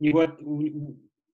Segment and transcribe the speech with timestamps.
[0.00, 0.38] и вот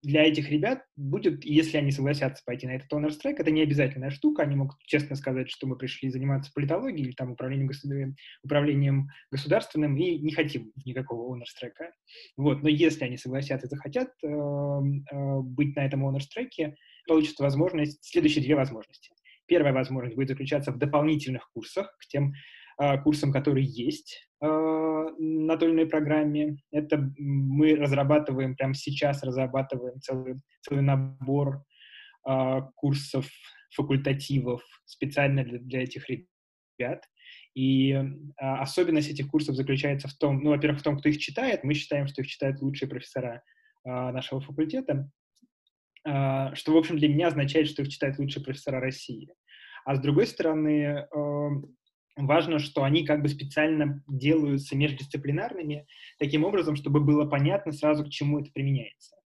[0.03, 4.11] для этих ребят будет, если они согласятся пойти на этот honors track, это не обязательная
[4.11, 8.09] штука, они могут честно сказать, что мы пришли заниматься политологией или там управлением, государ...
[8.43, 11.91] управлением государственным и не хотим никакого honors track.
[12.37, 14.29] Вот, но если они согласятся и захотят э,
[15.43, 16.75] быть на этом honors track,
[17.07, 19.13] получат возможность, следующие две возможности.
[19.47, 22.33] Первая возможность будет заключаться в дополнительных курсах к тем
[23.05, 26.57] курсам, которые есть э, на той или иной программе.
[26.71, 31.63] Это мы разрабатываем, прямо сейчас разрабатываем целый, целый набор
[32.27, 33.29] э, курсов,
[33.75, 37.05] факультативов специально для, для этих ребят.
[37.55, 38.03] И э,
[38.39, 41.65] особенность этих курсов заключается в том, ну, во-первых, в том, кто их читает.
[41.65, 43.43] Мы считаем, что их читают лучшие профессора
[43.85, 45.11] э, нашего факультета,
[46.07, 49.35] э, что, в общем, для меня означает, что их читают лучшие профессора России.
[49.85, 51.07] А с другой стороны,
[52.17, 55.87] важно, что они как бы специально делаются междисциплинарными,
[56.19, 59.17] таким образом, чтобы было понятно сразу, к чему это применяется.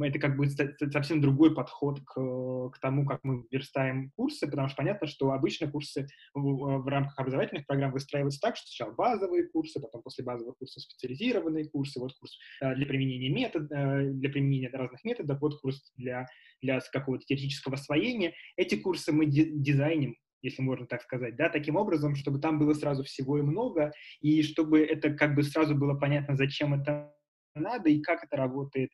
[0.00, 4.76] Это как бы совсем другой подход к, к тому, как мы верстаем курсы, потому что
[4.76, 9.80] понятно, что обычно курсы в, в рамках образовательных программ выстраиваются так, что сначала базовые курсы,
[9.80, 14.70] потом после базовых курсов специализированные курсы, вот курс э, для применения метод, э, для применения
[14.70, 16.26] разных методов, вот курс для,
[16.62, 18.32] для какого-то теоретического освоения.
[18.56, 23.04] Эти курсы мы дизайним если можно так сказать, да, таким образом, чтобы там было сразу
[23.04, 27.14] всего и много, и чтобы это как бы сразу было понятно, зачем это
[27.54, 28.90] надо и как это работает,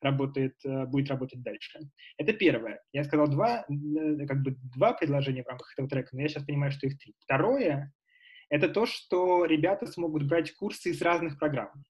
[0.00, 1.78] работает, э, будет работать дальше.
[2.16, 2.82] Это первое.
[2.92, 6.44] Я сказал два, э, как бы два предложения в рамках этого трека, но я сейчас
[6.44, 7.14] понимаю, что их три.
[7.20, 7.92] Второе—
[8.50, 11.84] это то, что ребята смогут брать курсы из разных программ.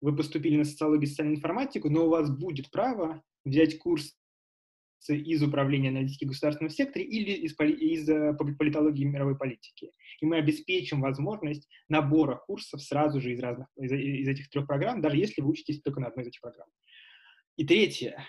[0.00, 4.14] Вы поступили на социологию и социальную информатику, но у вас будет право взять курс
[5.08, 9.92] из управления аналитики государственного сектора или из, из э, политологии мировой политики.
[10.20, 15.00] И мы обеспечим возможность набора курсов сразу же из, разных, из, из этих трех программ,
[15.00, 16.68] даже если вы учитесь только на одной из этих программ.
[17.56, 18.24] И третье,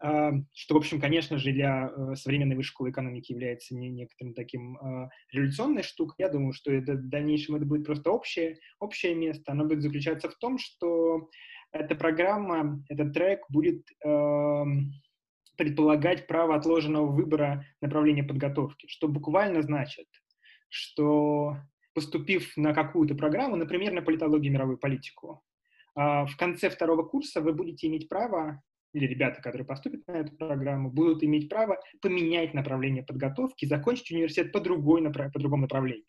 [0.00, 4.34] а, что, в общем, конечно же, для э, современной высшей школы экономики является не некоторым
[4.34, 6.16] таким э, революционной штукой.
[6.18, 9.52] Я думаю, что это, в дальнейшем это будет просто общее, общее место.
[9.52, 11.30] Оно будет заключаться в том, что
[11.72, 14.64] эта программа, этот трек будет э,
[15.56, 20.06] предполагать право отложенного выбора направления подготовки, что буквально значит,
[20.68, 21.56] что
[21.94, 25.42] поступив на какую-то программу, например, на политологию и мировую политику,
[25.94, 28.62] а, в конце второго курса вы будете иметь право,
[28.92, 34.52] или ребята, которые поступят на эту программу, будут иметь право поменять направление подготовки, закончить университет
[34.52, 36.04] по, другой, по другому направлению.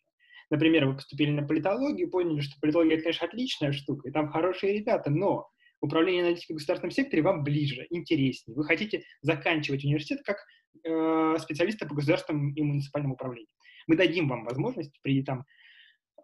[0.49, 4.77] Например, вы поступили на политологию, поняли, что политология— это, конечно, отличная штука, и там хорошие
[4.77, 5.49] ребята, но
[5.81, 8.55] управление аналитикой в государственном секторе вам ближе, интереснее.
[8.55, 10.37] Вы хотите заканчивать университет как
[10.83, 13.51] э, специалиста по государственному и муниципальному управлению.
[13.87, 15.45] Мы дадим вам возможность при, там,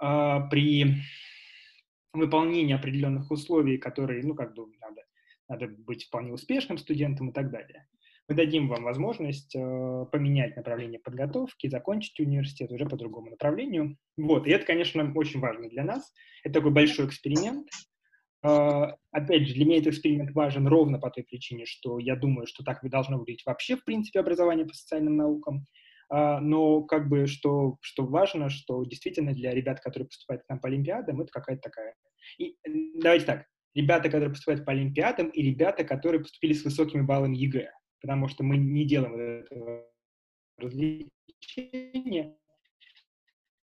[0.01, 0.95] э, при
[2.13, 5.01] выполнении определенных условий, которые, ну, как бы, надо,
[5.47, 7.87] надо быть вполне успешным студентом и так далее.
[8.29, 13.97] Мы дадим вам возможность э, поменять направление подготовки, закончить университет уже по другому направлению.
[14.15, 16.13] Вот, и это, конечно, очень важно для нас.
[16.43, 17.67] Это такой большой эксперимент,
[18.43, 22.63] опять же, для меня этот эксперимент важен ровно по той причине, что я думаю, что
[22.63, 25.65] так должно выглядеть вообще, в принципе, образование по социальным наукам.
[26.09, 30.59] А, но как бы что, что важно, что действительно для ребят, которые поступают к нам
[30.59, 31.95] по Олимпиадам, это какая-то такая...
[32.37, 32.55] И
[32.95, 37.71] давайте так, ребята, которые поступают по Олимпиадам, и ребята, которые поступили с высокими баллами ЕГЭ,
[38.01, 39.87] потому что мы не делаем этого
[40.57, 42.35] развлечения.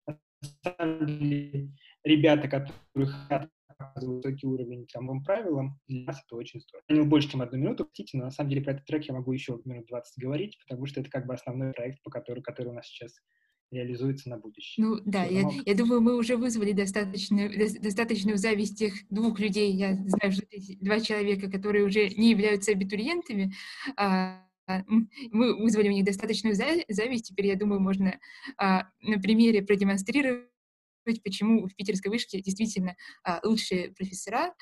[0.06, 0.20] На
[0.64, 1.72] самом деле,
[2.04, 3.50] ребята, которые
[3.96, 6.84] высокий уровень самым правилам, для нас это очень здорово.
[6.90, 9.32] Занял больше, чем одну минуту, хотите, но на самом деле про этот трек я могу
[9.32, 12.74] еще минут 20 говорить, потому что это как бы основной проект, по которому, который у
[12.74, 13.20] нас сейчас
[13.72, 14.86] реализуется на будущее.
[14.86, 17.50] Ну да, я, я думаю, мы уже вызвали достаточно,
[17.82, 19.72] достаточную зависть тех двух людей.
[19.74, 23.54] Я знаю, что эти два человека, которые уже не являются абитуриентами,
[23.98, 24.42] а,
[25.32, 27.28] мы вызвали у них достаточную зависть.
[27.28, 28.20] Теперь, я думаю, можно
[28.58, 30.50] а, на примере продемонстрировать
[31.24, 34.54] почему в питерской вышке действительно а, лучшие профессора,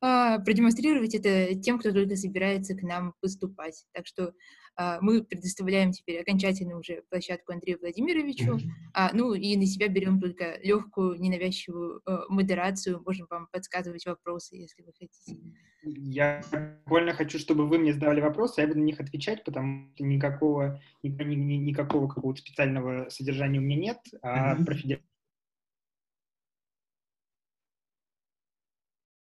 [0.00, 3.84] а, продемонстрировать это тем, кто только собирается к нам поступать.
[3.92, 4.32] Так что
[4.76, 8.58] а, мы предоставляем теперь окончательно уже площадку Андрею Владимировичу,
[8.94, 14.56] а, ну и на себя берем только легкую, ненавязчивую а, модерацию, можем вам подсказывать вопросы,
[14.56, 15.38] если вы хотите.
[15.82, 16.42] Я
[16.84, 20.80] буквально хочу, чтобы вы мне задавали вопросы, я буду на них отвечать, потому что никакого,
[21.02, 24.64] никакого какого-то специального содержания у меня нет, а mm-hmm.
[24.64, 24.74] про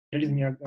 [0.10, 0.58] федерализме я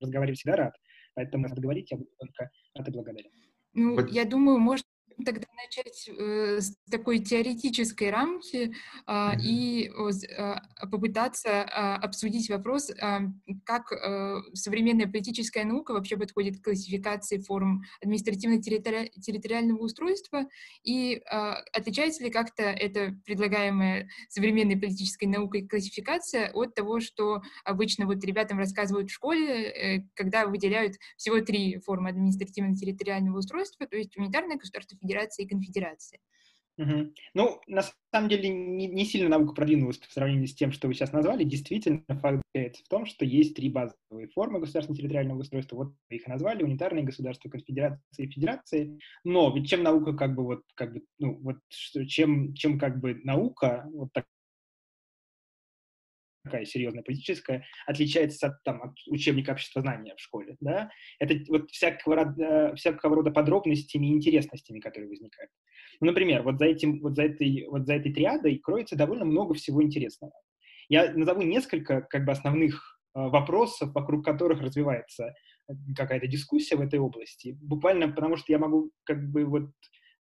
[0.00, 0.74] разговариваю всегда рад,
[1.14, 3.30] поэтому если говорить, я буду только рад и благодарен.
[3.74, 4.10] Ну, вот.
[4.10, 4.86] я думаю, может
[5.24, 8.74] Тогда начать э, с такой теоретической рамки
[9.06, 9.90] а, и
[10.38, 13.22] а, попытаться а, обсудить вопрос, а,
[13.64, 20.46] как а, современная политическая наука вообще подходит к классификации форм административно-территориального устройства
[20.82, 28.06] и а, отличается ли как-то эта предлагаемая современной политической наукой классификация от того, что обычно
[28.06, 34.16] вот ребятам рассказывают в школе, э, когда выделяют всего три формы административно-территориального устройства, то есть
[34.16, 36.18] унитарное государство, федерации и конфедерации.
[36.78, 37.12] Угу.
[37.34, 37.82] Ну, на
[38.12, 41.44] самом деле, не, не сильно наука продвинулась в сравнении с тем, что вы сейчас назвали.
[41.44, 45.76] Действительно, факт заключается в том, что есть три базовые формы государственного территориального устройства.
[45.76, 48.98] Вот вы их назвали, унитарные государства, конфедерации и федерации.
[49.22, 53.20] Но ведь чем наука как бы вот, как бы, ну, вот, чем, чем как бы
[53.22, 54.24] наука, вот так,
[56.44, 62.16] такая серьезная политическая, отличается от, там, от учебника обществознания в школе, да, это вот всякого
[62.16, 65.50] рода, всякого рода подробностями и интересностями, которые возникают.
[66.00, 69.54] Ну, например, вот за, этим, вот, за этой, вот за этой триадой кроется довольно много
[69.54, 70.32] всего интересного.
[70.88, 75.34] Я назову несколько как бы основных э, вопросов, вокруг которых развивается
[75.68, 79.70] э, какая-то дискуссия в этой области, буквально потому что я могу как бы вот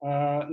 [0.02, 0.48] на,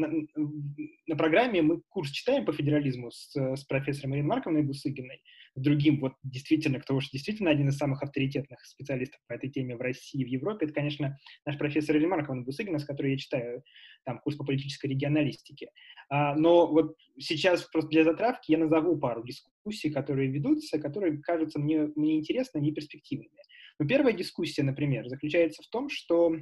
[1.07, 5.23] на программе мы курс читаем по федерализму с, с профессором Ириной Марковной Бусыгиной,
[5.57, 9.81] другим, вот действительно, кто уж действительно один из самых авторитетных специалистов по этой теме в
[9.81, 13.63] России и в Европе, это, конечно, наш профессор Марковна Бусыгина, с которой я читаю
[14.05, 15.71] там курс по политической регионалистике.
[16.09, 21.59] А, но вот сейчас просто для затравки я назову пару дискуссий, которые ведутся, которые кажутся
[21.59, 23.31] мне, мне интересными и перспективными.
[23.79, 26.37] Но первая дискуссия, например, заключается в том, что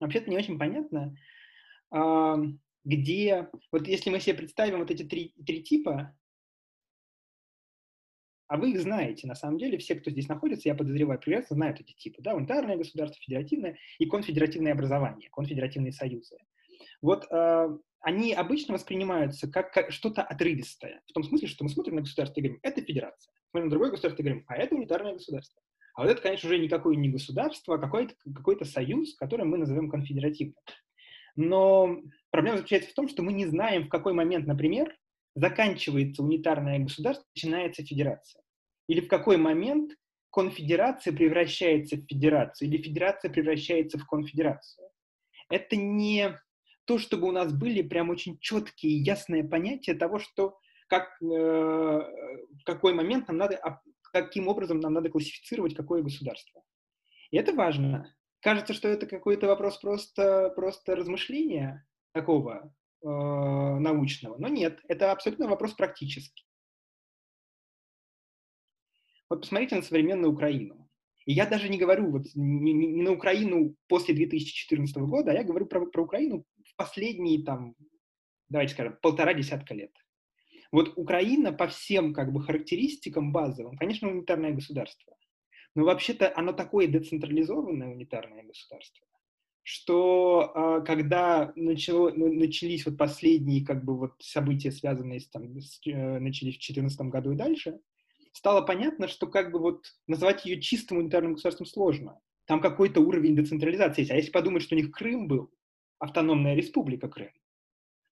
[0.00, 1.14] вообще-то не очень понятно,
[2.84, 6.16] где, вот если мы себе представим вот эти три, три типа,
[8.52, 11.80] а вы их знаете, на самом деле, все, кто здесь находится, я подозреваю, прекрасно знают
[11.80, 16.36] эти типы, да, унитарное государство, федеративное и конфедеративное образование, конфедеративные союзы.
[17.00, 21.94] Вот э, они обычно воспринимаются как, как что-то отрывистое, в том смысле, что мы смотрим
[21.94, 25.14] на государство и говорим, это федерация, смотрим на другое государство и говорим, а это унитарное
[25.14, 25.62] государство.
[25.94, 29.88] А вот это, конечно, уже никакое не государство, а какой-то какой союз, который мы назовем
[29.88, 30.56] конфедеративным.
[31.36, 34.94] Но проблема заключается в том, что мы не знаем, в какой момент, например,
[35.34, 38.42] заканчивается унитарное государство, начинается федерация.
[38.88, 39.92] Или в какой момент
[40.30, 44.88] конфедерация превращается в федерацию, или федерация превращается в конфедерацию.
[45.48, 46.38] Это не
[46.84, 50.58] то, чтобы у нас были прям очень четкие, ясные понятия того, что
[50.88, 53.80] как, э, в какой момент нам надо, а,
[54.12, 56.62] каким образом нам надо классифицировать какое государство.
[57.30, 58.14] И это важно.
[58.40, 65.74] Кажется, что это какой-то вопрос просто, просто размышления такого научного, но нет, это абсолютно вопрос
[65.74, 66.44] практический.
[69.28, 70.90] Вот посмотрите на современную Украину.
[71.24, 75.44] И я даже не говорю вот не, не на Украину после 2014 года, а я
[75.44, 77.74] говорю про, про Украину в последние там,
[78.48, 79.92] давайте скажем, полтора десятка лет.
[80.70, 85.16] Вот Украина по всем как бы характеристикам базовым, конечно, унитарное государство.
[85.74, 89.06] Но вообще-то оно такое децентрализованное унитарное государство,
[89.62, 95.80] что э, когда начало, начались вот последние как бы вот события, связанные с, там, с,
[95.86, 97.78] э, начались в 2014 году и дальше,
[98.32, 102.18] стало понятно, что как бы вот назвать ее чистым унитарным государством сложно.
[102.46, 104.10] Там какой-то уровень децентрализации есть.
[104.10, 105.52] А если подумать, что у них Крым был,
[105.98, 107.30] автономная республика Крым,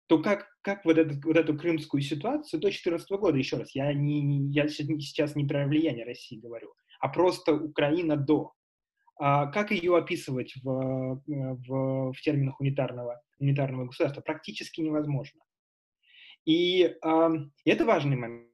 [0.07, 3.93] то как, как вот, этот, вот эту крымскую ситуацию до 2014 года, еще раз, я,
[3.93, 8.53] не, я сейчас не про влияние России говорю, а просто Украина до.
[9.23, 14.23] А как ее описывать в, в, в терминах унитарного, унитарного государства?
[14.23, 15.43] Практически невозможно.
[16.47, 17.29] И э,
[17.67, 18.49] это важный момент.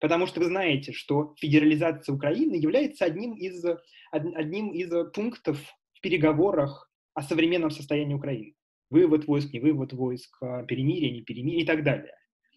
[0.00, 3.64] Потому что вы знаете, что федерализация Украины является одним из,
[4.10, 5.58] одним из пунктов
[5.94, 8.54] в переговорах о современном состоянии Украины.
[8.90, 12.12] Вывод войск, не вывод войск, а перемирие, не перемирие и так далее.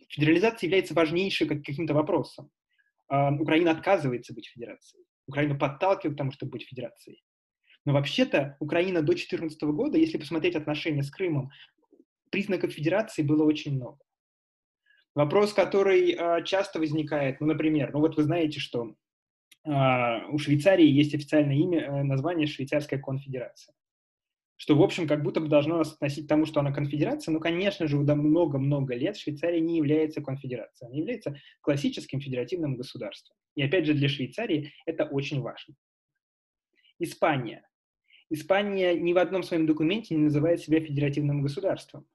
[0.09, 2.51] Федерализация является важнейшим каким-то вопросом.
[3.09, 5.03] Украина отказывается быть федерацией.
[5.27, 7.23] Украина подталкивает к тому, чтобы быть федерацией.
[7.85, 11.49] Но вообще-то Украина до 2014 года, если посмотреть отношения с Крымом,
[12.29, 13.99] признаков федерации было очень много.
[15.15, 18.93] Вопрос, который э, часто возникает, ну, например, ну вот вы знаете, что
[19.65, 23.73] э, у Швейцарии есть официальное имя, э, название Швейцарская конфедерация
[24.59, 27.31] что, в общем, как будто бы должно нас относить к тому, что она конфедерация.
[27.31, 30.89] Но, конечно же, уже много-много лет Швейцария не является конфедерацией.
[30.89, 33.37] Она является классическим федеративным государством.
[33.55, 35.75] И, опять же, для Швейцарии это очень важно.
[36.99, 37.65] Испания.
[38.29, 42.05] Испания ни в одном своем документе не называет себя федеративным государством.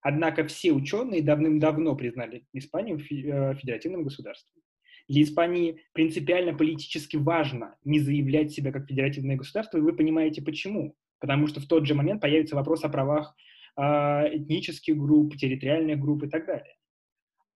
[0.00, 4.62] Однако все ученые давным-давно признали Испанию э, федеративным государством.
[5.08, 10.94] Для Испании принципиально политически важно не заявлять себя как федеративное государство, и вы понимаете почему
[11.20, 13.34] потому что в тот же момент появится вопрос о правах
[13.76, 16.78] э, этнических групп, территориальных групп и так далее.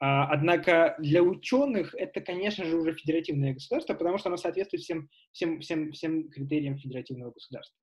[0.04, 5.08] А, однако для ученых это, конечно же, уже федеративное государство, потому что оно соответствует всем,
[5.30, 7.78] всем, всем, всем критериям федеративного государства.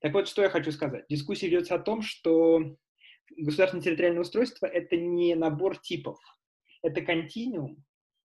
[0.00, 1.06] Так вот, что я хочу сказать.
[1.08, 2.76] Дискуссия ведется о том, что
[3.36, 6.20] государственное территориальное устройство— это не набор типов,
[6.82, 7.84] это континуум,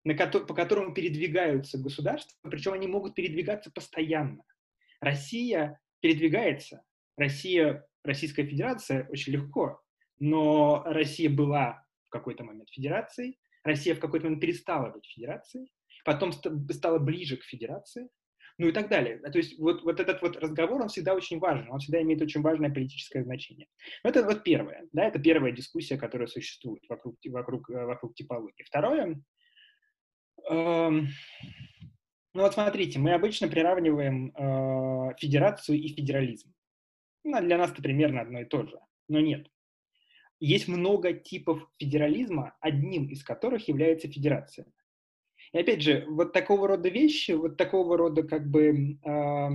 [0.05, 4.43] на ко по которому передвигаются государства, причем они могут передвигаться постоянно.
[5.01, 6.83] Россия передвигается,
[7.17, 9.81] Россия, Российская Федерация очень легко,
[10.19, 15.71] но Россия была в какой-то момент федерацией, Россия в какой-то момент перестала быть федерацией,
[16.05, 18.09] потом стала ближе к федерации,
[18.59, 19.19] ну и так далее.
[19.19, 22.43] То есть вот, вот этот вот разговор, он всегда очень важен, он всегда имеет очень
[22.43, 23.69] важное политическое значение.
[24.03, 28.63] Это вот первое, да, это первая дискуссия, которая существует вокруг, вокруг, вокруг типологии.
[28.65, 29.23] Второе,
[30.51, 31.09] эм,
[32.35, 36.53] ну вот смотрите, мы обычно приравниваем э, федерацию и федерализм.
[37.25, 39.49] Ну, для нас это примерно одно и то же, но нет
[40.41, 44.67] есть много типов федерализма, одним из которых является федерация.
[45.53, 49.49] И опять же, вот такого рода вещи, вот такого рода как бы э,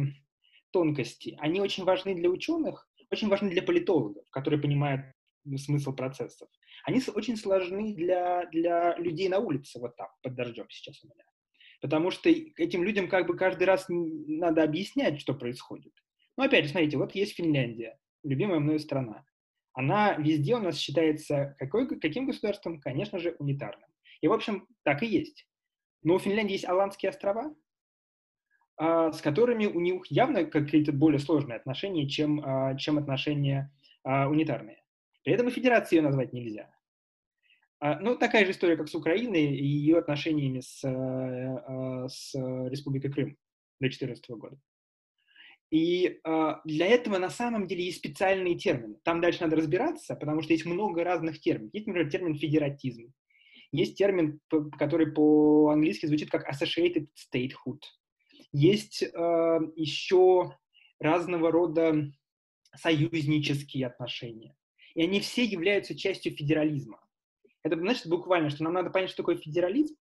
[0.71, 5.01] тонкости, они очень важны для ученых, очень важны для политологов, которые понимают
[5.57, 6.49] смысл процессов.
[6.83, 11.23] Они очень сложны для, для людей на улице, вот там, под дождем сейчас у меня.
[11.85, 15.93] Потому что этим людям как бы каждый раз надо объяснять, что происходит.
[16.35, 19.23] Ну, опять же, смотрите, вот есть Финляндия, любимая мною страна
[19.75, 22.79] она везде у нас считается какой, каким государством?
[22.79, 23.89] Конечно же, унитарным.
[24.21, 25.47] И, в общем, так и есть.
[26.01, 27.53] Но у Финляндии есть Аландские острова,
[28.77, 33.73] а, с которыми у них явно какие-то более сложные отношения, чем, а, чем отношения
[34.03, 34.81] а, унитарные.
[35.23, 36.73] При этом и федерации ее назвать нельзя.
[38.01, 42.33] Ну, такая же история, как с Украиной и ее отношениями с, с
[42.69, 43.37] Республикой Крым
[43.79, 44.57] до 2014 года.
[45.71, 48.97] И э, для этого на самом деле есть специальные термины.
[49.03, 51.73] Там дальше надо разбираться, потому что есть много разных терминов.
[51.73, 53.13] Есть, например, термин федератизм.
[53.71, 54.39] Есть термин,
[54.77, 57.81] который по-английски звучит как associated statehood.
[58.51, 60.55] Есть э, еще
[60.99, 62.11] разного рода
[62.75, 64.55] союзнические отношения.
[64.93, 67.04] И они все являются частью федерализма.
[67.65, 69.95] Это значит буквально, что нам надо понять, что такое федерализм,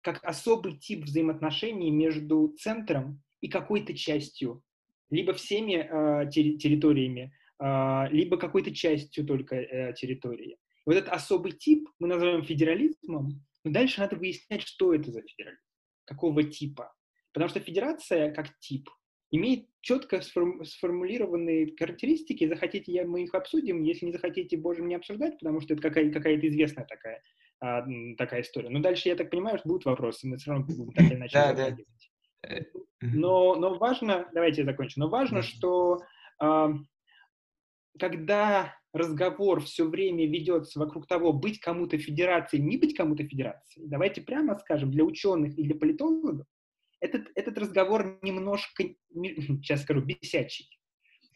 [0.00, 4.60] как особый тип взаимоотношений между центром и какой-то частью,
[5.08, 10.58] либо всеми э, территориями, э, либо какой-то частью только э, территории.
[10.84, 15.62] Вот этот особый тип мы называем федерализмом, но дальше надо выяснять, что это за федерализм,
[16.04, 16.92] какого типа.
[17.32, 18.90] Потому что федерация как тип
[19.36, 22.46] имеет четко сформулированные характеристики.
[22.46, 23.82] Захотите, я, мы их обсудим.
[23.82, 27.22] Если не захотите, можем не обсуждать, потому что это какая- какая-то известная такая,
[27.60, 27.84] а,
[28.16, 28.70] такая история.
[28.70, 30.26] Но дальше, я так понимаю, что будут вопросы.
[30.26, 31.76] Мы все равно будем так или иначе да, да.
[33.00, 36.00] Но, но важно, давайте я закончу, но важно, что
[36.40, 36.68] э,
[37.98, 44.22] когда разговор все время ведется вокруг того, быть кому-то федерацией, не быть кому-то федерацией, давайте
[44.22, 46.46] прямо скажем, для ученых и для политологов,
[47.04, 50.68] этот, этот разговор немножко, сейчас скажу, бесячий.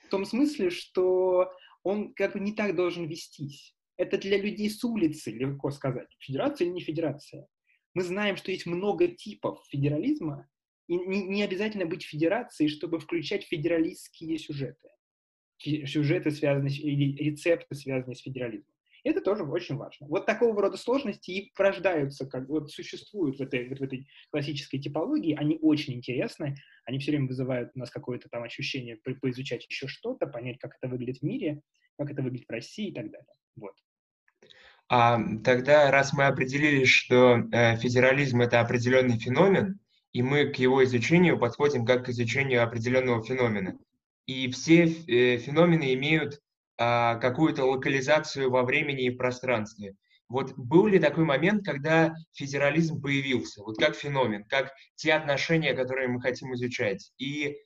[0.07, 3.77] В том смысле, что он как бы не так должен вестись.
[3.99, 7.47] Это для людей с улицы легко сказать, федерация или не федерация.
[7.95, 10.49] Мы знаем, что есть много типов федерализма,
[10.87, 14.89] и не, не обязательно быть федерацией, чтобы включать федералистские сюжеты.
[15.59, 18.75] Сюжеты, связанные, или рецепты, связанные с федерализмом.
[19.05, 20.07] Это тоже очень важно.
[20.07, 24.79] Вот такого рода сложности и порождаются, как вот существуют в этой, вот в этой классической
[24.79, 25.35] типологии.
[25.35, 26.57] Они очень интересны.
[26.85, 30.77] Они все время вызывают у нас какое-то там ощущение по поизучать еще что-то, понять, как
[30.81, 31.61] это выглядит в мире,
[31.99, 33.35] как это выглядит в России и так далее.
[33.57, 33.75] Вот.
[34.89, 39.79] А, тогда, раз мы определили, что э, федерализм это определенный феномен,
[40.13, 43.79] и мы к его изучению подходим как к изучению определенного феномена.
[44.27, 46.41] И все э, феномены имеют
[46.79, 49.97] а, какую-то локализацию во времени и пространстве.
[50.29, 56.07] Вот был ли такой момент, когда федерализм появился, вот как феномен, как те отношения, которые
[56.07, 57.11] мы хотим изучать?
[57.19, 57.57] И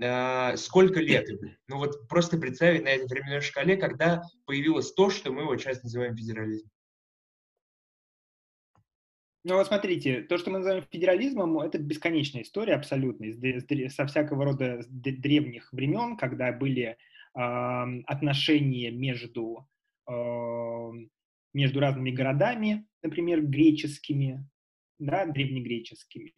[0.00, 1.28] э, сколько лет?
[1.68, 5.82] Ну вот просто представить на этой временной шкале, когда появилось то, что мы вот сейчас
[5.82, 6.70] называем федерализмом.
[9.44, 13.26] Ну вот смотрите, то, что мы называем федерализмом, это бесконечная история абсолютно,
[13.90, 16.96] со всякого рода древних времен, когда были
[17.34, 19.68] отношения между,
[20.08, 20.90] э,
[21.54, 24.48] между разными городами, например, греческими,
[24.98, 26.34] да, древнегреческими,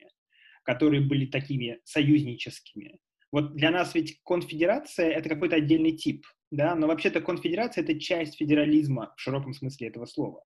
[0.63, 3.01] которые были такими союзническими.
[3.33, 8.37] Вот для нас ведь конфедерация— это какой-то отдельный тип, да, но вообще-то конфедерация— это часть
[8.37, 10.45] федерализма в широком смысле этого слова.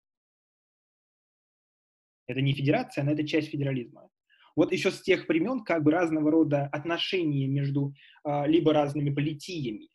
[2.28, 4.08] Это не федерация, но это часть федерализма.
[4.56, 7.92] Вот еще с тех времен как бы разного рода отношения между
[8.24, 9.88] а, либо разными политиями,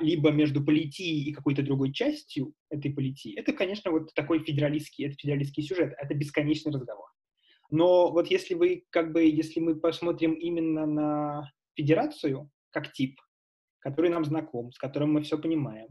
[0.00, 5.16] либо между политией и какой-то другой частью этой политии, это, конечно, вот такой федералистский, это
[5.16, 7.06] федералистский сюжет, это бесконечный разговор.
[7.70, 13.20] Но вот если вы, как бы, если мы посмотрим именно на федерацию как тип,
[13.80, 15.88] который нам знаком, с которым мы все понимаем,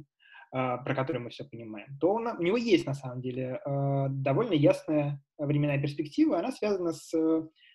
[0.52, 4.54] а, про который мы все понимаем, то у него есть на самом деле а, довольно
[4.54, 6.40] ясная временная перспектива.
[6.40, 7.14] Она связана с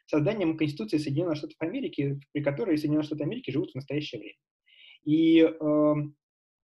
[0.07, 4.39] созданием Конституции Соединенных Штатов Америки, при которой Соединенные Штаты Америки живут в настоящее время.
[5.05, 5.95] И э,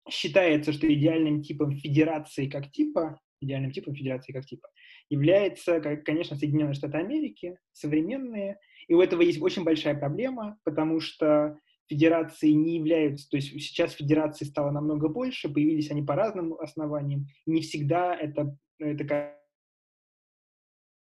[0.08, 4.68] считается, что идеальным типом федерации как типа, идеальным типом федерации как типа,
[5.08, 8.58] является, конечно, Соединенные Штаты Америки, современные.
[8.88, 13.92] И у этого есть очень большая проблема, потому что федерации не являются, то есть сейчас
[13.92, 19.04] федерации стало намного больше, появились они по разным основаниям, и не всегда это, это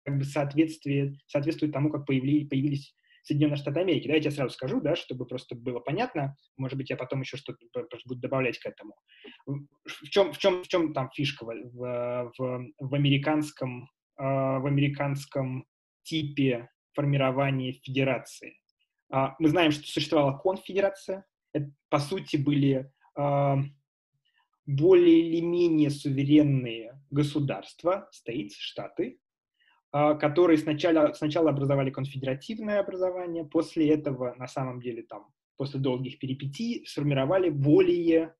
[0.04, 2.94] как бы соответствие, соответствует тому, как появились, появились
[3.26, 4.06] Соединенные Штаты Америки.
[4.06, 6.36] Да, я тебе сразу скажу, да, чтобы просто было понятно.
[6.56, 7.58] Может быть, я потом еще что-то
[8.06, 8.94] буду добавлять к этому.
[9.46, 15.66] В чем, в чем, в чем там фишка в, в, в американском, э, в американском
[16.04, 18.60] типе формирования федерации?
[19.12, 21.26] Э, мы знаем, что существовала конфедерация.
[21.52, 23.54] Это, по сути, были э,
[24.66, 29.25] более или менее суверенные государства, states, штаты, а,
[30.18, 36.84] которые сначала, сначала образовали конфедеративное образование, после этого, на самом деле, там, после долгих перипетий,
[36.86, 38.34] сформировали более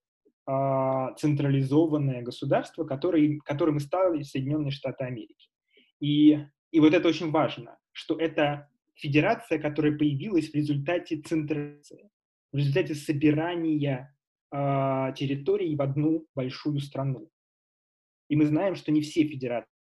[0.46, 5.48] э, централизованное государство, который, которым и стали Соединенные Штаты Америки.
[6.00, 6.38] И,
[6.72, 12.10] и вот это очень важно, что это федерация, которая появилась в результате централизации,
[12.52, 14.14] в результате собирания
[14.52, 17.30] э, территорий в одну большую страну.
[18.28, 19.75] И мы знаем, что не все федерации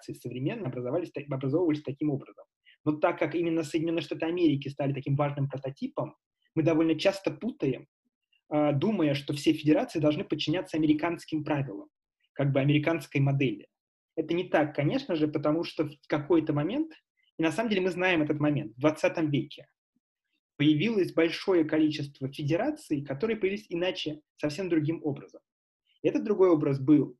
[0.00, 2.44] цивилизации современно образовались, образовывались таким образом.
[2.84, 6.16] Но так как именно Соединенные Штаты Америки стали таким важным прототипом,
[6.54, 7.86] мы довольно часто путаем,
[8.48, 11.88] а, думая, что все федерации должны подчиняться американским правилам,
[12.32, 13.66] как бы американской модели.
[14.16, 16.92] Это не так, конечно же, потому что в какой-то момент,
[17.38, 19.66] и на самом деле мы знаем этот момент, в 20 веке
[20.56, 25.40] появилось большое количество федераций, которые появились иначе, совсем другим образом.
[26.02, 27.16] Этот другой образ был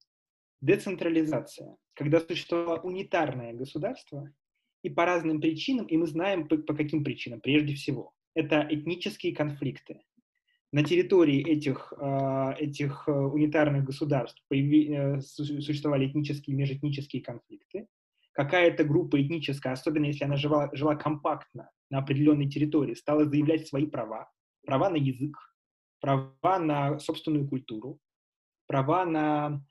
[0.61, 4.33] децентрализация, когда существовало унитарное государство,
[4.83, 9.37] и по разным причинам, и мы знаем по, по каким причинам, прежде всего, это этнические
[9.37, 10.01] конфликты.
[10.73, 17.87] На территории этих, э, этих э, унитарных государств э, существовали этнические и межэтнические конфликты.
[18.33, 23.85] Какая-то группа этническая, особенно если она жила, жила компактно на определенной территории, стала заявлять свои
[23.85, 24.31] права.
[24.65, 25.37] Права на язык,
[26.01, 28.01] права на собственную культуру,
[28.67, 29.63] права на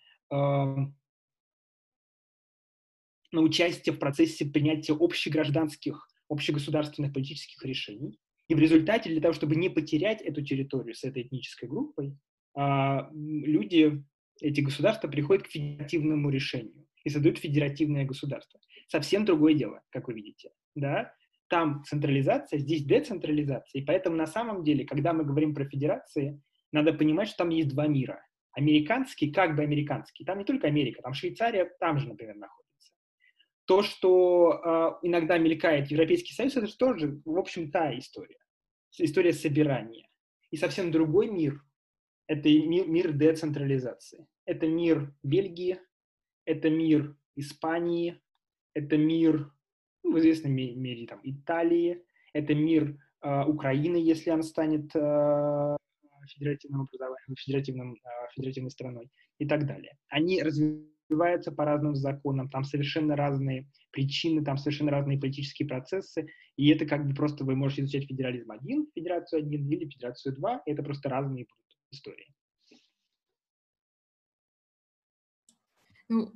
[3.32, 8.20] на участие в процессе принятия общегражданских, общегосударственных политических решений.
[8.48, 12.18] И в результате, для того, чтобы не потерять эту территорию с этой этнической группой,
[12.56, 14.04] а, люди,
[14.42, 18.60] эти государства приходят к федеративному решению и создают федеративное государство.
[18.88, 20.50] Совсем другое дело, как вы видите.
[20.76, 21.14] Да?
[21.48, 23.82] Там централизация, здесь децентрализация.
[23.82, 27.70] И поэтому на самом деле, когда мы говорим про федерации, надо понимать, что там есть
[27.70, 30.26] два мира американский, как бы американский.
[30.26, 32.69] Там не только Америка, там Швейцария, там же, например, находится.
[33.70, 38.40] То, что э, иногда мелькает Европейский Союз, это же тоже, в общем, та история.
[38.98, 40.10] История собирания.
[40.50, 41.64] И совсем другой мир–
[42.28, 44.26] это мир, мир децентрализации.
[44.46, 45.80] Это мир Бельгии,
[46.46, 48.20] это мир Испании,
[48.74, 49.52] это мир,
[50.04, 52.04] ну, в известной мере, там, Италии,
[52.34, 55.78] это мир э, Украины, если она станет э,
[56.26, 59.96] федеративным образованием, федеративным, а, федеративной страной и так далее.
[60.08, 66.70] Они развиваются по разным законам, там совершенно разные причины, там совершенно разные политические процессы, и
[66.70, 70.84] это как бы просто вы можете изучать федерализм один, федерацию один или федерацию два, это
[70.84, 71.48] просто разные
[71.92, 72.34] истории.
[76.12, 76.34] Ну,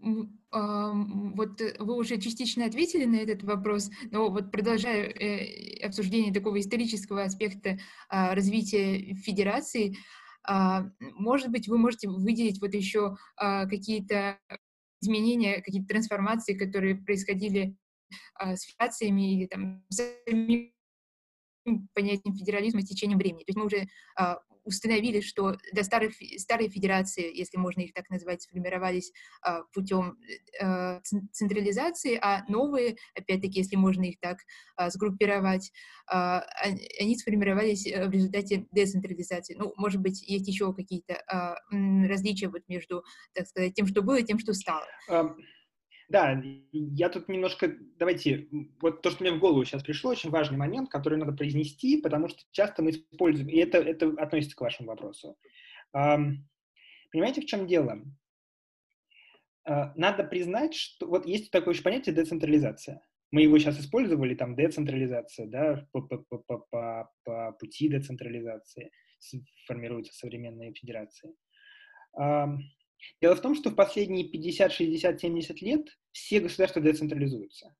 [1.35, 6.59] вот э, вы уже частично ответили на этот вопрос, но вот продолжая э, обсуждение такого
[6.59, 9.97] исторического аспекта а, развития федерации,
[10.45, 14.37] а, может быть, вы можете выделить вот еще а, какие-то
[15.03, 17.77] изменения, какие-то трансформации, которые происходили
[18.39, 20.73] с федерациями или там самим
[21.93, 23.43] понятием федерализма с течением времени.
[23.43, 23.87] То есть мы уже
[24.63, 30.17] установили, что до старых, старые федерации, если можно их так назвать, сформировались а, путем
[30.61, 34.37] а, централизации, а новые, опять-таки, если можно их так
[34.75, 35.71] а, сгруппировать,
[36.07, 36.45] а,
[36.99, 39.55] они сформировались э, в результате децентрализации.
[39.55, 41.23] Ну, может быть, есть еще какие-то
[41.69, 44.85] различия вот между, так сказать, тем, что было и тем, что стало.
[46.09, 48.47] Да, я тут немножко, давайте,
[48.81, 52.27] вот то, что мне в голову сейчас пришло, очень важный момент, который надо произнести, потому
[52.27, 55.37] что часто мы используем, и это, это относится к вашему вопросу.
[55.91, 58.03] Понимаете, в чем дело?
[59.65, 63.01] А, надо признать, что вот есть такое же понятие децентрализация.
[63.31, 68.91] Мы его сейчас использовали, там, децентрализация, да, по, по, по, по, по пути децентрализации
[69.65, 71.33] формируются современные федерации.
[73.21, 77.75] Дело в том, что в последние 50, 60, 70 лет все государства децентрализуются.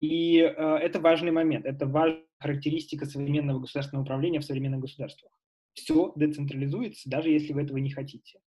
[0.00, 5.32] И э, это важный момент, это важная характеристика современного государственного управления в современных государствах.
[5.72, 8.40] Все децентрализуется, даже если вы этого не хотите.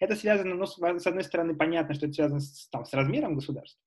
[0.00, 3.80] Это связано, ну, с одной стороны, понятно, что это связано с, там, с размером государства.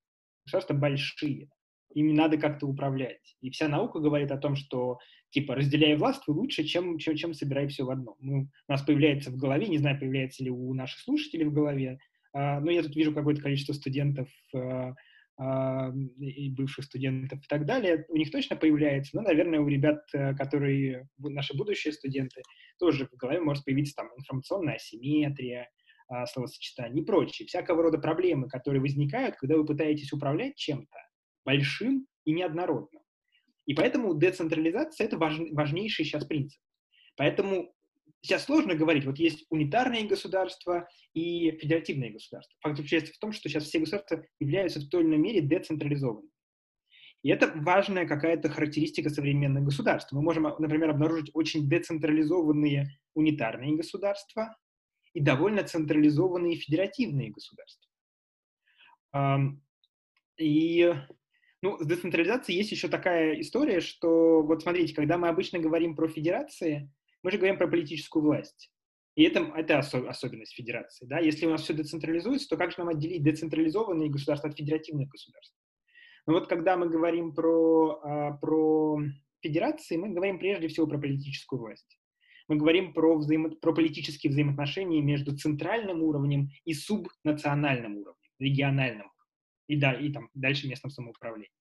[0.45, 1.49] Государства большие,
[1.93, 3.35] ими надо как-то управлять.
[3.41, 7.33] И вся наука говорит о том, что, типа, разделяя власть, вы лучше, чем, чем, чем
[7.33, 8.15] собирая все в одном.
[8.19, 11.99] Мы, у нас появляется в голове, не знаю, появляется ли у наших слушателей в голове,
[12.33, 14.93] а, но я тут вижу какое-то количество студентов а,
[15.39, 20.01] а, и бывших студентов и так далее, у них точно появляется, но, наверное, у ребят,
[20.13, 22.41] э, которые наши будущие студенты,
[22.79, 25.69] тоже в голове может появиться там информационная асимметрия,
[26.09, 27.47] а, словосочетаний и прочее.
[27.47, 30.97] Всякого рода проблемы, которые возникают, когда вы пытаетесь управлять чем-то
[31.47, 33.01] большим и неоднородным.
[33.65, 36.59] И поэтому децентрализация— это важ, важнейший сейчас принцип.
[37.15, 37.73] Поэтому
[38.21, 42.55] сейчас сложно говорить, вот есть унитарные государства и федеративные государства.
[42.61, 46.29] Факт заключается в том, что сейчас все государства являются в той или иной мере децентрализованными.
[47.23, 50.11] И это важная какая-то характеристика современных государств.
[50.11, 54.55] Мы можем, например, обнаружить очень децентрализованные унитарные государства,
[55.13, 57.89] и довольно централизованные федеративные государства.
[60.37, 60.93] И
[61.67, 66.07] ну, с децентрализацией есть еще такая история, что вот смотрите, когда мы обычно говорим про
[66.07, 66.89] федерации,
[67.23, 68.71] мы же говорим про политическую власть.
[69.15, 71.05] И это, это осо- особенность федерации.
[71.05, 71.19] Да?
[71.19, 75.55] Если у нас все децентрализуется, то как же нам отделить децентрализованные государства от федеративных государств?
[76.25, 78.99] Но вот когда мы говорим про, а, про
[79.41, 81.97] федерации, мы говорим прежде всего про политическую власть
[82.47, 83.49] мы говорим про, взаимо...
[83.49, 89.11] про политические взаимоотношения между центральным уровнем и субнациональным уровнем, региональным.
[89.67, 91.51] И, да, и там дальше местным самоуправлением.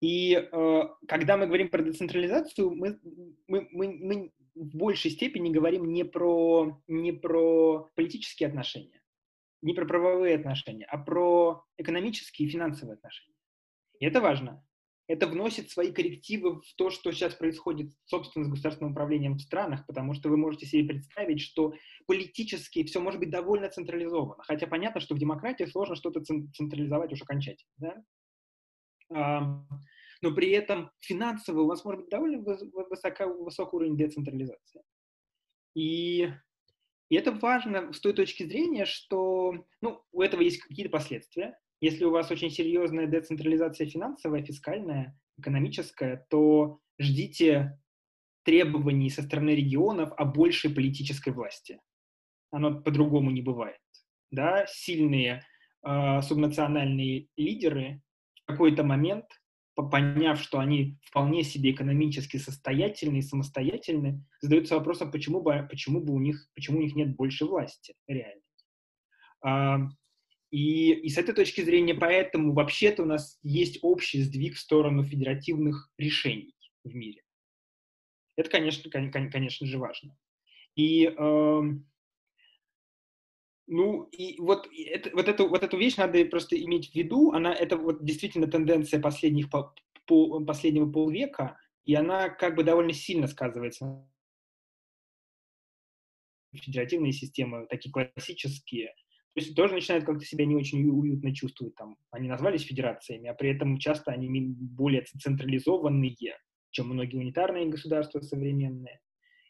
[0.01, 2.99] И э, когда мы говорим про децентрализацию, мы,
[3.47, 9.03] мы, мы, мы в большей степени говорим не про, не про политические отношения,
[9.61, 13.37] не про правовые отношения, а про экономические и финансовые отношения.
[13.99, 14.65] И это важно.
[15.11, 19.85] Это вносит свои коррективы в то, что сейчас происходит, собственно, с государственным управлением в странах,
[19.89, 21.75] потому что вы можете себе представить, что
[22.07, 24.41] политически все может быть довольно централизовано.
[24.45, 27.73] Хотя понятно, что в демократии сложно что-то централизовать уже окончательно.
[27.79, 28.05] Да?
[30.23, 32.39] но при этом финансово у вас может быть довольно
[32.89, 34.83] высоко, высокий уровень децентрализации.
[35.75, 36.29] И
[37.09, 41.59] и это важно с той точки зрения, что ну, у этого есть какие-то последствия.
[41.81, 47.79] Если у вас очень серьезная децентрализация финансовая, фискальная, экономическая, то ждите
[48.45, 51.81] требований со стороны регионов о большей политической власти.
[52.51, 53.81] Оно по-другому не бывает.
[54.31, 54.67] Да?
[54.67, 55.43] Сильные
[55.87, 58.03] э, субнациональные лидеры
[58.43, 59.27] в какой-то момент
[59.75, 66.13] поняв, что они вполне себе экономически состоятельны и самостоятельны, задаются вопросом, почему бы, почему бы
[66.13, 68.43] у них, почему у них нет больше власти реально.
[70.51, 75.05] И, и с этой точки зрения, поэтому вообще-то у нас есть общий сдвиг в сторону
[75.05, 77.23] федеративных решений в мире.
[78.37, 80.17] Это, конечно, конечно же, важно.
[80.75, 81.61] И э,
[83.67, 87.31] ну, и вот, это, вот, эту, вот эту вещь надо просто иметь в виду.
[87.31, 89.73] Она, это вот действительно тенденция последних, по,
[90.07, 94.05] по, последнего полвека, и она как бы довольно сильно сказывается
[96.53, 98.93] федеративные системы, такие классические,
[99.35, 101.77] то есть тоже начинают как-то себя не очень уютно чувствовать.
[101.77, 101.97] Там.
[102.11, 106.37] Они назвались федерациями, а при этом часто они более централизованные,
[106.71, 109.01] чем многие унитарные государства современные.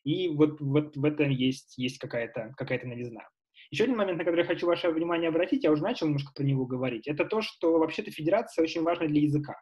[0.04, 3.22] И вот, вот в этом есть, есть какая-то какая новизна.
[3.70, 6.42] Еще один момент, на который я хочу ваше внимание обратить, я уже начал немножко про
[6.42, 9.54] него говорить, это то, что вообще-то федерация очень важна для языка,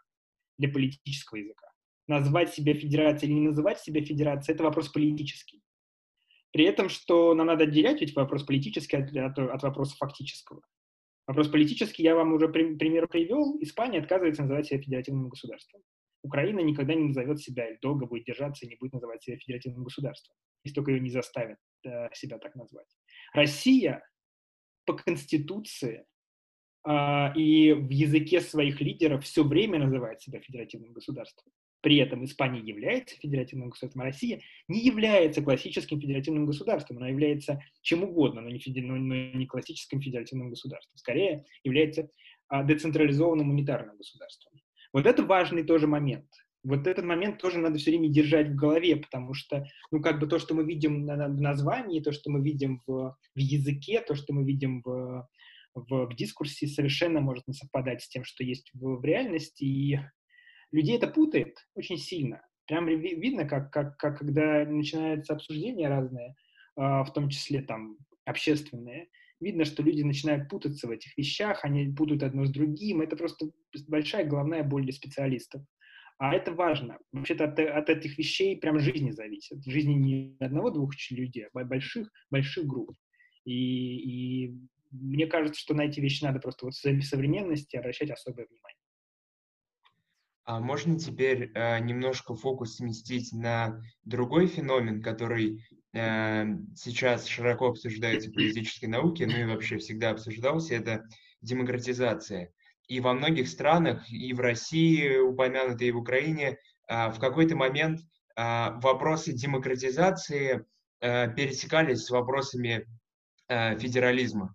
[0.57, 1.69] для политического языка.
[2.07, 5.63] Назвать себя федерацией или не называть себя федерацией– это вопрос политический.
[6.59, 10.61] При этом, что нам надо отделять ведь вопрос политический от, от, от вопроса фактического.
[11.29, 13.57] Вопрос политический я вам уже при, пример привел.
[13.61, 15.83] Испания отказывается называть себя федеративным государством.
[16.25, 19.85] Украина никогда не назовет себя, или долго будет держаться и не будет называть себя федеративным
[19.85, 22.89] государством, если только ее не заставят э, себя так назвать.
[23.35, 24.03] Россия
[24.85, 26.07] по Конституции
[26.85, 31.53] э, и в языке своих лидеров все время называет себя федеративным государством.
[31.81, 37.63] При этом Испания является федеративным государством, а Россия не является классическим федеративным государством, она является
[37.83, 38.81] чем угодно, но не, феди...
[38.81, 40.97] но, не классическим федеративным государством.
[40.97, 42.11] Скорее, является
[42.49, 44.53] а, децентрализованным унитарным государством.
[44.93, 46.27] Вот это важный тоже момент.
[46.65, 50.27] Вот этот момент тоже надо все время держать в голове, потому что, ну, как бы
[50.27, 54.35] то, что мы видим в названии, то, что мы видим в, в языке, то, что
[54.35, 55.29] мы видим в,
[55.75, 59.99] в, в дискурсе, совершенно может не совпадать с тем, что есть в, в реальности, и
[60.73, 62.43] людей это путает очень сильно.
[62.67, 66.35] Прям видно, как, как, как когда начинаются обсуждения разные,
[66.77, 69.09] э, в том числе там общественные,
[69.41, 73.01] видно, что люди начинают путаться в этих вещах, они путают одно с другим.
[73.01, 73.47] Это просто
[73.87, 75.63] большая головная боль для специалистов.
[76.19, 76.99] А это важно.
[77.13, 79.65] Вообще-то от, от этих вещей прям жизни зависит.
[79.65, 82.97] Жизни не одного-двух людей, а больших, больших групп.
[83.45, 84.59] И, и
[84.91, 88.78] мне кажется, что на эти вещи надо просто вот в современности обращать особое внимание.
[90.49, 98.31] А можно теперь э, немножко фокус сместить на другой феномен, который э, сейчас широко обсуждается
[98.31, 101.05] в политической науке, ну и вообще всегда обсуждался, это
[101.43, 102.51] демократизация.
[102.87, 106.57] И во многих странах, и в России упомянутой, и в Украине,
[106.89, 108.43] э, в какой-то момент э,
[108.81, 110.65] вопросы демократизации
[111.01, 112.87] э, пересекались с вопросами
[113.49, 114.55] э, федерализма.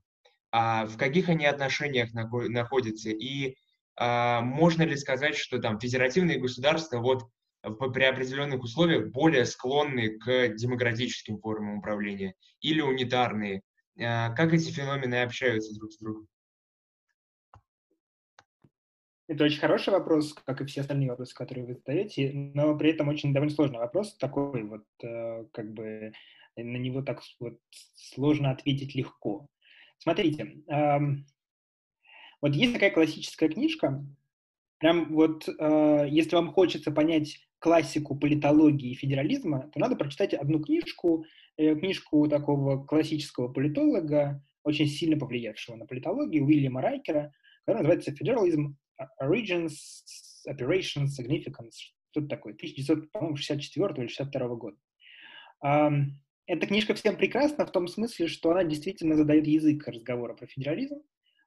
[0.51, 3.11] А в каких они отношениях находятся?
[3.11, 3.57] И
[3.99, 7.23] можно ли сказать, что там федеративные государства вот
[7.61, 13.61] при определенных условиях более склонны к демократическим формам управления или унитарные?
[14.01, 16.27] А, как эти феномены общаются друг с другом?
[19.27, 23.07] Это очень хороший вопрос, как и все остальные вопросы, которые вы задаете, но при этом
[23.07, 26.11] очень довольно сложный вопрос, такой вот, э, как бы,
[26.57, 27.57] на него так вот
[27.95, 29.47] сложно ответить легко.
[29.97, 30.57] Смотрите,
[32.43, 34.05] вот есть такая классическая книжка,
[34.79, 40.59] прям вот э, если вам хочется понять классику политологии и федерализма, то надо прочитать одну
[40.59, 41.23] книжку,
[41.55, 47.33] э, книжку такого классического политолога, очень сильно повлиявшего на политологию, Уильяма Райкера,
[47.65, 48.73] которая называется «Federalism,
[49.21, 49.71] Origins,
[50.45, 51.93] Operations, Significance».
[52.11, 54.77] Что-то такое, 1964 или 62 года.
[55.65, 56.07] Um,
[56.45, 61.01] эта книжка всем прекрасна в том смысле, что она действительно задает язык разговора про федерализм,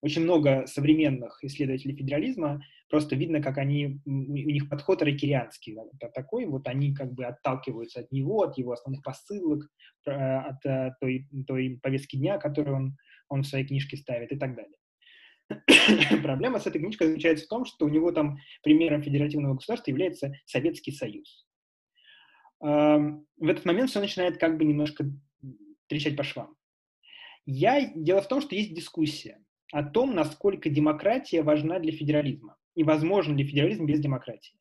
[0.07, 5.77] очень много современных исследователей федерализма, просто видно, как они, у них подход рейкерианский
[6.15, 9.69] такой, вот они как бы отталкиваются от него, от его основных посылок,
[10.05, 12.97] от э, той, той повестки дня, которую он,
[13.29, 14.79] он в своей книжке ставит и так далее.
[16.23, 20.33] Проблема с этой книжкой заключается в том, что у него там примером федеративного государства является
[20.45, 21.47] Советский Союз.
[22.61, 25.05] В этот момент все начинает как бы немножко
[25.89, 26.57] трещать по швам.
[27.45, 29.41] Я, дело в том, что есть дискуссия
[29.73, 34.59] о том, насколько демократия важна для федерализма и возможен ли федерализм без демократии.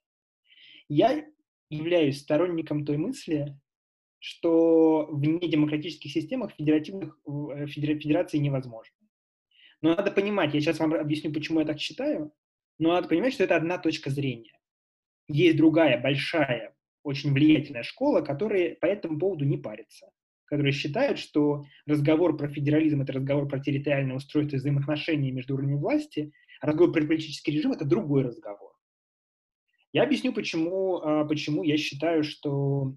[0.88, 1.26] Я
[1.70, 3.60] являюсь сторонником той мысли,
[4.20, 8.96] что в недемократических системах федеративных э, федерации невозможно.
[9.82, 12.34] Но надо понимать, я сейчас вам объясню, почему я так считаю,
[12.80, 14.60] но надо понимать, что это одна точка зрения.
[15.28, 20.10] Есть другая, большая, очень влиятельная школа, которая по этому поводу не парится
[20.46, 26.32] которые считают, что разговор про федерализм— это разговор про территориальное устройство взаимоотношений между уровнями власти,
[26.62, 28.72] а разговор про политический режим— это другой разговор.
[29.92, 32.96] Я объясню, почему, а, почему я считаю, что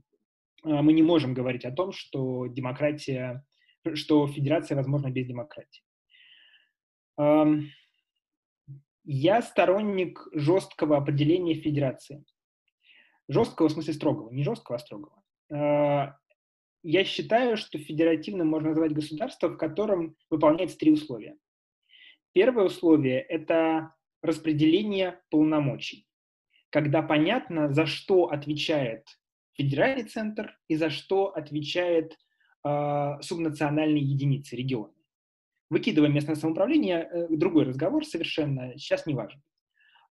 [0.64, 3.44] а, мы не можем говорить о том, что демократия,
[3.94, 5.82] что федерация возможна без демократии.
[9.10, 12.24] Я сторонник жесткого определения федерации.
[13.26, 15.22] Жесткого в смысле строгого, не жесткого, а строгого.
[16.78, 21.36] А, я считаю, что федеративным можно назвать государство, в котором выполняется три условия.
[22.32, 26.06] Первое условие– это распределение полномочий,
[26.70, 29.06] когда понятно, за что отвечает
[29.54, 32.16] федеральный центр и за что отвечает
[32.64, 34.92] э, субнациональные единицы, регионы.
[35.70, 39.42] Выкидывая местное самоуправление, э, другой разговор совершенно, сейчас не важен.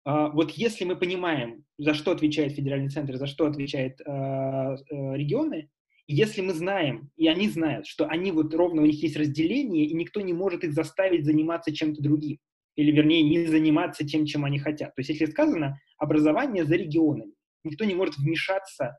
[0.05, 4.75] Э, вот если мы понимаем, за что отвечает федеральный центр, за что отвечает э, э,
[5.15, 5.69] регионы,
[6.07, 9.93] если мы знаем, и они знают, что они вот ровно у них есть разделение, и
[9.93, 12.39] никто не может их заставить заниматься чем-то другим,
[12.75, 14.95] или вернее не заниматься тем, чем они хотят.
[14.95, 18.97] То есть если сказано образование за регионами, никто не может вмешаться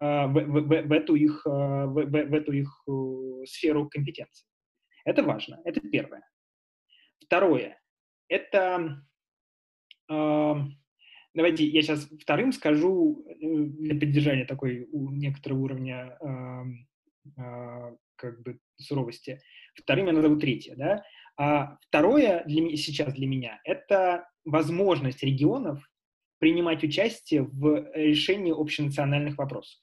[0.00, 4.46] э, в, в, в, эту их, э, в, в, эту их э, сферу компетенции.
[5.04, 6.22] Это важно, это первое.
[7.20, 7.80] Второе,
[8.28, 9.04] это
[10.10, 10.54] э,
[11.40, 18.42] Давайте я сейчас вторым скажу э, для поддержания такой у некоторого уровня э, э, как
[18.42, 19.40] бы суровости.
[19.74, 21.02] Вторым я назову третье, да.
[21.38, 25.82] А второе для, сейчас для меня– это возможность регионов
[26.40, 29.80] принимать участие в решении общенациональных вопросов.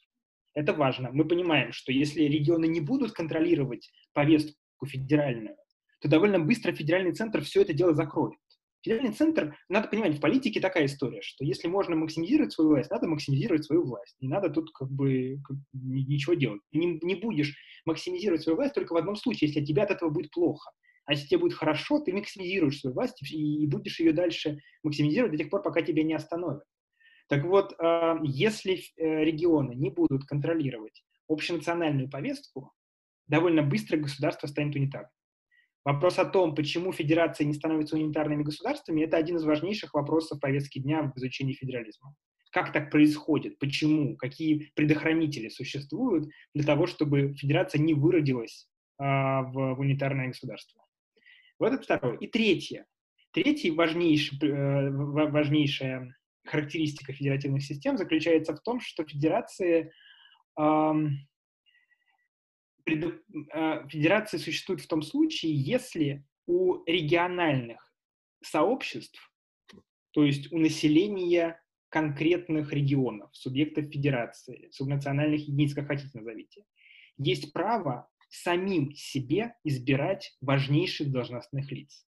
[0.53, 1.09] Это важно.
[1.11, 5.55] Мы понимаем, что если регионы не будут контролировать повестку федеральную,
[6.01, 8.37] то довольно быстро федеральный центр все это дело закроет.
[8.81, 13.07] Федеральный центр, надо понимать, в политике такая история, что если можно максимизировать свою власть, надо
[13.07, 14.15] максимизировать свою власть.
[14.19, 16.61] Не надо тут как бы как, ничего делать.
[16.71, 20.31] Не, не будешь максимизировать свою власть только в одном случае, если тебе от этого будет
[20.31, 20.71] плохо.
[21.05, 25.31] А если тебе будет хорошо, ты максимизируешь свою власть и, и будешь ее дальше максимизировать
[25.31, 26.63] до тех пор, пока тебя не остановят.
[27.29, 32.73] Так вот, э, если э, регионы не будут контролировать общенациональную повестку,
[33.27, 35.11] довольно быстро государство станет унитарным.
[35.87, 40.79] Вопрос о том, почему федерации не становятся унитарными государствами, это один из важнейших вопросов повестки
[40.79, 42.13] дня в изучении федерализма.
[42.51, 43.57] Как так происходит?
[43.57, 44.17] Почему?
[44.17, 50.83] Какие предохранители существуют для того, чтобы федерация не выродилась а, в, в унитарное государство?
[51.57, 52.17] Вот это второе.
[52.17, 52.85] И третье.
[53.31, 59.93] Третье важнейшее, э, важнейшая характеристика федеративных систем заключается в том, что федерации
[60.57, 60.93] Э,
[62.87, 67.93] федерации существует в том случае, если у региональных
[68.41, 69.31] сообществ,
[70.11, 76.63] то есть у населения конкретных регионов, субъектов федерации, субнациональных единиц, как хотите назовите,
[77.17, 82.05] есть право самим себе избирать важнейших должностных лиц.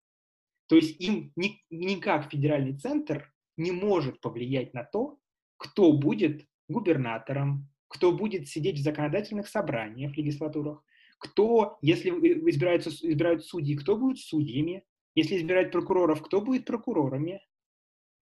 [0.66, 5.18] То есть им ни, никак федеральный центр не может повлиять на то,
[5.56, 10.82] кто будет губернатором, кто будет сидеть в законодательных собраниях, легислатурах,
[11.18, 17.40] кто, если избираются, избирают судьи, кто будет судьями, если избирают прокуроров, кто будет прокурорами.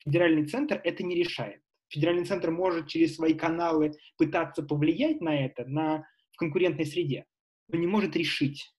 [0.04, 1.62] Федеральный центр это не решает.
[1.88, 7.24] Федеральный центр может через свои каналы пытаться повлиять на это на, в конкурентной среде,
[7.68, 8.74] но не может решить.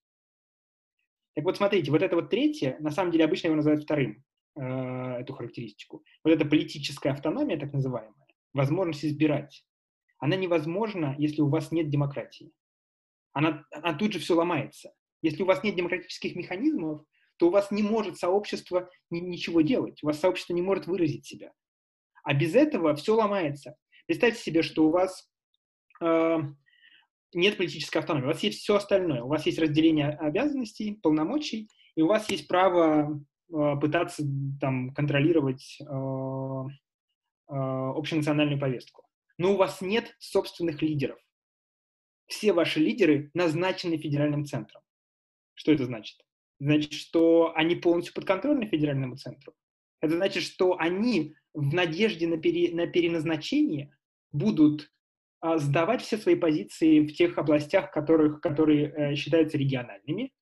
[1.34, 4.24] Так вот, смотрите, вот это вот третье, на самом деле обычно его называют вторым,
[4.56, 6.04] э, эту характеристику.
[6.24, 9.66] Вот эта политическая автономия, так называемая, возможность избирать
[10.24, 12.54] она невозможна, если у вас нет демократии.
[13.34, 14.94] Она, она тут же все ломается.
[15.22, 17.04] Если у вас нет демократических механизмов,
[17.36, 21.26] то у вас не может сообщество ни, ничего делать, у вас сообщество не может выразить
[21.26, 21.52] себя.
[22.24, 23.76] А без этого все ломается.
[24.06, 25.30] Представьте себе, что у вас
[26.02, 26.38] э,
[27.34, 32.02] нет политической автономии, у вас есть все остальное, у вас есть разделение обязанностей, полномочий, и
[32.02, 33.22] у вас есть право
[33.54, 34.24] э, пытаться
[34.62, 39.04] там контролировать э, э, общенациональную повестку
[39.38, 41.20] но у вас нет собственных лидеров.
[42.28, 44.82] Все ваши лидеры назначены федеральным центром.
[45.56, 46.18] Что это значит?
[46.60, 49.54] Значит, что они полностью подконтрольны федеральному центру.
[50.02, 53.96] Это значит, что они в надежде на, пере, на переназначение
[54.32, 54.92] будут
[55.40, 60.34] а, сдавать все свои позиции в тех областях, которых, которые э, считаются региональными,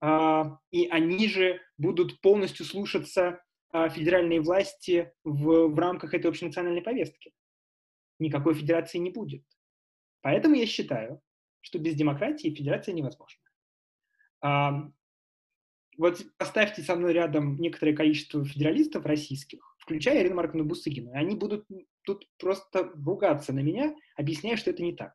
[0.00, 6.82] а, и они же будут полностью слушаться а, федеральной власти в, в рамках этой общенациональной
[6.82, 7.32] повестки
[8.22, 9.44] никакой федерации не будет.
[10.22, 11.20] Поэтому я считаю,
[11.60, 13.40] что без демократии федерация невозможна.
[15.98, 21.66] Вот поставьте со мной рядом некоторое количество федералистов российских, включая Ирину Марковну Бусыгину, они будут
[22.04, 25.12] тут просто ругаться на меня, объясняя, что это не так.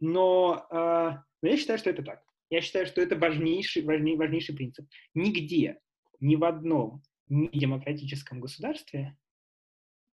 [0.00, 2.22] Но, а, но я считаю, что это так.
[2.50, 4.86] Я считаю, что это важнейший, важней, важнейший принцип.
[5.14, 5.78] Нигде,
[6.20, 9.16] ни в одном недемократическом государстве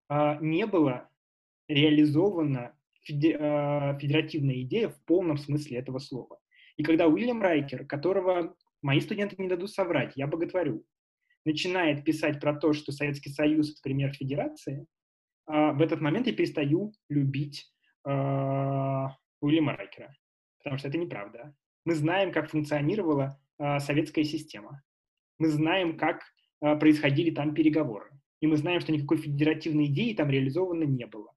[0.08, 1.08] а, не было
[1.70, 2.74] реализована
[3.08, 6.38] а, федеративная идея в полном смысле этого слова.
[6.76, 10.84] И когда Уильям Райкер, которого мои студенты не дадут соврать, я боготворю,
[11.44, 14.86] начинает писать про то, что Советский Союз— это пример федерации,
[15.46, 17.66] а, в этот момент я перестаю любить
[18.04, 20.14] а, Уильяма Райкера,
[20.58, 21.54] потому что это неправда.
[21.84, 23.40] Мы знаем, как функционировала
[23.78, 24.82] советская система.
[25.38, 26.22] Мы знаем, как
[26.60, 28.10] происходили там переговоры.
[28.40, 31.32] И мы знаем, что никакой федеративной идеи там реализовано не было.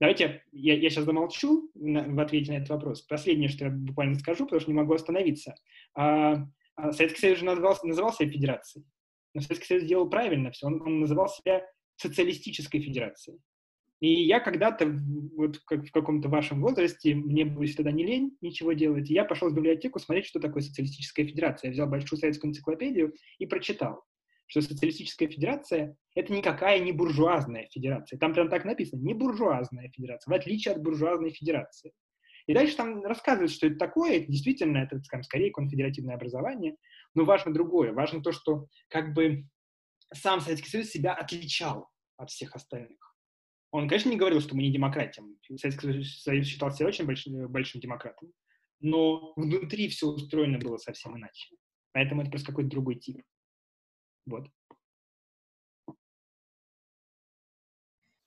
[0.00, 3.02] Давайте я, я сейчас замолчу на, в ответе на этот вопрос.
[3.02, 5.54] Последнее, что я буквально скажу, потому что не могу остановиться.
[5.94, 8.86] А, а Советский Союз же назывался, называл федерацией.
[9.34, 10.66] Но Советский Союз сделал правильно все.
[10.66, 13.38] Он, он называл себя социалистической федерацией.
[14.00, 14.86] И я когда-то,
[15.36, 19.26] вот как в каком-то вашем возрасте, мне было тогда не лень ничего делать, и я
[19.26, 21.68] пошел в библиотеку смотреть, что такое социалистическая федерация.
[21.68, 24.02] Я взял большую советскую энциклопедию и прочитал
[24.50, 28.18] что социалистическая федерация— это никакая не буржуазная федерация.
[28.18, 31.92] Там прям так написано, не буржуазная федерация, в отличие от буржуазной федерации.
[32.48, 36.74] И дальше там рассказывают, что это такое, это действительно, это, скажем, скорее конфедеративное образование,
[37.14, 39.44] но важно другое, важно то, что как бы
[40.12, 42.98] сам Советский Союз себя отличал от всех остальных.
[43.70, 45.22] Он, конечно, не говорил, что мы не демократия.
[45.58, 48.32] Советский Союз считал себя очень большим, большим демократом,
[48.80, 51.54] но внутри все устроено было совсем иначе.
[51.92, 53.22] Поэтому это просто какой-то другой тип.
[54.26, 54.48] Вот.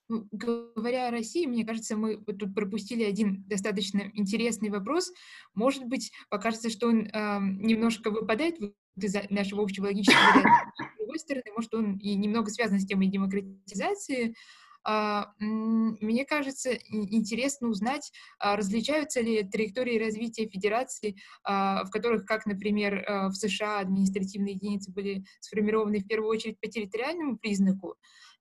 [0.09, 5.11] Говоря о России, мне кажется, мы тут пропустили один достаточно интересный вопрос.
[5.55, 8.57] Может быть, покажется, что он э, немножко выпадает
[8.95, 10.49] из нашего общего логического ряда.
[10.77, 14.35] С другой стороны, может, он и немного связан с темой демократизации.
[14.83, 22.45] А, мне кажется, интересно узнать, а, различаются ли траектории развития федерации, а, в которых, как,
[22.45, 27.95] например, в США административные единицы были сформированы в первую очередь по территориальному признаку,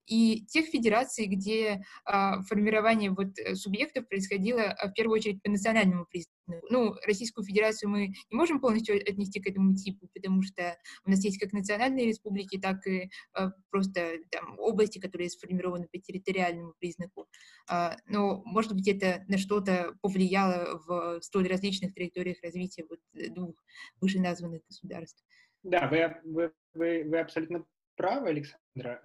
[0.07, 5.51] и тех федераций, где а, формирование вот э, субъектов происходило а, в первую очередь по
[5.51, 6.33] национальному признаку.
[6.71, 10.77] Ну, Российскую Федерацию мы не можем полностью отнести к этому типу, потому что
[11.07, 15.99] у нас есть как национальные республики, так и а, просто там, области, которые сформированы по
[15.99, 17.29] территориальному признаку.
[17.69, 23.29] А, но, может быть, это на что-то повлияло в столь различных траекториях развития вот э,
[23.29, 23.55] двух
[24.01, 25.25] вышеназванных государств.
[25.63, 27.65] Да, вы, вы, вы, вы абсолютно
[27.97, 29.01] правы, Александра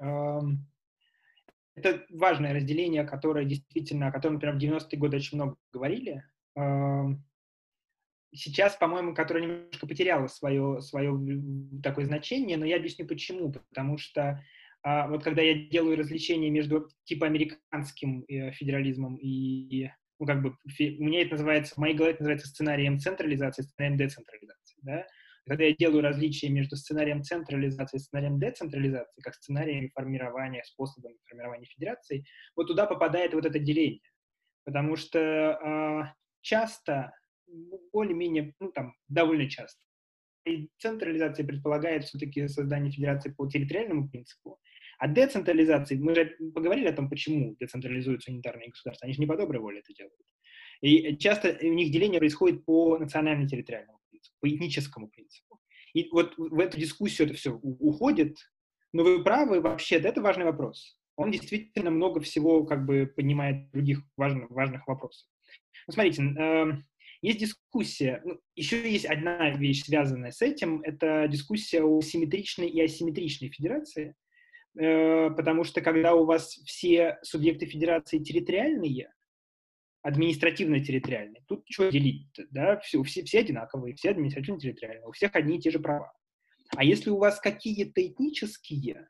[1.78, 6.24] это важное разделение, которое действительно, о котором, например, в 90-е годы очень много говорили.
[8.34, 11.42] Сейчас, по-моему, которое немножко потеряло свое, свое
[11.82, 13.52] такое значение, но я объясню почему.
[13.52, 14.44] Потому что
[14.84, 20.50] а, вот когда я делаю развлечение между типа американским э, федерализмом и, ну, как бы,
[20.50, 25.08] у меня это называется, в моей голове это называется сценарием централизации, сценарием децентрализации, да,
[25.48, 31.66] когда я делаю различия между сценарием централизации и сценарием децентрализации, как сценарием формирования, способом формирования
[31.66, 32.26] федерации,
[32.56, 34.02] вот туда попадает вот это деление.
[34.66, 37.14] Потому что э, часто,
[37.94, 39.80] более-менее, ну там, довольно часто,
[40.46, 44.60] и централизация предполагает все-таки создание федерации по территориальному принципу,
[45.00, 49.38] а децентрализация, мы же поговорили о том, почему децентрализуются унитарные государства, они же не по
[49.38, 50.16] доброй воле это делают.
[50.82, 54.00] И часто у них деление происходит по национально-территориальному
[54.40, 55.60] по этническому принципу.
[55.94, 58.38] И вот в эту дискуссию это все уходит,
[58.94, 60.98] но вы правы, вообще, это важный вопрос.
[61.16, 65.28] Он действительно много всего как бы поднимает других важных, важных вопросов.
[65.88, 66.66] Ну, смотрите, э,
[67.22, 72.82] есть дискуссия, ну, еще есть одна вещь, связанная с этим, это дискуссия о симметричной и
[72.82, 74.16] асимметричной федерации,
[74.78, 79.12] э, потому что когда у вас все субъекты федерации территориальные,
[80.02, 81.44] административно-территориальный.
[81.48, 85.72] Тут что делить да, все, все, все одинаковые, все административно-территориальные, у всех одни и те
[85.72, 86.14] же права.
[86.76, 89.10] А если у вас какие-то этнические,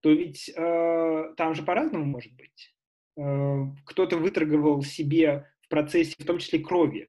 [0.00, 2.74] то ведь э, там же по-разному может быть.
[3.16, 7.08] Э, кто-то выторговал себе в процессе, в том числе крови,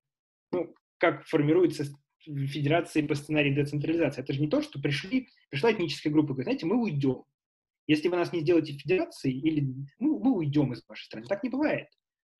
[0.51, 1.85] ну, как формируется
[2.19, 4.21] федерации по сценарию децентрализации.
[4.21, 7.23] Это же не то, что пришли, пришла этническая группа и говорит, знаете, мы уйдем.
[7.87, 9.67] Если вы нас не сделаете федерацией, или
[9.99, 11.25] ну, мы уйдем из вашей страны.
[11.27, 11.87] Так не бывает.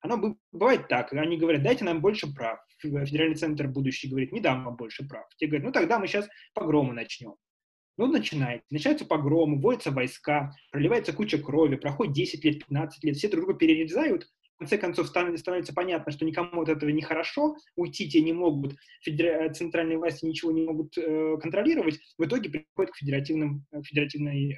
[0.04, 1.14] Оно бывает так.
[1.14, 2.58] Они говорят, дайте нам больше прав.
[2.78, 5.24] Федеральный центр будущий говорит, не дам вам больше прав.
[5.38, 7.36] Те говорят, ну тогда мы сейчас погромы начнем.
[7.96, 8.66] Ну, начинается.
[8.70, 13.58] Начинаются погромы, вводятся войска, проливается куча крови, проходит 10 лет, 15 лет, все друг друга
[13.58, 18.34] перерезают, в конце концов становится понятно, что никому от этого не хорошо, уйти те не
[18.34, 19.50] могут, федера...
[19.54, 24.56] центральные власти ничего не могут э, контролировать, в итоге приходит к, федеративным, к, федеративной, э,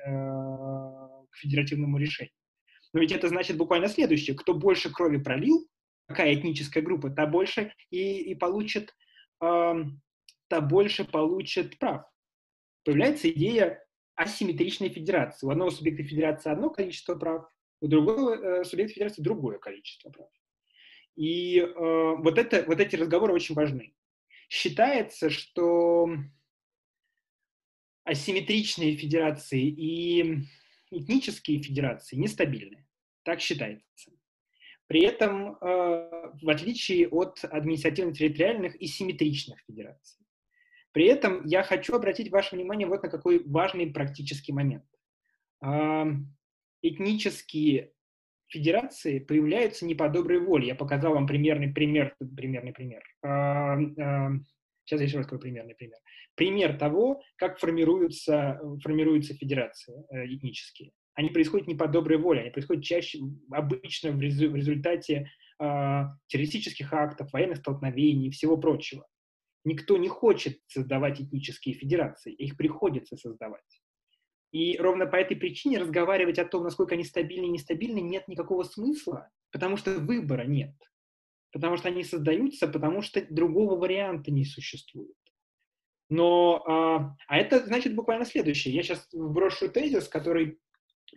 [1.30, 2.32] к федеративному решению.
[2.92, 4.36] Но ведь это значит буквально следующее.
[4.36, 5.68] Кто больше крови пролил,
[6.06, 8.94] какая этническая группа, та больше и, и получит,
[9.42, 9.74] э,
[10.48, 12.04] та больше получит прав.
[12.84, 13.84] Появляется идея
[14.14, 15.46] асимметричной федерации.
[15.46, 20.28] У одного субъекта федерации одно количество прав, у другого э, субъекта федерации другое количество прав.
[21.16, 23.94] И э, вот, это, вот эти разговоры очень важны.
[24.48, 26.08] Считается, что
[28.04, 30.38] асимметричные федерации и
[30.90, 32.86] этнические федерации нестабильны.
[33.22, 34.10] Так считается.
[34.86, 40.24] При этом, э, в отличие от административно-территориальных и симметричных федераций.
[40.92, 44.84] При этом я хочу обратить ваше внимание вот на какой важный практический момент.
[45.62, 46.04] Э,
[46.82, 47.92] этнические
[48.48, 50.68] федерации появляются не по доброй воле.
[50.68, 52.14] Я показал вам примерный пример.
[52.36, 53.02] Примерный пример.
[53.24, 54.38] Э,
[54.86, 55.98] сейчас я еще раз скажу примерный пример.
[56.34, 62.84] Пример того, как формируются, формируются федерации этнические они происходят не по доброй воле, они происходят
[62.84, 63.18] чаще,
[63.50, 69.06] обычно в, резу, в результате э, террористических актов, военных столкновений и всего прочего.
[69.64, 73.82] Никто не хочет создавать этнические федерации, их приходится создавать.
[74.52, 78.62] И ровно по этой причине разговаривать о том, насколько они стабильны и нестабильны, нет никакого
[78.62, 80.74] смысла, потому что выбора нет.
[81.52, 85.16] Потому что они создаются, потому что другого варианта не существует.
[86.08, 88.74] Но, а, а это значит буквально следующее.
[88.74, 90.58] Я сейчас брошу тезис, который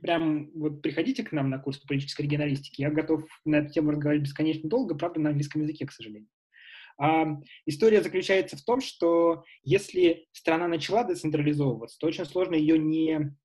[0.02, 2.84] прям вот приходите к нам на курс по политической регионалистике.
[2.84, 6.30] Я готов на эту тему разговаривать бесконечно долго, правда, на английском языке, к сожалению.
[6.98, 13.36] А, история заключается в том, что если страна начала децентрализовываться, то очень сложно ее не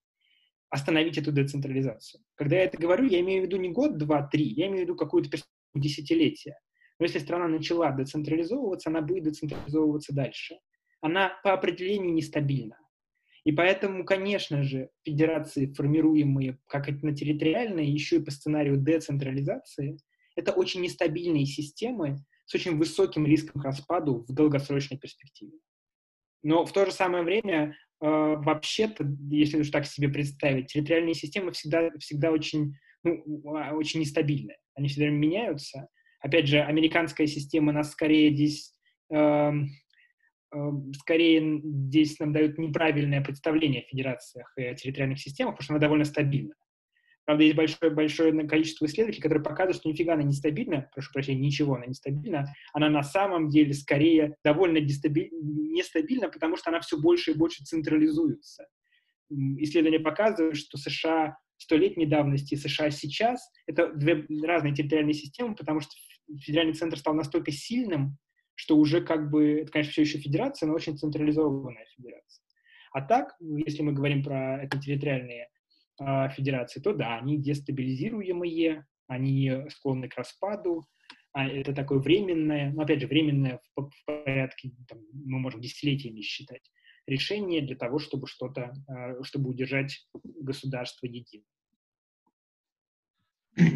[0.70, 2.20] остановить эту децентрализацию.
[2.35, 4.82] Когда я это говорю, я имею в виду не год, два, три, я имею в
[4.82, 5.39] виду какую-то
[5.74, 6.59] десятилетие.
[7.05, 10.57] Но если страна начала децентрализовываться, она будет децентрализовываться дальше.
[11.02, 12.78] Она по определению нестабильна.
[13.44, 19.98] И поэтому, конечно же, федерации, формируемые как на территориальной, еще и по сценарию децентрализации,
[20.34, 25.59] это очень нестабильные системы с очень высоким риском распаду в долгосрочной перспективе.
[26.42, 31.52] Но в то же самое время, э, вообще-то, если уж так себе представить, территориальные системы
[31.52, 33.22] всегда, всегда очень, ну,
[33.55, 34.57] а, очень нестабильны.
[34.74, 35.88] Они всегда меняются.
[36.24, 38.72] Опять же, американская система нас скорее здесь
[39.14, 39.52] э,
[40.98, 45.80] скорее здесь нам дают неправильное представление о федерациях и о территориальных системах, потому что она
[45.80, 46.54] довольно стабильна.
[47.26, 51.40] Правда, есть большое, большое количество исследователей, которые показывают, что нифига она не стабильна, прошу прощения,
[51.40, 56.98] ничего она не стабильна, она на самом деле скорее довольно нестабильна, потому что она все
[56.98, 58.66] больше и больше централизуется.
[59.28, 65.80] Исследования показывают, что США столетней давности и США сейчас— это две разные территориальные системы, потому
[65.80, 65.92] что
[66.40, 68.18] федеральный центр стал настолько сильным,
[68.54, 72.44] что уже как бы, это, конечно, все еще федерация, но очень централизованная федерация.
[72.92, 75.48] А так, если мы говорим про это территориальные
[76.00, 80.84] э, федерации, то да, они дестабилизируемые, они склонны к распаду,
[81.32, 86.70] а это такое временное, но опять же, временное в, порядке, там, мы можем десятилетиями считать,
[87.06, 91.46] решение для того, чтобы что-то, э, чтобы удержать государство единым.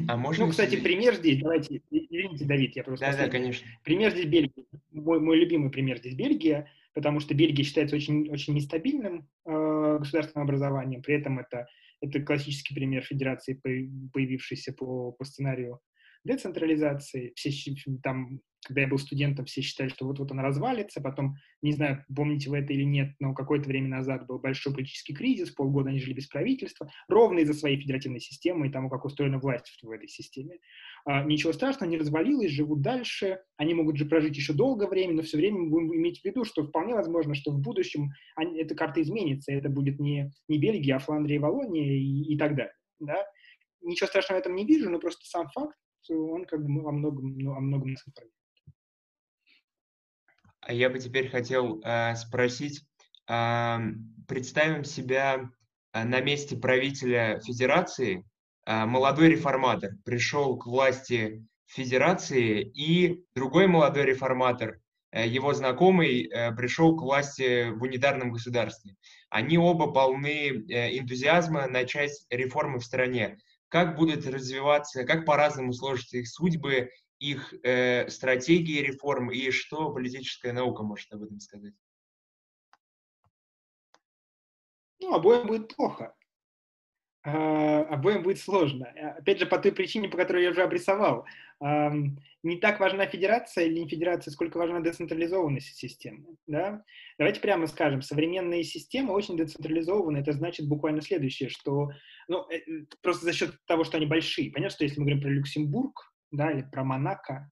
[0.09, 3.07] А можно ну, кстати, пример здесь, давайте, извините, Давид, я просто...
[3.07, 3.67] Да, да, конечно.
[3.85, 4.65] Пример здесь Бельгия.
[4.91, 10.47] Мой, мой любимый пример здесь Бельгия, потому что Бельгия считается очень, очень нестабильным э, государственным
[10.47, 11.69] образованием, при этом это,
[12.01, 13.61] это классический пример федерации,
[14.13, 15.81] появившийся по, по сценарию
[16.29, 17.33] децентрализации.
[17.35, 17.51] Все
[18.03, 22.51] там когда я был студентом, все считали, что вот-вот он развалится, потом, не знаю, помните
[22.51, 26.15] вы это или нет, но какое-то время назад был большой политический кризис, полгода они жили
[26.15, 30.59] без правительства, ровно из-за своей федеративной системы и тому, как устроена власть в этой системе.
[31.05, 35.23] А, ничего страшного, не развалилось, живут дальше, они могут же прожить еще долгое время, но
[35.23, 38.75] все время мы будем иметь в виду, что вполне возможно, что в будущем они, эта
[38.75, 42.75] карта изменится, это будет не, не Бельгия, а Фландрия и Волония и, и так далее.
[43.01, 43.25] Да?
[43.81, 45.77] Ничего страшного в этом не вижу, но просто сам факт,
[46.11, 48.35] он как бы о многом, ну, о многом нас информирует.
[50.61, 52.83] А я бы теперь хотел э, спросить,
[53.29, 53.79] э,
[54.27, 55.51] представим себя
[55.93, 58.25] э, на месте правителя федерации,
[58.67, 64.81] э, молодой реформатор пришел к власти федерации, и другой молодой реформатор,
[65.11, 68.97] э, его знакомый, э, пришел к власти в унитарном государстве.
[69.31, 73.39] Они оба полны э, энтузиазма начать реформы в стране.
[73.69, 80.53] Как будут развиваться, как по-разному сложатся их судьбы, их э, стратегии реформ и что политическая
[80.53, 81.75] наука может об этом сказать?
[85.01, 86.15] Ну, обоим будет плохо.
[87.27, 88.87] Uh, обоим будет сложно.
[89.19, 91.27] Опять же, по той причине, по которой я уже обрисовал.
[91.61, 96.37] Не так важна федерация или не федерация, сколько важна децентрализованность системы.
[96.47, 96.85] Да?
[97.19, 100.19] Давайте прямо скажем, современные системы очень децентрализованы.
[100.19, 101.91] Это значит буквально следующее, что
[102.29, 102.61] ну, э,
[103.03, 104.53] просто за счет того, что они большие.
[104.53, 107.51] Понятно, что если мы говорим про Люксембург, да, или про Монако,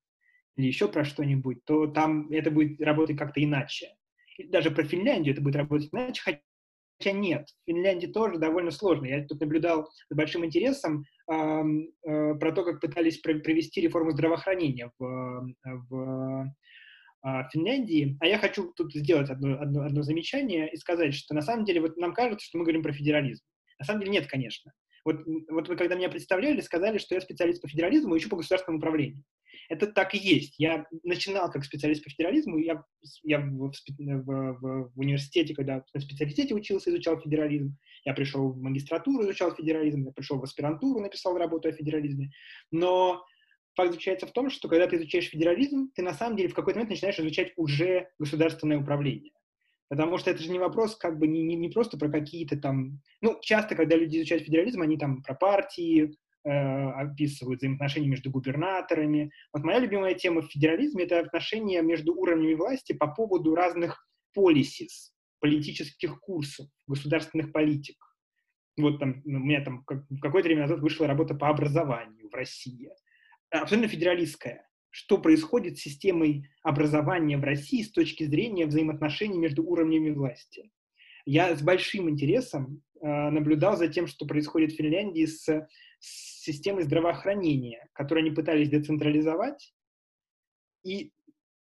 [0.57, 3.89] или еще про что-нибудь, то там это будет работать как-то иначе.
[4.49, 6.23] Даже про Финляндию это будет работать иначе,
[6.99, 9.07] хотя нет, в Финляндии тоже довольно сложно.
[9.07, 14.91] Я тут наблюдал с большим интересом э, э, про то, как пытались провести реформу здравоохранения
[14.99, 16.47] в, в
[17.25, 18.17] э, Финляндии.
[18.21, 21.81] А я хочу тут сделать одно, одно, одно замечание и сказать, что на самом деле
[21.81, 23.45] вот нам кажется, что мы говорим про федерализм.
[23.79, 24.73] На самом деле нет, конечно.
[25.05, 28.37] Вот, вот вы когда меня представляли, сказали, что я специалист по федерализму и еще по
[28.37, 29.23] государственному управлению.
[29.69, 30.55] Это так и есть.
[30.59, 32.85] Я начинал как специалист по федерализму, я,
[33.25, 38.61] я в, в, в, в университете, когда на специалитете учился, изучал федерализм, я пришел в
[38.61, 42.31] магистратуру, изучал федерализм, я пришел в аспирантуру, написал работу о федерализме.
[42.71, 43.25] Но
[43.75, 46.79] факт заключается в том, что когда ты изучаешь федерализм, ты на самом деле в какой-то
[46.79, 49.33] момент начинаешь изучать уже государственное управление.
[49.89, 53.01] Потому что это же не вопрос как бы не, не, не просто про какие-то там...
[53.21, 56.17] Ну, часто, когда люди изучают федерализм, они там про партии
[56.49, 59.33] описывают взаимоотношения между губернаторами.
[59.53, 65.13] Вот моя любимая тема в федерализме— это отношения между уровнями власти по поводу разных policies,
[65.41, 67.97] политических курсов, государственных политик.
[68.79, 72.91] Вот там у меня там какое-то время назад вышла работа по образованию в России.
[73.51, 74.67] Абсолютно федералистская
[74.97, 80.71] что происходит с системой образования в России с точки зрения взаимоотношений между уровнями власти.
[81.27, 85.69] Я с большим интересом э, наблюдал за тем, что происходит в Финляндии с,
[85.99, 89.75] с системой здравоохранения, которую они пытались децентрализовать.
[90.85, 91.13] И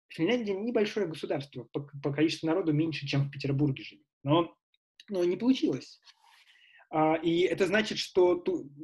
[0.09, 4.05] Финляндия небольшое государство, по, по количеству народу меньше, чем в Петербурге живет.
[4.23, 4.55] Но,
[5.09, 5.99] но не получилось.
[6.89, 8.43] А, и это значит, что...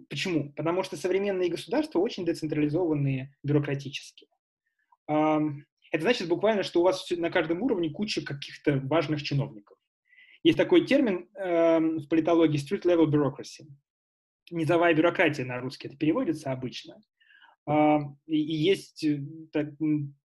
[0.10, 0.52] Почему?
[0.54, 4.28] Потому что современные государства очень децентрализованные бюрократически.
[5.92, 9.78] Это значит буквально, что у вас на каждом уровне куча каких-то важных чиновников.
[10.44, 13.68] Есть такой термин э, в политологии street level bureaucracy.
[14.52, 17.02] Низовая бюрократия на русский это переводится обычно.
[17.68, 17.98] Э,
[18.28, 19.20] и есть э,
[19.52, 19.70] так,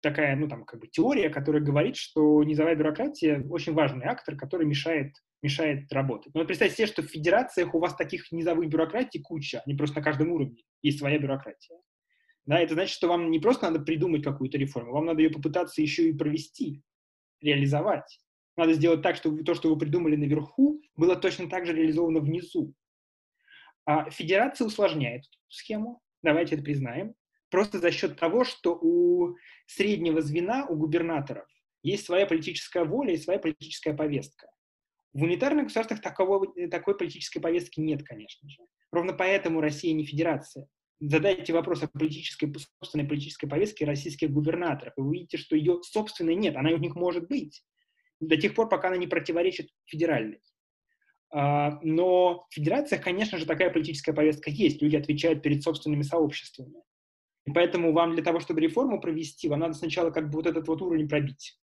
[0.00, 4.66] такая, ну там как бы теория, которая говорит, что низовая бюрократия очень важный актор, который
[4.66, 5.14] мешает
[5.44, 6.34] мешает работать.
[6.34, 9.98] Но вот представьте себе, что в федерациях у вас таких низовых бюрократий куча, они просто
[9.98, 11.76] на каждом уровне есть своя бюрократия.
[12.46, 15.82] Да, это значит, что вам не просто надо придумать какую-то реформу, вам надо ее попытаться
[15.82, 16.82] еще и провести,
[17.40, 18.20] реализовать.
[18.56, 22.74] Надо сделать так, чтобы то, что вы придумали наверху, было точно так же реализовано внизу.
[23.86, 27.14] А федерация усложняет эту схему, давайте это признаем,
[27.50, 31.46] просто за счет того, что у среднего звена, у губернаторов,
[31.82, 34.48] есть своя политическая воля и своя политическая повестка.
[35.12, 38.62] В унитарных государствах такого, такой политической повестки нет, конечно же.
[38.90, 40.66] Ровно поэтому Россия не федерация
[41.00, 46.34] задайте вопрос о политической, собственной политической повестке российских губернаторов, и вы увидите, что ее собственной
[46.34, 47.64] нет, она у них может быть,
[48.20, 50.40] до тех пор, пока она не противоречит федеральной.
[51.36, 56.74] А, но в федерациях, конечно же, такая политическая повестка есть, люди отвечают перед собственными сообществами.
[57.44, 60.68] И поэтому вам для того, чтобы реформу провести, вам надо сначала как бы вот этот
[60.68, 61.58] вот уровень пробить,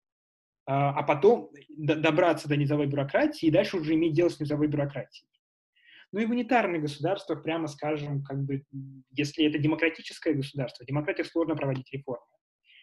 [0.67, 5.29] а, а потом добраться до низовой бюрократии и дальше уже иметь дело с низовой бюрократией.
[6.11, 8.65] Ну и в унитарных государствах, прямо скажем, как бы,
[9.13, 12.27] если это демократическое государство, в демократиях сложно проводить реформы.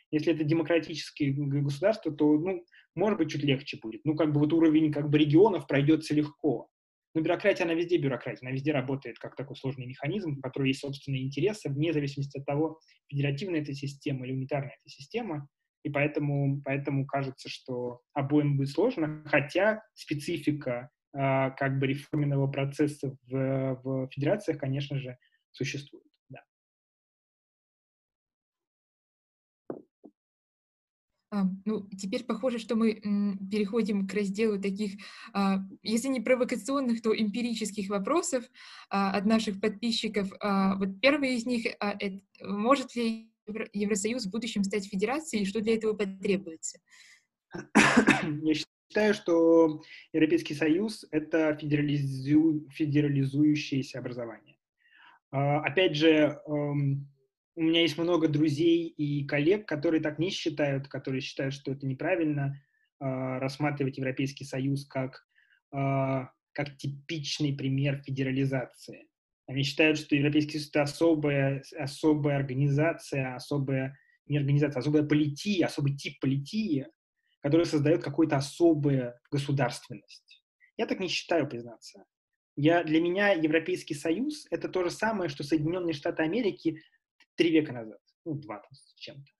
[0.10, 2.64] Если это демократические государства, то, ну,
[2.96, 4.06] может быть, чуть легче будет.
[4.06, 6.70] Ну, как бы вот уровень как бы регионов пройдется легко.
[7.18, 10.82] Но бюрократия, она везде бюрократия, она везде работает как такой сложный механизм, у которого есть
[10.82, 15.48] собственные интересы, вне зависимости от того, федеративная эта система или унитарная эта система.
[15.82, 23.18] И поэтому, поэтому кажется, что обоим будет сложно, хотя специфика а, как бы реформенного процесса
[23.26, 25.18] в, в федерациях, конечно же,
[25.54, 26.06] существует.
[31.66, 32.94] Ну, теперь похоже, что мы
[33.52, 34.94] переходим к разделу таких,
[35.34, 38.46] а, если не провокационных, то эмпирических вопросов
[38.90, 40.30] от наших подписчиков.
[40.32, 41.66] Вот первый из них,
[42.42, 43.30] может ли
[43.74, 46.80] Евросоюз в будущем стать федерацией, и что для этого потребуется?
[48.42, 49.82] Я считаю, что
[50.14, 52.68] Европейский Союз— это федерализу...
[52.72, 54.58] федерализующееся образование.
[55.32, 57.08] А, опять же, эм,
[57.58, 61.88] у меня есть много друзей и коллег, которые так не считают, которые считают, что это
[61.88, 62.62] неправильно
[63.00, 65.26] а, рассматривать Европейский Союз как,
[65.72, 69.08] а, как типичный пример федерализации.
[69.48, 73.98] Они считают, что Европейский Союз— это особая, особая организация, особая,
[74.28, 76.86] не организация, особая полития, особый тип политии,
[77.42, 80.44] который создает какую-то особую государственность.
[80.78, 82.06] Я так не считаю, признаться.
[82.56, 86.82] Я, для меня Европейский Союз— это то же самое, что Соединенные Штаты Америки
[87.38, 89.32] три века назад, ну, два там, с чем-то.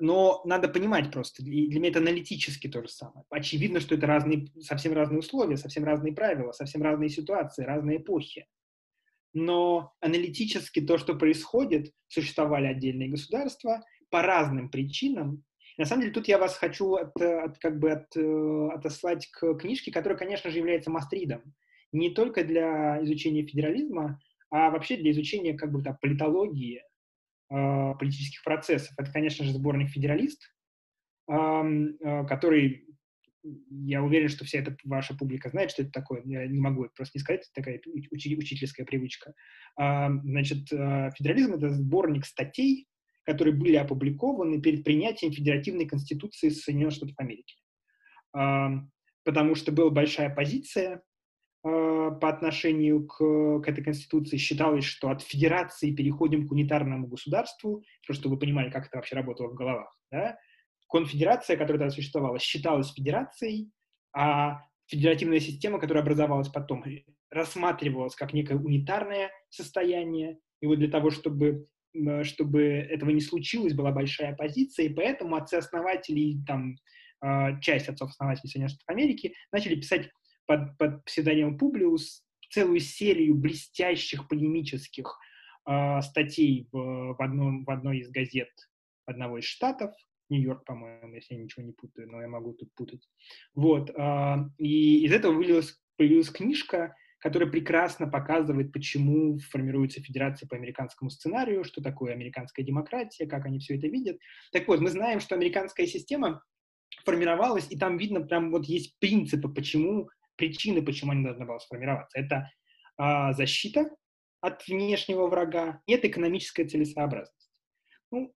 [0.00, 3.24] Но надо понимать просто, и для меня это аналитически то же самое.
[3.30, 8.46] Очевидно, что это разные, совсем разные условия, совсем разные правила, совсем разные ситуации, разные эпохи.
[9.32, 15.44] Но аналитически то, что происходит, существовали отдельные государства по разным причинам,
[15.76, 19.54] на самом деле тут я вас хочу от, от, как бы от, э, отослать к
[19.54, 21.42] книжке, которая, конечно же, является мастридом.
[21.90, 24.20] Не только для изучения федерализма,
[24.50, 26.82] а вообще для изучения как бы там, политологии,
[27.98, 28.92] политических процессов.
[28.98, 30.42] Это, конечно же, сборник «Федералист»,
[31.28, 32.86] э, который,
[33.42, 36.22] я уверен, что вся эта ваша публика знает, что это такое.
[36.24, 39.34] Я не могу это просто не сказать, это такая уч- учительская привычка.
[39.80, 42.86] Э, значит, «Федерализм»— это сборник статей,
[43.24, 47.56] которые были опубликованы перед принятием Федеративной Конституции Соединенных Штатов Америки.
[48.32, 51.00] Потому что была большая позиция а,
[51.64, 54.36] по отношению к, к этой Конституции.
[54.36, 59.16] Считалось, что от федерации переходим к унитарному государству, просто чтобы вы понимали, как это вообще
[59.16, 59.98] работало в головах.
[60.10, 60.36] Да?
[60.90, 63.70] Конфедерация, которая тогда существовала, считалась федерацией,
[64.14, 66.84] а федеративная система, которая образовалась потом,
[67.30, 70.38] рассматривалась как некое унитарное состояние.
[70.60, 71.66] И вот для того, чтобы
[72.24, 76.74] чтобы этого не случилось, была большая оппозиция, и поэтому отцы-основатели, там,
[77.20, 80.10] а, часть отцов-основателей Соединенных Штатов Америки начали писать
[80.46, 85.18] под, под псевдонимом Публиус целую серию блестящих полемических
[85.68, 88.50] э, статей в, в, одном, в одной из газет
[89.06, 89.92] одного из штатов,
[90.30, 93.06] Нью-Йорк, по-моему, если я ничего не путаю, но я могу тут путать.
[93.54, 100.56] Вот, э, и из этого вылилась, появилась книжка, который прекрасно показывает, почему формируется федерация по
[100.56, 104.18] американскому сценарию, что такое американская демократия, как они все это видят.
[104.52, 106.42] Так вот, мы знаем, что американская система
[107.04, 112.18] формировалась, и там видно прям вот есть принципы, почему, причины, почему она должна была сформироваться.
[112.18, 112.50] Это
[112.96, 113.90] а, защита
[114.40, 117.50] от внешнего врага, нет экономическая целесообразность.
[118.10, 118.34] Ну,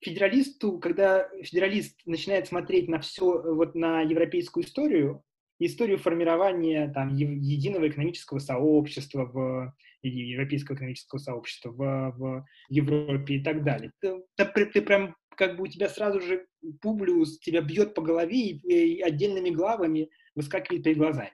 [0.00, 5.22] федералисту, когда федералист начинает смотреть на все, вот на европейскую историю,
[5.58, 13.62] историю формирования там, единого экономического сообщества, в, европейского экономического сообщества в, в Европе и так
[13.64, 13.92] далее.
[14.00, 16.46] Ты, ты, ты прям как бы у тебя сразу же
[16.80, 21.32] Публиус тебя бьет по голове и, и отдельными главами выскакивает перед глазами.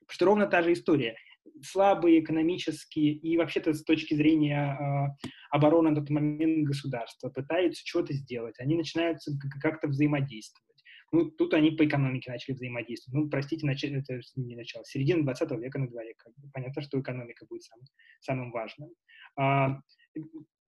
[0.00, 1.16] Потому что ровно та же история.
[1.62, 8.12] Слабые экономические и вообще-то с точки зрения э, обороны на тот момент государства пытаются что-то
[8.12, 8.54] сделать.
[8.58, 9.18] Они начинают
[9.60, 10.68] как-то взаимодействовать.
[11.10, 13.24] Ну, тут они по экономике начали взаимодействовать.
[13.24, 13.82] Ну, простите, нач...
[13.82, 14.84] это не начало.
[14.84, 16.14] Середина 20 века на дворе.
[16.52, 17.78] Понятно, что экономика будет сам,
[18.20, 18.90] самым важным.
[19.36, 19.80] А,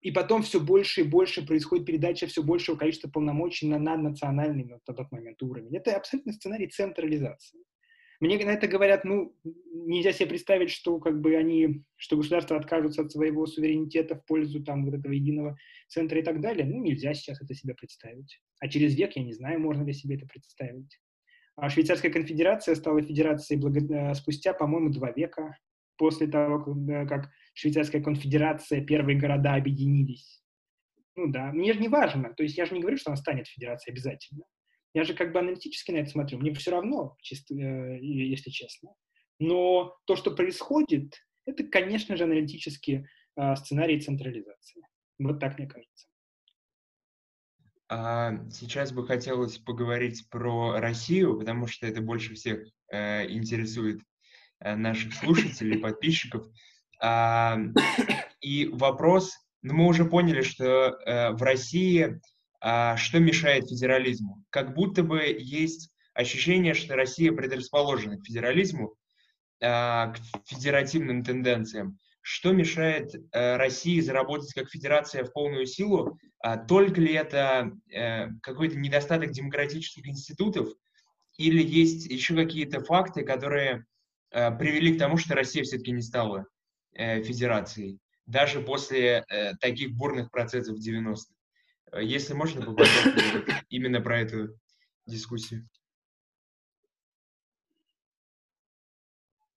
[0.01, 4.79] и потом все больше и больше происходит передача все большего количества полномочий на наднациональный на
[4.81, 5.77] тот момент уровень.
[5.77, 7.61] Это абсолютно сценарий централизации.
[8.21, 9.35] Мне на это говорят, ну,
[9.73, 14.63] нельзя себе представить, что как бы они, что государство откажутся от своего суверенитета в пользу
[14.63, 15.57] там вот этого единого
[15.89, 16.67] центра и так далее.
[16.67, 18.41] Ну, нельзя сейчас это себе представить.
[18.61, 21.01] А через век я не знаю, можно ли себе это представить.
[21.57, 23.81] А Швейцарская конфедерация стала федерацией благо...
[23.81, 25.57] Э, спустя, по-моему, два века
[25.97, 26.63] после того,
[27.07, 27.31] как
[27.61, 30.43] Швейцарская конфедерация, первые города объединились.
[31.15, 33.47] Ну да, мне же не важно, то есть я же не говорю, что она станет
[33.47, 34.45] федерацией обязательно.
[34.95, 36.39] Я же как бы аналитически на это смотрю.
[36.39, 38.95] Мне все равно, чисто, э, если честно.
[39.39, 43.07] Но то, что происходит, это, конечно же, аналитический
[43.37, 44.83] э, сценарий централизации.
[45.19, 46.09] Вот так мне кажется.
[47.91, 54.01] А сейчас бы хотелось поговорить про Россию, потому что это больше всех э, интересует
[54.61, 56.47] э, наших слушателей, подписчиков.
[58.41, 59.33] И вопрос,
[59.63, 62.21] ну, мы уже поняли, что э, в России
[62.61, 64.45] а, что мешает федерализму?
[64.51, 68.95] Как будто бы есть ощущение, что Россия предрасположена к федерализму,
[69.63, 71.99] а, к федеративным тенденциям.
[72.23, 76.19] Что мешает э, России заработать как федерация в полную силу?
[76.41, 80.69] А, только ли это э, какой-то недостаток демократических институтов,
[81.39, 83.87] или есть еще какие-то факты, которые
[84.31, 86.47] привели к тому, что Россия все-таки не стала
[86.95, 89.25] федерацией, даже после
[89.61, 91.33] таких бурных процессов в 90-х?
[91.93, 94.59] Э, если можно, поподробнее именно про эту
[95.07, 95.69] дискуссию.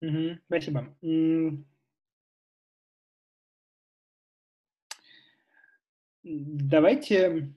[0.02, 0.96] Угу, спасибо.
[6.24, 7.54] Давайте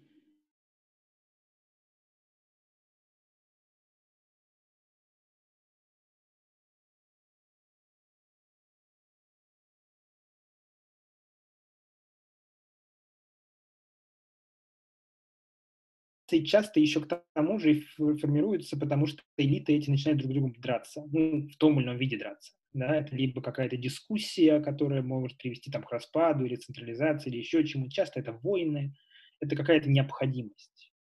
[16.35, 20.55] и часто еще к тому же формируются, потому что элиты эти начинают друг с другом
[20.59, 22.53] драться, ну, в том или ином виде драться.
[22.73, 22.97] Да?
[22.97, 27.89] Это либо какая-то дискуссия, которая может привести там, к распаду или централизации, или еще чему.
[27.89, 28.95] Часто это войны,
[29.41, 30.93] это какая-то необходимость.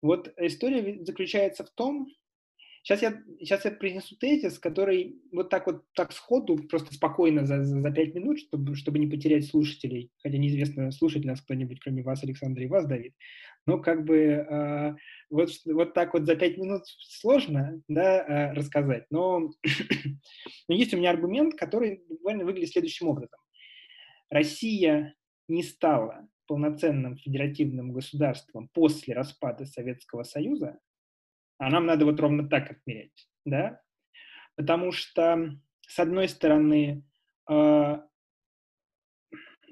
[0.00, 2.08] Вот история заключается в том,
[2.88, 7.62] Сейчас я, сейчас я принесу тезис, который вот так вот, так сходу, просто спокойно за,
[7.62, 12.24] за, пять минут, чтобы, чтобы не потерять слушателей, хотя неизвестно, слушает нас кто-нибудь, кроме вас,
[12.24, 13.12] Александр, и вас, Давид,
[13.66, 14.94] но как бы э,
[15.28, 19.50] вот, вот так вот за пять минут сложно да, э, рассказать, но,
[20.68, 23.38] но есть у меня аргумент, который буквально выглядит следующим образом.
[24.30, 25.14] Россия
[25.46, 30.78] не стала полноценным федеративным государством после распада Советского Союза,
[31.58, 33.80] а нам надо вот ровно так отмерять, да?
[34.56, 35.56] Потому что,
[35.86, 37.04] с одной стороны,
[37.50, 37.98] э,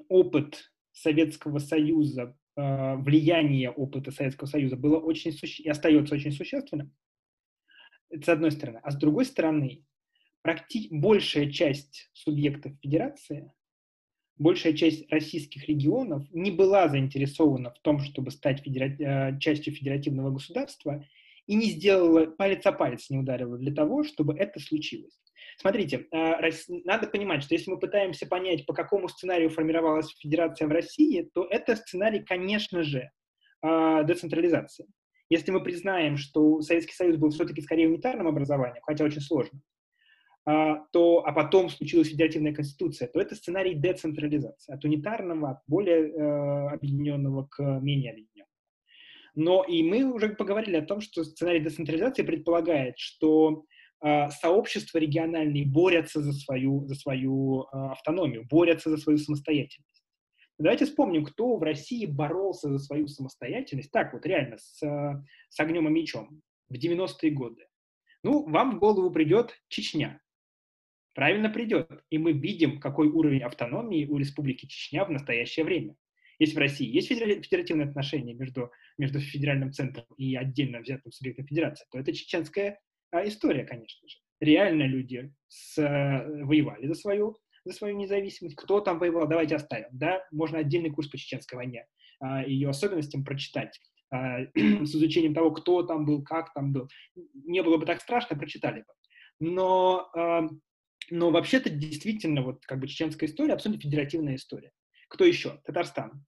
[0.09, 5.63] опыт Советского Союза, э, влияние опыта Советского Союза было очень суще...
[5.63, 6.93] и остается очень существенным,
[8.09, 8.79] это с одной стороны.
[8.83, 9.85] А с другой стороны,
[10.41, 10.87] практи...
[10.91, 13.51] большая часть субъектов федерации,
[14.37, 18.85] большая часть российских регионов не была заинтересована в том, чтобы стать федера...
[18.87, 21.05] Э, частью федеративного государства
[21.47, 25.17] и не сделала, палец о палец не ударила для того, чтобы это случилось.
[25.57, 26.39] Смотрите, а,
[26.85, 31.47] надо понимать, что если мы пытаемся понять, по какому сценарию формировалась федерация в России, то
[31.49, 33.09] это сценарий, конечно же,
[33.61, 34.85] а, децентрализации.
[35.29, 39.59] Если мы признаем, что Советский Союз был все-таки скорее унитарным образованием, хотя очень сложно,
[40.45, 46.09] а, то, а потом случилась федеративная конституция, то это сценарий децентрализации, от унитарного, от более
[46.09, 48.46] э, объединенного к менее объединенному.
[49.37, 53.65] Но и мы уже поговорили о том, что сценарий децентрализации предполагает, что
[54.03, 60.03] э, сообщества региональные борются за свою, за свою э, автономию, борются за свою самостоятельность.
[60.57, 65.87] Давайте вспомним, кто в России боролся за свою самостоятельность, так вот реально, с, с огнем
[65.87, 67.67] и мечом в 90-е годы.
[68.23, 70.19] Ну, вам в голову придет Чечня.
[71.13, 72.03] Правильно придет.
[72.09, 75.95] И мы видим, какой уровень автономии у Республики Чечня в настоящее время.
[76.39, 81.85] Есть в России есть федеративные отношения между, между федеральным центром и отдельно взятым субъектом федерации,
[81.91, 82.79] то это чеченская
[83.11, 84.17] а, история, конечно же.
[84.39, 88.55] Реально люди с, э, воевали за свою, за свою независимость.
[88.55, 89.87] Кто там воевал, давайте оставим.
[89.91, 90.21] Да?
[90.31, 91.87] Можно отдельный курс по чеченской войне,
[92.19, 93.79] а, ее особенностям прочитать
[94.11, 96.87] а, с изучением того, кто там был, как там был.
[97.15, 98.93] Не было бы так страшно, прочитали бы.
[99.39, 100.11] Но
[101.09, 104.71] но вообще-то действительно вот как бы чеченская история абсолютно федеративная история.
[105.07, 105.61] Кто еще?
[105.65, 106.25] Татарстан.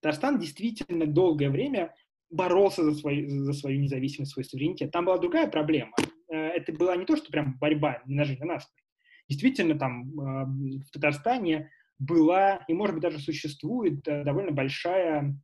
[0.00, 1.94] Татарстан действительно долгое время
[2.30, 4.90] боролся за свою, за свою независимость, свой суверенитет.
[4.90, 5.94] Там была другая проблема.
[6.30, 8.84] Э, это была не то, что прям борьба, не на жизнь, а на смерть.
[9.28, 15.34] Действительно, там э, в Татарстане была, и, может быть, даже существует э, довольно большая,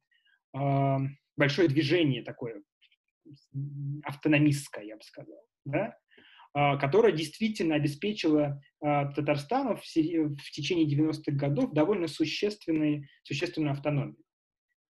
[1.37, 2.63] большое движение такое,
[4.05, 5.45] автономистское, я бы сказал.
[5.65, 5.99] Да?
[6.57, 14.17] А, которая действительно обеспечила а, Татарстану в, течение 90-х годов довольно существенной, существенную автономию.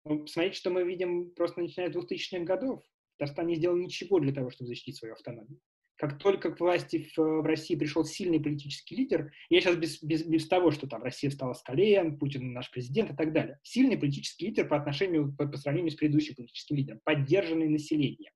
[0.04, 2.84] Посмотрите, что мы видим просто начиная с 2000-х годов.
[3.18, 5.62] Татарстан не сделал ничего для того, чтобы защитить свою автономию.
[5.96, 10.26] Как только к власти в, в России пришел сильный политический лидер, я сейчас без, без,
[10.26, 13.62] без того, что там Россия стала скалеем, Путин наш президент и так далее.
[13.64, 18.34] Сильный политический лидер по отношению, по, по сравнению с предыдущим политическим лидером, поддержанный населением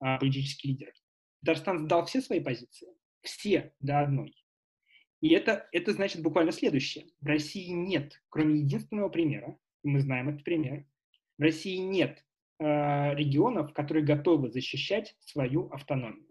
[0.00, 0.94] а, политический лидер.
[1.44, 2.88] Татарстан сдал все свои позиции,
[3.22, 4.34] все до одной.
[5.20, 7.06] И это, это значит буквально следующее.
[7.20, 10.86] В России нет, кроме единственного примера, и мы знаем этот пример,
[11.38, 12.24] в России нет
[12.58, 16.26] э, регионов, которые готовы защищать свою автономию.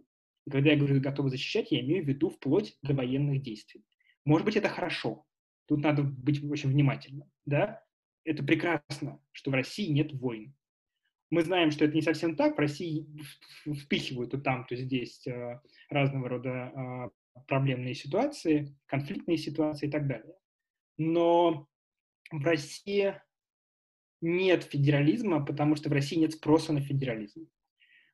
[0.47, 3.83] И когда я говорю готовы защищать, я имею в виду вплоть до военных действий.
[4.25, 5.25] Может быть, это хорошо.
[5.67, 7.29] Тут надо быть очень внимательным.
[7.45, 7.83] Да?
[8.23, 10.55] Это прекрасно, что в России нет войн
[11.31, 12.55] мы знаем, что это не совсем так.
[12.55, 13.07] В России
[13.65, 15.59] впихивают то там, то здесь э,
[15.89, 20.35] разного рода э, проблемные ситуации, конфликтные ситуации и так далее.
[20.97, 21.67] Но
[22.31, 23.15] в России
[24.19, 27.47] нет федерализма, потому что в России нет спроса на федерализм.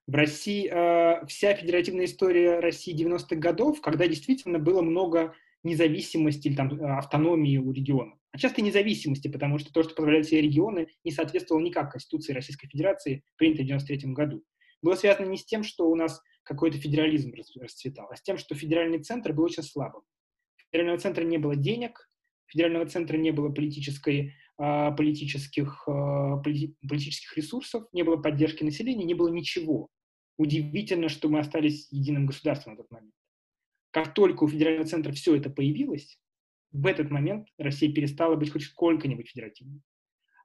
[0.06, 6.56] В России э, вся федеративная история России 90-х годов, когда действительно было много независимости или
[6.56, 11.12] там, автономии у регионов а часто независимости, потому что то, что позволяют себе регионы, не
[11.12, 14.44] соответствовало никак Конституции Российской Федерации, принятой в 1993 году.
[14.84, 18.54] Было связано не с тем, что у нас какой-то федерализм расцветал, а с тем, что
[18.54, 20.04] федеральный центр был очень слабым.
[20.72, 22.12] Федерального центра не было денег,
[22.46, 29.16] федерального центра не было политической, а, политических, а, политических ресурсов, не было поддержки населения, не
[29.16, 29.88] было ничего.
[30.38, 33.14] Удивительно, что мы остались единым государством на тот момент.
[33.90, 36.20] Как только у федерального центра все это появилось,
[36.72, 39.82] в этот момент Россия перестала быть хоть сколько-нибудь федеративной.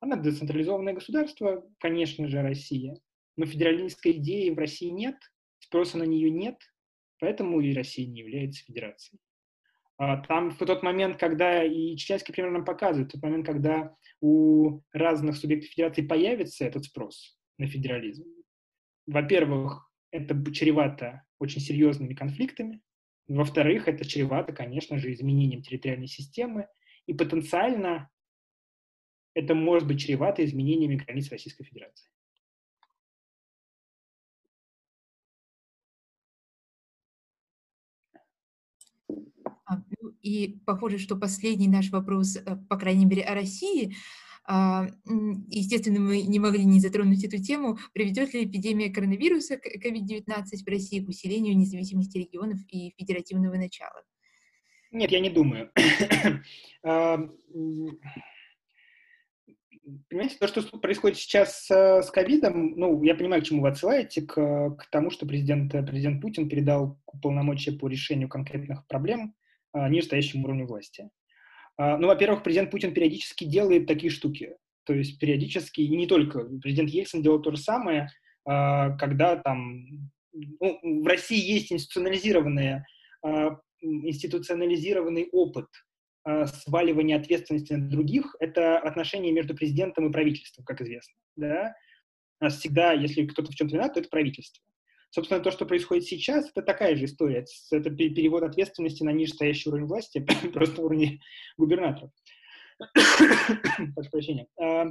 [0.00, 2.96] Она децентрализованное государство, конечно же, Россия,
[3.36, 5.16] но федералистской идеи в России нет,
[5.58, 6.56] спроса на нее нет,
[7.18, 9.20] поэтому и Россия не является федерацией.
[9.98, 13.94] А там в тот момент, когда, и чеченский пример нам показывает, в тот момент, когда
[14.20, 18.24] у разных субъектов федерации появится этот спрос на федерализм,
[19.06, 22.80] во-первых, это чревато очень серьезными конфликтами,
[23.36, 26.68] во-вторых, это чревато, конечно же, изменением территориальной системы,
[27.06, 28.10] и потенциально
[29.34, 32.10] это может быть чревато изменениями границ Российской Федерации.
[39.64, 43.94] А, ну и похоже, что последний наш вопрос, э, по крайней мере, о России,
[44.48, 47.78] естественно, мы не могли не затронуть эту тему.
[47.92, 50.24] Приведет ли эпидемия коронавируса COVID-19
[50.64, 54.02] в России к усилению независимости регионов и федеративного начала?
[54.90, 55.70] Нет, я не думаю.
[56.84, 57.16] А,
[60.08, 64.34] понимаете, то, что происходит сейчас с ковидом, ну, я понимаю, к чему вы отсылаете, к,
[64.34, 69.36] к тому, что президент, президент Путин передал полномочия по решению конкретных проблем
[69.72, 71.08] а, нижестоящему уровню власти.
[71.76, 74.56] А, ну, во-первых, президент Путин периодически делает такие штуки.
[74.84, 78.10] То есть периодически, и не только, президент Ельцин делал то же самое,
[78.44, 80.10] а, когда там...
[80.32, 82.86] Ну, в России есть институционализированные,
[83.22, 85.66] а, институционализированный опыт
[86.46, 88.36] сваливания ответственности на других.
[88.38, 91.14] Это отношения между президентом и правительством, как известно.
[91.34, 91.74] Да?
[92.40, 94.62] У нас всегда, если кто-то в чем-то виноват, то это правительство.
[95.12, 97.44] Собственно, то, что происходит сейчас, это такая же история.
[97.70, 101.20] Это перевод ответственности на нижестоящий уровень власти, просто уровень
[101.58, 102.10] губернаторов.
[103.94, 104.46] Прошу прощения.
[104.58, 104.86] А,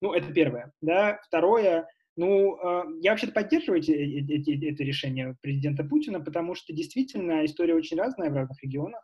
[0.00, 0.72] ну, это первое.
[0.80, 1.20] Да.
[1.22, 7.44] Второе, ну, а, я вообще-то поддерживаю эти, эти, это решение президента Путина, потому что действительно
[7.44, 9.02] история очень разная в разных регионах.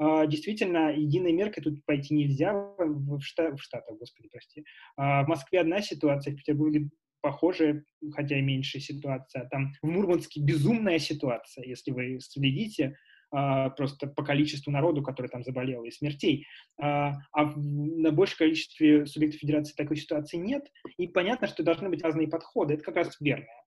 [0.00, 4.64] Uh, действительно, единой меркой тут пойти нельзя в, штат, в Штатах, господи, прости.
[4.96, 6.88] В Москве одна ситуация, в Петербурге
[7.22, 9.48] похожая, хотя и меньшая ситуация.
[9.48, 12.96] Там в Мурманске безумная ситуация, если вы следите.
[13.34, 16.46] а, просто по количеству народу, который там заболел, и смертей.
[16.78, 20.70] А, а на большем количестве субъектов федерации такой ситуации нет.
[20.98, 22.74] И понятно, что должны быть разные подходы.
[22.74, 23.62] Это как раз верная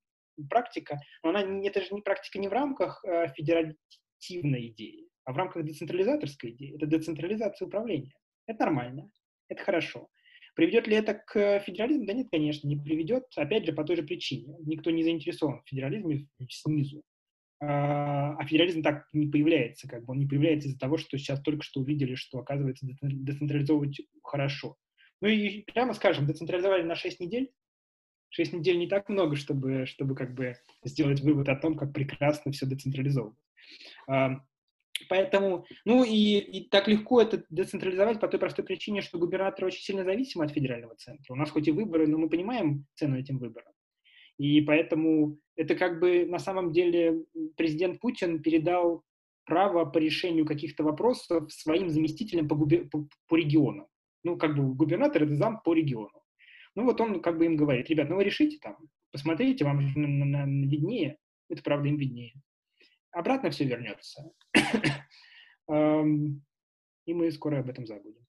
[0.50, 1.00] практика.
[1.24, 5.64] Но она, это же не практика не в рамках а, федеративной идеи, а в рамках
[5.64, 6.76] децентрализаторской идеи.
[6.76, 8.14] Это децентрализация управления.
[8.48, 9.10] Это нормально,
[9.50, 10.10] это хорошо.
[10.56, 12.06] Приведет ли это к федерализму?
[12.06, 13.26] Да нет, конечно, не приведет.
[13.36, 14.56] Опять же, по той же причине.
[14.66, 17.04] Никто не заинтересован в федерализме снизу.
[17.60, 21.42] А, а федерализм так не появляется, как бы он не появляется из-за того, что сейчас
[21.42, 24.76] только что увидели, что, оказывается, децентрализовывать хорошо.
[25.22, 27.52] Ну и прямо скажем, децентрализовали на 6 недель.
[28.30, 32.52] 6 недель не так много, чтобы, чтобы как бы сделать вывод о том, как прекрасно
[32.52, 33.38] все децентрализовывать.
[35.10, 39.84] Поэтому, ну и, и так легко это децентрализовать по той простой причине, что губернаторы очень
[39.84, 41.34] сильно зависимы от федерального центра.
[41.34, 43.74] У нас хоть и выборы, но мы понимаем цену этим выборам.
[44.38, 47.24] И поэтому это как бы на самом деле
[47.56, 49.04] президент Путин передал
[49.46, 52.90] право по решению каких-то вопросов своим заместителям по, губер...
[52.90, 53.88] по, по региону.
[54.24, 56.22] Ну, как бы губернатор— это зам по региону.
[56.76, 58.76] Ну, вот он как бы им говорит, ребят, ну вы решите там,
[59.12, 61.18] посмотрите, вам на виднее,
[61.50, 62.34] это правда им виднее.
[63.16, 64.30] Обратно все вернется.
[65.70, 68.26] И мы скоро об этом забудем.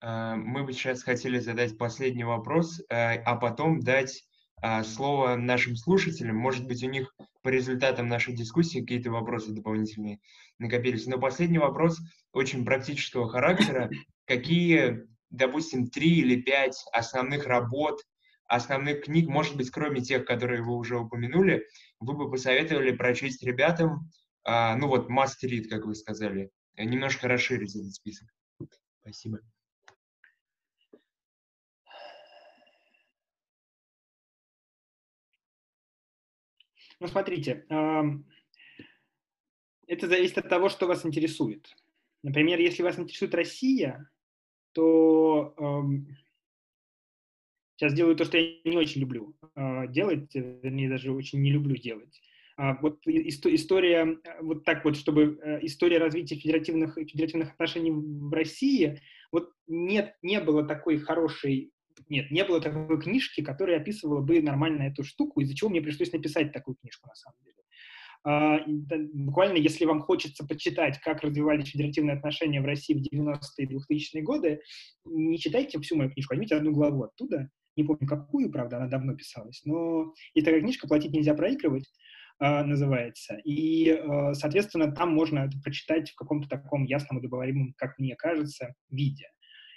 [0.00, 4.24] А, мы бы сейчас хотели задать последний вопрос, э, а потом дать
[4.60, 6.36] а, слово нашим слушателям.
[6.36, 10.20] Может быть, у них по результатам нашей дискуссии какие-то вопросы дополнительные
[10.58, 11.06] накопились.
[11.06, 11.98] Но последний вопрос
[12.32, 13.88] очень практического характера.
[14.26, 18.02] Какие, допустим, три или пять основных работ,
[18.48, 21.66] основных книг, может быть, кроме тех, которые вы уже упомянули,
[22.00, 24.10] вы бы посоветовали прочесть ребятам,
[24.44, 28.28] а, ну вот, must read, как вы сказали, немножко расширить этот список?
[29.02, 29.40] Спасибо.
[36.98, 37.66] Ну, смотрите,
[39.86, 41.74] это зависит от того, что вас интересует.
[42.22, 44.10] Например, если вас интересует Россия,
[44.72, 45.54] то
[47.76, 51.76] сейчас делаю то, что я не очень люблю а, делать, вернее, даже очень не люблю
[51.76, 52.20] делать.
[52.56, 59.00] А, вот история, вот так вот, чтобы э, история развития федеративных, федеративных отношений в России,
[59.30, 61.72] вот нет, не было такой хорошей
[62.08, 66.12] нет, не было такой книжки, которая описывала бы нормально эту штуку, из-за чего мне пришлось
[66.12, 67.56] написать такую книжку на самом деле.
[68.24, 68.58] А,
[69.12, 74.22] буквально, если вам хочется почитать, как развивались федеративные отношения в России в 90-е и 2000-е
[74.22, 74.60] годы,
[75.04, 79.14] не читайте всю мою книжку, возьмите одну главу оттуда, не помню какую, правда, она давно
[79.14, 81.84] писалась, но есть такая книжка «Платить нельзя проигрывать»,
[82.38, 83.38] а, называется.
[83.44, 88.74] И, а, соответственно, там можно это прочитать в каком-то таком ясном, удобоваримом, как мне кажется,
[88.90, 89.30] виде.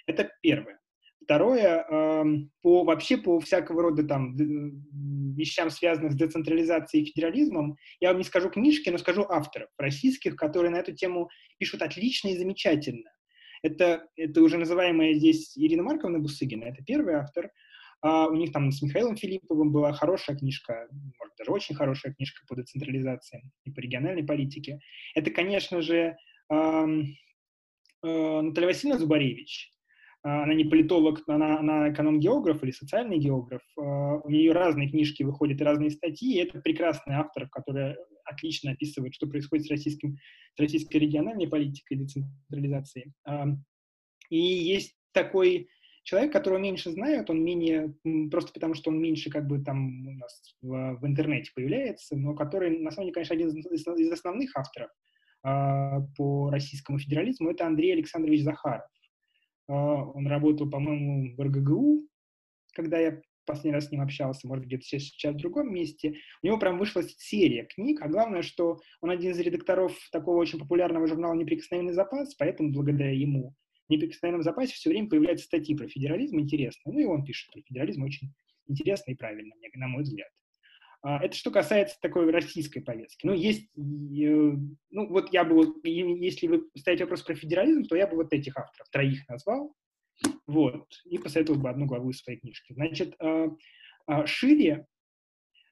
[0.06, 0.78] Это первое.
[1.22, 1.84] Второе,
[2.60, 4.34] по, вообще по всякого рода там
[5.36, 10.34] вещам, связанных с децентрализацией и федерализмом, я вам не скажу книжки, но скажу авторов российских,
[10.34, 11.28] которые на эту тему
[11.58, 13.10] пишут отлично и замечательно.
[13.62, 17.52] Это, это уже называемая здесь Ирина Марковна Бусыгина, это первый автор.
[18.02, 20.88] А у них там с Михаилом Филипповым была хорошая книжка,
[21.18, 24.80] может, даже очень хорошая книжка по децентрализации и по региональной политике.
[25.14, 26.16] Это, конечно же,
[26.50, 26.86] э,
[28.02, 29.70] Наталья Васильевна Зубаревич,
[30.22, 33.62] а, она не политолог, она, она эконом-географ или социальный географ.
[33.78, 38.72] А, у нее разные книжки выходят и разные статьи, и это прекрасный автор, который отлично
[38.72, 40.16] описывает, что происходит с, российским,
[40.54, 43.12] с российской региональной политикой децентрализации.
[44.28, 45.68] И есть такой
[46.02, 47.94] человек, которого меньше знают, он менее,
[48.30, 52.34] просто потому что он меньше как бы там у нас в, в интернете появляется, но
[52.34, 54.90] который, на самом деле, конечно, один из, основных авторов
[55.42, 58.84] по российскому федерализму, это Андрей Александрович Захаров.
[59.68, 62.02] А, он работал, по-моему, в РГГУ,
[62.74, 66.14] когда я последний раз с ним общался, может, где-то сейчас в другом месте.
[66.42, 70.58] У него прям вышла серия книг, а главное, что он один из редакторов такого очень
[70.58, 73.54] популярного журнала «Неприкосновенный запас», поэтому благодаря ему
[73.90, 76.94] «Неприкосновенном запасе» все время появляются статьи про федерализм интересные.
[76.94, 78.32] Ну и он пишет про федерализм очень
[78.66, 80.30] интересно и правильно, на мой взгляд.
[81.02, 83.26] А, это что касается такой российской повестки.
[83.26, 83.80] Ну, есть, э,
[84.90, 88.56] ну, вот я бы, если вы ставите вопрос про федерализм, то я бы вот этих
[88.56, 89.74] авторов троих назвал,
[90.46, 92.74] вот, и посоветовал бы одну главу из своей книжки.
[92.74, 93.46] Значит, а,
[94.06, 94.86] а, шире,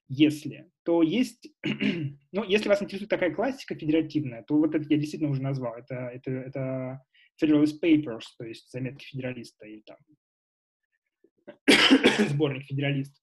[0.08, 1.50] если, то есть,
[2.32, 5.94] ну, если вас интересует такая классика федеративная, то вот это я действительно уже назвал, это,
[5.94, 7.02] это, это
[7.42, 9.96] Federalist Papers, то есть заметки федералиста или там
[12.28, 13.22] сборник федералист.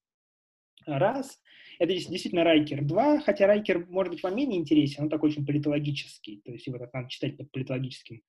[0.85, 1.41] Раз.
[1.79, 6.41] Это действительно Райкер 2, хотя Райкер, может быть, вам менее интересен, он такой очень политологический,
[6.45, 8.21] то есть его так надо читать под политологическим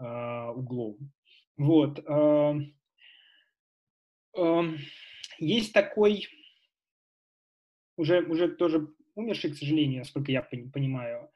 [0.00, 1.12] э, углом.
[1.56, 1.98] Вот.
[2.06, 2.60] Э,
[4.36, 4.62] э,
[5.38, 6.28] есть такой,
[7.96, 11.30] уже, уже тоже умерший, к сожалению, насколько я понимаю,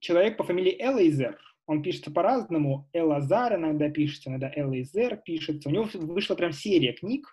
[0.00, 5.68] человек по фамилии Элейзер, он пишется по-разному, Элазар иногда пишется, иногда Элейзер пишется.
[5.68, 7.28] У него вышла прям серия книг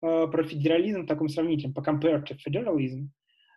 [0.00, 3.08] про федерализм в таком сравнительном, по comparative federalism.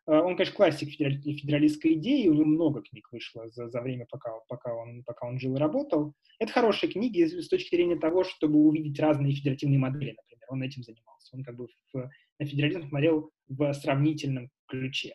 [0.06, 4.74] Он, конечно, классик федералистской идеи, у него много книг вышло за, за время, пока, пока,
[4.74, 6.14] он, пока он жил и работал.
[6.40, 10.46] Это хорошие книги с точки зрения того, чтобы увидеть разные федеративные модели, например.
[10.50, 11.36] Он этим занимался.
[11.36, 15.14] Он как бы в, на федерализм смотрел в сравнительном ключе.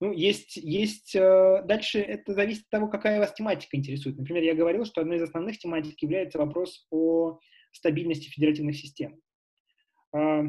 [0.00, 4.16] Ну, есть, есть, э, дальше это зависит от того, какая вас тематика интересует.
[4.16, 7.38] Например, я говорил, что одной из основных тематик является вопрос о
[7.70, 9.20] стабильности федеративных систем.
[10.12, 10.44] А,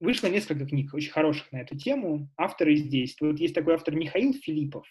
[0.00, 2.28] вышло несколько книг очень хороших на эту тему.
[2.36, 3.16] Авторы здесь.
[3.20, 4.88] Вот есть такой автор Михаил Филиппов.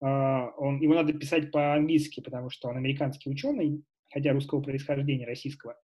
[0.00, 5.80] А, он, его надо писать по-английски, потому что он американский ученый, хотя русского происхождения, российского.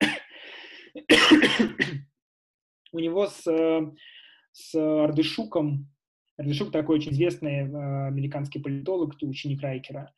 [2.91, 3.45] У него с,
[4.53, 5.89] с Ардышуком
[6.39, 10.13] Ардышук такой очень известный э, американский политолог, ученик Райкера.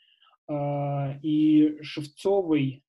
[0.49, 2.85] Э, и Шевцовой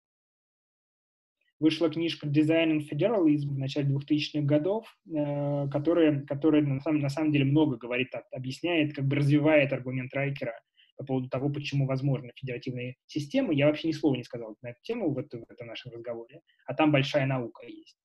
[1.62, 7.10] вышла книжка «Design and Federalism» в начале 2000-х годов, э, которая, которая на, самом, на
[7.10, 10.60] самом деле много говорит, объясняет, как бы развивает аргумент Райкера
[10.98, 13.56] по поводу того, почему возможны федеративные системы.
[13.56, 16.42] Я вообще ни слова не сказал на эту тему в, это, в этом нашем разговоре,
[16.66, 17.98] а там большая наука есть.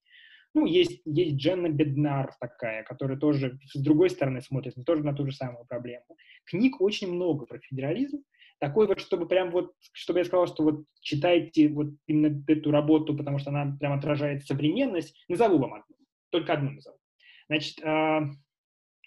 [0.56, 5.26] Ну, есть, есть Дженна Беднар такая, которая тоже с другой стороны смотрит тоже на ту
[5.26, 6.06] же самую проблему.
[6.46, 8.22] Книг очень много про федерализм.
[8.58, 13.14] Такой вот, чтобы прям вот, чтобы я сказал, что вот читайте вот именно эту работу,
[13.14, 15.14] потому что она прям отражает современность.
[15.28, 15.96] Назову вам одну,
[16.30, 16.96] только одну назову.
[17.50, 18.20] Значит, э,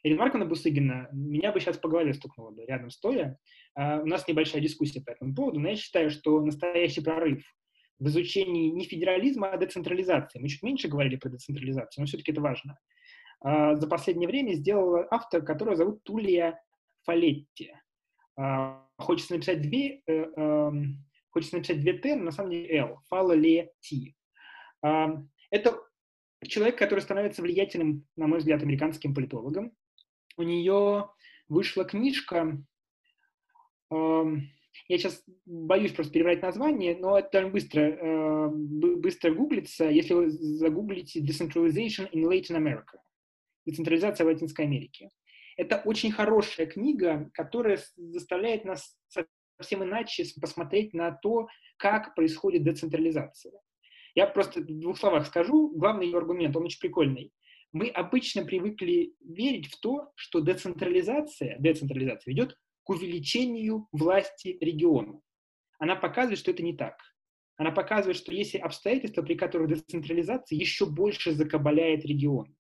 [0.04, 3.40] Ирина Марковна Бусыгина меня бы сейчас по голове стукнула бы рядом стоя.
[3.76, 7.44] Э, у нас небольшая дискуссия по этому поводу, но я считаю, что настоящий прорыв
[8.00, 10.40] в изучении не федерализма, а децентрализации.
[10.40, 12.78] Мы чуть меньше говорили про децентрализацию, но все-таки это важно.
[13.42, 16.62] А, за последнее время сделал автор, которого зовут Тулия
[17.04, 17.74] Фалетти.
[18.38, 23.02] А, хочется написать две, э, эм, хочется написать две Т, но на самом деле Л.
[23.10, 24.16] Фалалети.
[24.82, 25.22] А,
[25.52, 25.78] это
[26.48, 29.74] человек, который становится влиятельным, на мой взгляд, американским политологом.
[30.38, 31.10] У нее
[31.50, 32.64] вышла книжка
[33.92, 34.50] эм,
[34.88, 40.30] я сейчас боюсь просто перебрать название, но это довольно быстро, э, быстро гуглится, если вы
[40.30, 43.00] загуглите Decentralization in Latin America.
[43.66, 45.10] Децентрализация в Латинской Америке.
[45.58, 48.98] Это очень хорошая книга, которая заставляет нас
[49.58, 53.54] совсем иначе посмотреть на то, как происходит децентрализация.
[54.16, 55.70] Я просто в двух словах скажу.
[55.76, 57.32] Главный ее аргумент, он очень прикольный.
[57.72, 62.56] Мы обычно привыкли верить в то, что децентрализация, децентрализация ведет
[62.90, 65.22] увеличению власти региона.
[65.78, 66.98] Она показывает, что это не так.
[67.56, 72.56] Она показывает, что есть обстоятельства, при которых децентрализация еще больше закабаляет регион.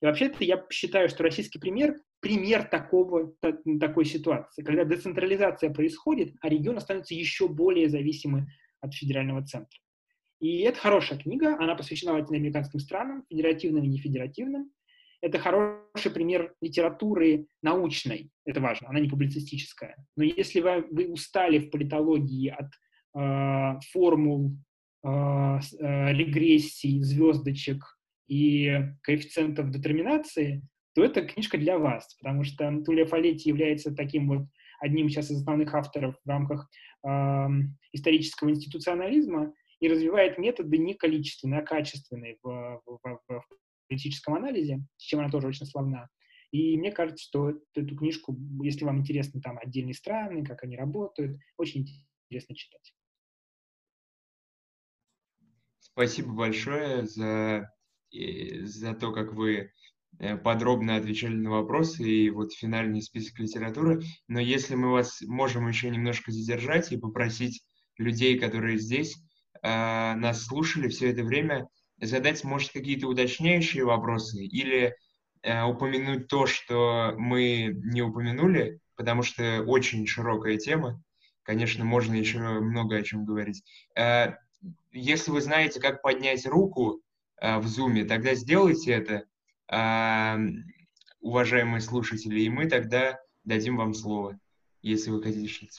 [0.00, 3.34] И вообще-то я считаю, что российский пример– пример такого,
[3.80, 8.46] такой ситуации, когда децентрализация происходит, а регионы становятся еще более зависимы
[8.80, 9.78] от федерального центра.
[10.40, 14.72] И это хорошая книга, она посвящена латиноамериканским странам, федеративным и нефедеративным.
[15.22, 19.96] Это хороший пример литературы научной, это важно, она не публицистическая.
[20.16, 22.66] Но если вы, вы устали в политологии от
[23.14, 24.56] э, формул,
[25.04, 27.84] э, э, регрессий, звездочек
[28.26, 30.62] и коэффициентов детерминации,
[30.94, 34.46] то это книжка для вас, потому что Тулия Фалетти является таким вот
[34.80, 36.68] одним сейчас из основных авторов в рамках
[37.06, 37.08] э,
[37.92, 43.42] исторического институционализма и развивает методы не количественные, а качественные в, в, в, в
[43.88, 46.08] политическом анализе, с чем она тоже очень славна.
[46.52, 51.40] И мне кажется, что эту книжку, если вам интересны там отдельные страны, как они работают,
[51.56, 51.88] очень
[52.28, 52.94] интересно читать.
[55.80, 57.70] Спасибо большое за,
[58.12, 59.72] за то, как вы
[60.18, 64.02] э, подробно отвечали на вопросы и вот финальный список литературы.
[64.28, 67.62] Но если мы вас можем еще немножко задержать и попросить
[67.96, 69.16] людей, которые здесь
[69.62, 71.68] э, нас слушали все это время,
[72.06, 74.94] задать, может, какие-то уточняющие вопросы или
[75.42, 81.02] э, упомянуть то, что мы не упомянули, потому что очень широкая тема.
[81.44, 83.62] Конечно, можно еще много о чем говорить.
[83.96, 84.34] Э,
[84.92, 87.00] если вы знаете, как поднять руку
[87.40, 89.24] э, в Zoom, тогда сделайте это,
[89.72, 90.36] э,
[91.20, 94.38] уважаемые слушатели, и мы тогда дадим вам слово,
[94.82, 95.72] если вы хотите что-то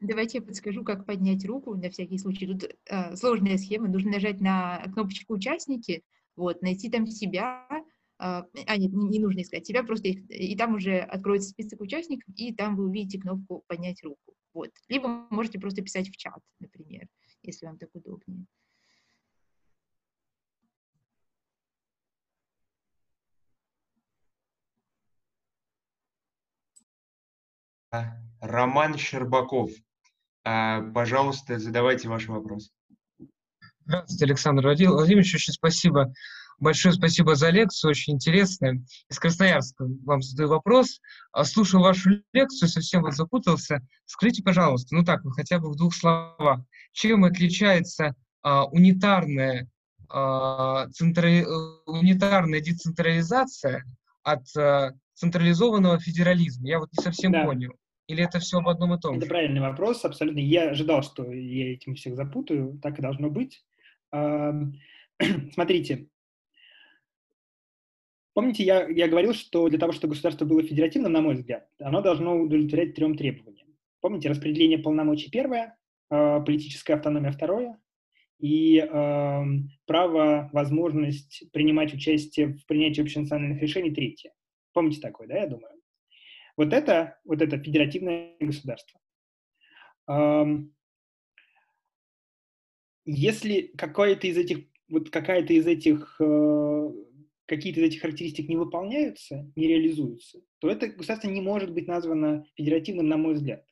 [0.00, 2.46] Давайте я подскажу, как поднять руку на всякий случай.
[2.46, 3.88] Тут э, сложная схема.
[3.88, 6.02] Нужно нажать на кнопочку «Участники»,
[6.36, 7.82] вот, найти там себя, э,
[8.18, 12.34] а, нет, не, не нужно искать себя, просто их, и там уже откроется список участников,
[12.36, 14.34] и там вы увидите кнопку «Поднять руку».
[14.52, 14.70] Вот.
[14.88, 17.08] Либо можете просто писать в чат, например,
[17.42, 18.46] если вам так удобнее.
[28.46, 29.70] Роман Щербаков.
[30.44, 32.70] А, пожалуйста, задавайте ваш вопрос.
[33.84, 35.34] Здравствуйте, Александр Владимирович.
[35.34, 36.12] Очень спасибо.
[36.58, 38.82] Большое спасибо за лекцию, очень интересная.
[39.10, 41.00] Из Красноярска вам задаю вопрос.
[41.32, 43.86] А, слушал вашу лекцию, совсем вот запутался.
[44.06, 46.60] Скажите, пожалуйста, ну так, хотя бы в двух словах,
[46.92, 49.68] чем отличается а, унитарная,
[50.08, 51.28] а, центра...
[51.86, 53.84] Унитарная децентрализация
[54.22, 56.68] от а, централизованного федерализма?
[56.68, 57.44] Я вот не совсем да.
[57.44, 57.74] понял.
[58.08, 59.20] Или это все об одном и том же?
[59.20, 60.38] Это правильный вопрос, абсолютно.
[60.38, 63.64] Я ожидал, что я этим всех запутаю, так и должно быть.
[65.52, 66.08] Смотрите,
[68.34, 72.00] помните, я, я говорил, что для того, чтобы государство было федеративным, на мой взгляд, оно
[72.00, 73.68] должно удовлетворять трем требованиям.
[74.00, 75.76] Помните, распределение полномочий первое,
[76.10, 77.78] а, политическая автономия второе,
[78.38, 79.44] и э,
[79.86, 84.32] право, возможность принимать участие в принятии общенациональных решений третье.
[84.74, 85.75] Помните такое, да, я думаю?
[86.56, 89.00] Вот это, вот это федеративное государство.
[93.04, 96.90] Если какая-то из этих, вот какая-то из этих, э,
[97.46, 102.44] какие-то из этих характеристик не выполняются, не реализуются, то это государство не может быть названо
[102.56, 103.64] федеративным, на мой взгляд.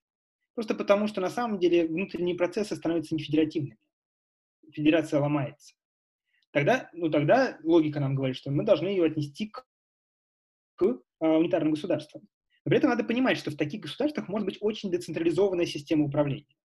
[0.55, 3.79] Просто потому, что на самом деле внутренние процессы становятся нефедеративными.
[4.71, 5.75] Федерация ломается.
[6.53, 9.67] Тогда, ну, тогда логика нам говорит, что мы должны ее отнести к,
[10.77, 12.23] к э, унитарным государствам.
[12.65, 16.57] Но при этом надо понимать, что в таких государствах может быть очень децентрализованная система управления.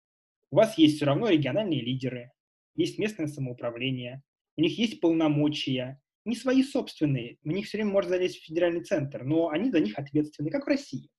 [0.51, 2.33] У вас есть все равно региональные лидеры,
[2.75, 4.23] есть местное самоуправление,
[4.57, 8.85] у них есть полномочия, не свои собственные, в них все время может залезть в федеральный
[8.85, 11.11] центр, но они за них ответственны, как в России.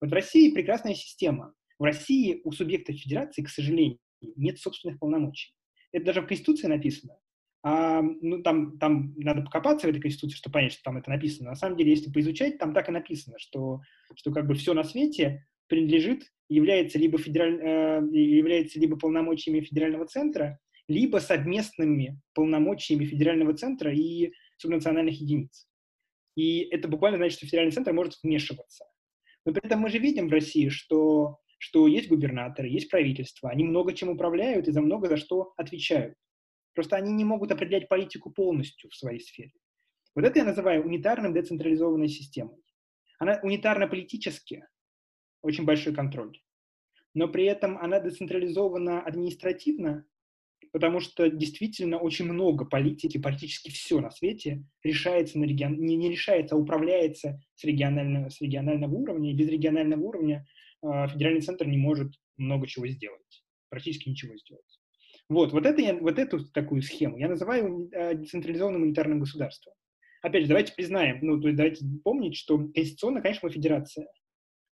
[0.00, 1.54] Вот в России прекрасная система.
[1.78, 5.54] В России у субъекта федерации, к сожалению, нет собственных полномочий.
[5.92, 7.18] Это даже в Конституции написано.
[7.62, 11.50] А, ну, там, там надо покопаться в этой конституции, чтобы понять, что там это написано.
[11.50, 13.80] На самом деле, если поизучать, там так и написано, что,
[14.14, 20.06] что как бы все на свете принадлежит, является либо, федераль, э, является либо полномочиями федерального
[20.06, 25.66] центра, либо совместными полномочиями федерального центра и субнациональных единиц.
[26.36, 28.84] И это буквально значит, что федеральный центр может вмешиваться.
[29.44, 33.64] Но при этом мы же видим в России, что, что есть губернаторы, есть правительство, они
[33.64, 36.14] много чем управляют и за много за что отвечают.
[36.78, 39.50] Просто они не могут определять политику полностью в своей сфере.
[40.14, 42.62] Вот это я называю унитарным децентрализованной системой.
[43.18, 44.64] Она унитарно политически,
[45.42, 46.40] очень большой контроль,
[47.14, 50.06] но при этом она децентрализована административно,
[50.70, 56.08] потому что действительно очень много политики, практически все на свете решается на регион, не, не
[56.08, 60.46] решается, а управляется с регионального, с регионального уровня, и без регионального уровня
[60.84, 64.78] э, федеральный центр не может много чего сделать, практически ничего сделать.
[65.28, 69.74] Вот, вот, это я, вот эту такую схему я называю э, децентрализованным унитарным государством.
[70.22, 74.08] Опять же, давайте признаем, ну, то есть давайте помнить, что конституционно, конечно, мы федерация.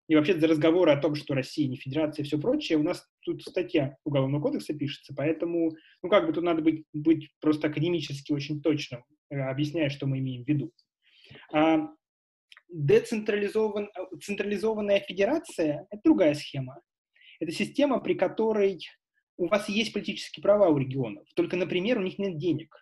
[0.07, 3.05] И вообще за разговоры о том, что Россия не федерация и все прочее, у нас
[3.21, 8.31] тут статья Уголовного кодекса пишется, поэтому, ну, как бы тут надо быть, быть просто академически
[8.31, 10.71] очень точным, э, объясняя, что мы имеем в виду.
[11.53, 11.89] А,
[12.69, 13.89] децентрализован,
[14.21, 16.81] централизованная федерация— это другая схема.
[17.39, 18.79] Это система, при которой
[19.37, 22.75] у вас есть политические права у регионов, только, например, у них нет денег.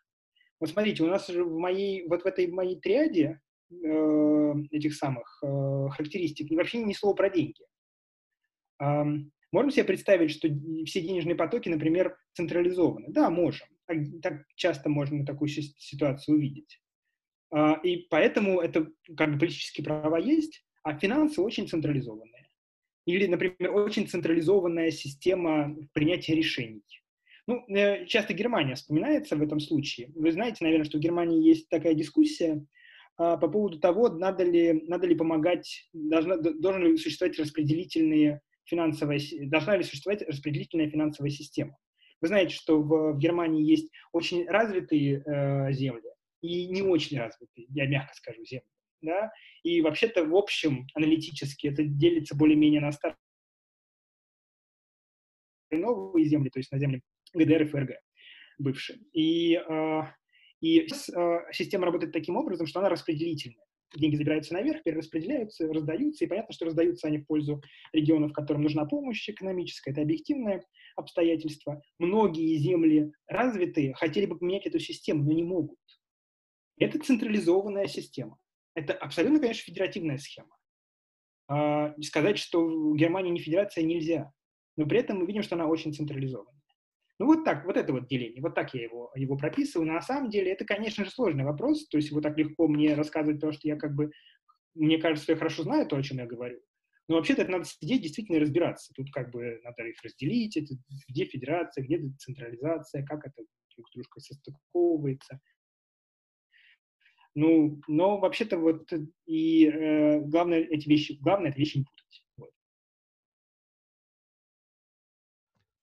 [0.60, 5.40] Вот смотрите, у нас же в моей, вот в этой моей триаде э, этих самых
[5.44, 7.61] э, характеристик вообще ни слова про деньги.
[8.82, 9.03] Э,
[9.52, 10.48] можем себе представить, что
[10.86, 13.07] все денежные потоки, например, централизованы?
[13.10, 13.68] Да, можем.
[13.86, 16.82] Так, так часто можно такую ситуацию увидеть.
[17.53, 18.88] Э, и поэтому это
[19.18, 22.35] как бы политические права есть, а финансы очень централизованные.
[23.06, 26.82] Или, например, очень централизованная система принятия решений.
[27.48, 30.11] Ну, э, часто Германия вспоминается в этом случае.
[30.15, 32.65] Вы знаете, наверное, что в Германии есть такая дискуссия
[33.18, 39.19] а, по поводу того, надо ли, надо ли помогать, должна, должен ли существовать распределительные финансовая,
[39.44, 41.77] должна ли существовать распределительная финансовая система.
[42.22, 46.10] Вы знаете, что в, в Германии есть очень развитые э, земли
[46.41, 48.65] и не очень развитые, я мягко скажу, земли
[49.06, 49.32] да,
[49.64, 53.18] и вообще-то в общем аналитически это делится более-менее на старые
[55.72, 57.02] новые земли, то есть на земли
[57.34, 57.91] ГДР и ФРГ
[58.57, 58.99] бывшие.
[59.14, 60.02] И, э,
[60.61, 63.65] и э, система работает таким образом, что она распределительная.
[63.95, 67.61] Деньги забираются наверх, перераспределяются, раздаются, и понятно, что раздаются они в пользу
[67.94, 70.64] регионов, которым нужна помощь экономическая, это объективное
[70.95, 71.82] обстоятельство.
[71.99, 75.80] Многие земли развитые хотели бы поменять эту систему, но не могут.
[76.77, 78.38] Это централизованная система.
[78.76, 80.56] Это абсолютно, конечно, федеративная схема.
[81.47, 84.31] А, сказать, что в Германии не федерация, нельзя.
[84.77, 86.52] Но при этом мы видим, что она очень централизована.
[87.18, 89.88] Ну вот так, вот это вот деление, вот так я его, его прописываю.
[89.88, 91.88] Но на самом деле это, конечно же, сложный вопрос.
[91.88, 94.11] То есть вот так легко мне рассказывать то, что я как бы,
[94.73, 96.60] мне кажется, я хорошо знаю то, о чем я говорю.
[97.07, 98.91] Но вообще-то это надо сидеть действительно разбираться.
[98.93, 100.73] Тут как бы надо их разделить, это,
[101.07, 103.43] где федерация, где децентрализация, как это
[103.76, 105.39] друг с дружкой состыковывается.
[107.36, 108.90] Ну, но вообще-то вот
[109.26, 112.26] и э, главное эти вещи, главное эти вещи не путать.
[112.38, 112.49] Вот.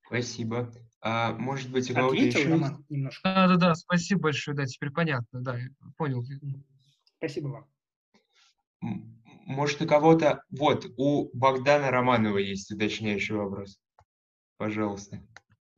[0.07, 0.73] Спасибо.
[1.03, 3.21] А, может быть, у кого-то Ответил, еще Роман, немножко?
[3.25, 5.59] Да, да, да, спасибо большое, да, теперь понятно, да,
[5.99, 6.25] понял.
[7.19, 7.69] Спасибо вам.
[9.45, 10.43] Может, у кого-то...
[10.51, 13.79] Вот, у Богдана Романова есть уточняющий вопрос.
[14.57, 15.21] Пожалуйста.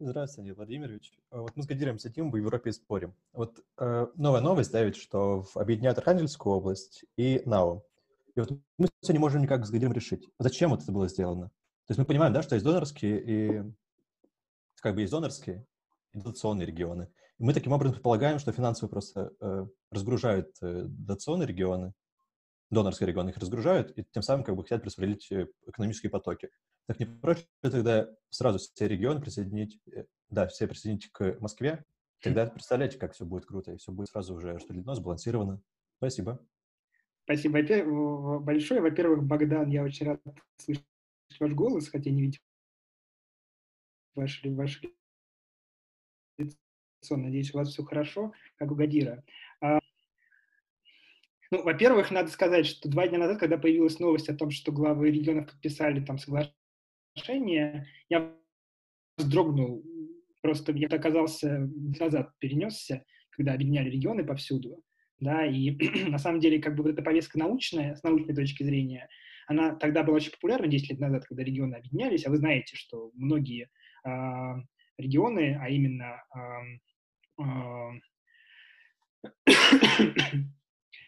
[0.06, 1.14] Здравствуйте, Владимирович.
[1.30, 3.14] А Вот мы с Гадиром сидим, в Европе спорим.
[3.32, 7.86] Вот э, новая новость, да, ведь, что объединяют Архангельскую область и НАУ.
[8.34, 11.48] И вот мы все не можем никак с Гадиром решить, зачем вот это было сделано.
[11.86, 13.62] То есть мы понимаем, да, что есть донорские и
[14.82, 15.66] как бы есть донорские
[16.12, 17.08] и дотационные регионы.
[17.38, 21.94] И мы таким образом предполагаем, что финансово просто э, разгружают э, дотационные регионы,
[22.70, 26.50] донорские регионы их разгружают, и тем самым как бы хотят распределить э, экономические потоки.
[26.86, 31.84] Так не проще тогда сразу все регионы присоединить, э, да, все присоединить к Москве?
[32.20, 35.60] Тогда представляете, как все будет круто, и все будет сразу уже распределено, сбалансировано.
[35.98, 36.44] Спасибо.
[37.24, 37.60] Спасибо
[38.40, 38.80] большое.
[38.80, 40.20] Во-первых, Богдан, я очень рад
[40.56, 40.84] слышать
[41.38, 42.40] ваш голос, хотя не видел
[44.14, 44.90] ваше, ваше
[46.38, 46.56] лицо.
[47.10, 49.22] Надеюсь, у вас все хорошо, как у Гадира.
[51.50, 55.10] Ну, во-первых, надо сказать, что два дня назад, когда появилась новость о том, что главы
[55.10, 58.34] регионов подписали там соглашение, я
[59.16, 59.84] вздрогнул.
[60.42, 64.82] Просто я оказался назад перенесся, когда объединяли регионы повсюду.
[65.20, 65.70] Да, и
[66.10, 69.08] на самом деле, как бы вот эта повестка научная, с научной точки зрения,
[69.46, 73.10] она тогда была очень популярна 10 лет назад, когда регионы объединялись, а вы знаете, что
[73.14, 73.68] многие
[74.02, 74.56] а,
[74.98, 76.62] регионы, а именно а,
[77.38, 77.92] а,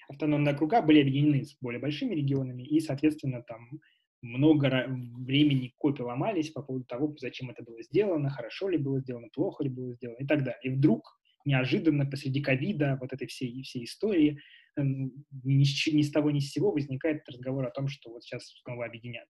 [0.08, 3.80] автономные округа были объединены с более большими регионами, и, соответственно, там
[4.22, 9.28] много времени копи ломались по поводу того, зачем это было сделано, хорошо ли было сделано,
[9.32, 10.60] плохо ли было сделано и так далее.
[10.62, 14.40] И вдруг неожиданно посреди ковида, вот этой всей, всей истории,
[14.76, 15.12] эм,
[15.44, 18.46] ни с, ни с того ни с сего возникает разговор о том, что вот сейчас
[18.64, 19.26] снова объединят.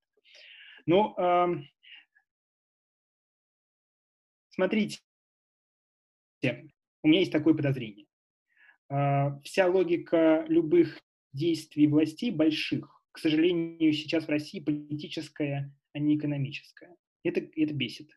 [0.87, 1.67] Ну, эм,
[4.51, 4.99] смотрите,
[7.03, 8.06] у меня есть такое подозрение.
[8.89, 10.99] А, Вся логика любых
[11.33, 16.95] действий властей больших, к сожалению, сейчас в России политическая, а не экономическая.
[17.25, 18.11] Это, это бесит.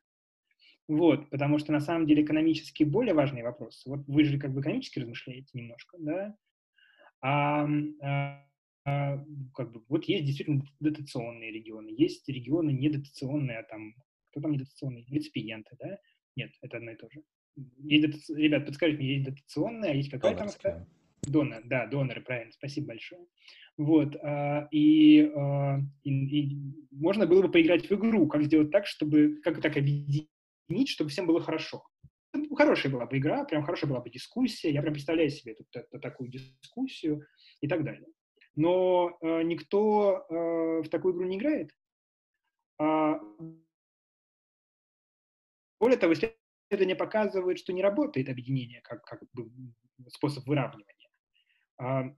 [0.87, 3.83] Вот, потому что на самом деле экономически более важный вопрос.
[3.85, 6.35] Вот вы же как бы экономически размышляете немножко, да?
[7.21, 7.67] А,
[8.01, 8.45] а,
[8.85, 13.93] а, как бы, вот есть действительно дотационные регионы, есть регионы недотационные, а там,
[14.31, 15.05] кто там недотационные?
[15.05, 15.99] Реципиенты, да?
[16.35, 17.21] Нет, это одно и то же.
[17.77, 20.77] Есть Ребят, подскажите мне, есть дотационные, а есть какая там вторая?
[20.77, 20.99] Донорские.
[21.33, 23.25] Донор, да, доноры, правильно, спасибо большое.
[23.77, 26.57] Вот, а, и, а, и- и
[26.91, 30.29] можно было бы поиграть в игру, как сделать так, чтобы, как так объединить,
[30.87, 31.83] чтобы всем было хорошо.
[32.55, 35.99] Хорошая была бы игра, прям хорошая была бы дискуссия, я прям представляю себе тут, э,
[35.99, 37.25] такую дискуссию
[37.61, 38.07] и так далее.
[38.55, 41.71] Но э, никто э, в такую игру не играет.
[42.79, 43.19] А,
[45.79, 46.13] более того,
[46.69, 49.49] исследования показывают, что не работает объединение как, как бы
[50.09, 51.09] способ выравнивания.
[51.77, 52.13] А,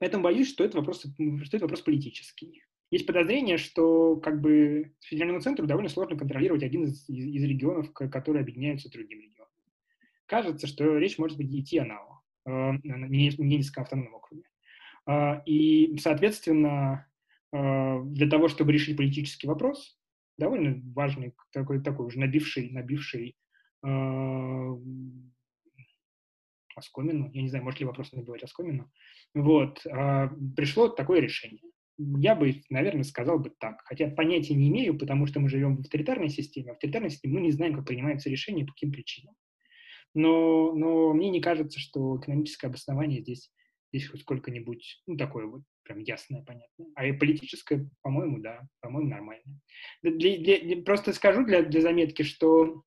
[0.00, 2.64] Поэтому боюсь, что это вопрос, что это вопрос политический.
[2.90, 7.92] Есть подозрение, что как бы федеральному центру довольно сложно контролировать один из, из- из регионов,
[7.92, 9.52] которые объединяются с другим регионом.
[10.26, 14.48] Кажется, что речь может быть идти о НАО, э, Ненецком автономном округе.
[15.06, 17.06] А, И, соответственно,
[17.52, 19.96] э, для того, чтобы решить политический вопрос,
[20.38, 23.43] довольно важный, такой, такой уже набивший, набивший э,
[26.76, 28.90] оскомину, я не знаю, может ли вопрос набивать оскомину,
[29.34, 31.62] вот, а, пришло такое решение.
[31.96, 35.80] Я бы, наверное, сказал бы так, хотя понятия не имею, потому что мы живем в
[35.80, 36.70] авторитарной системе.
[36.70, 39.34] В авторитарной системе мы не знаем, как принимаются решения, по каким причинам.
[40.12, 43.52] Но, но мне не кажется, что экономическое обоснование здесь,
[43.92, 46.88] здесь хоть сколько-нибудь, ну, такое вот прям ясное, понятное.
[46.96, 49.60] А и политическое, по-моему, да, по-моему, нормально.
[50.02, 52.82] Для- для- просто скажу для, для заметки, что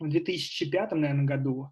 [0.00, 1.70] в 2005, наверное, году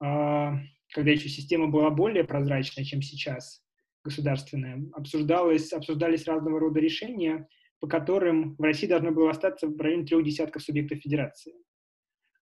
[0.00, 0.58] а,
[0.92, 3.62] когда еще система была более прозрачная, чем сейчас,
[4.04, 7.48] государственная, обсуждалось, обсуждались разного рода решения,
[7.80, 11.54] по которым в России должно было остаться в районе трех десятков субъектов федерации.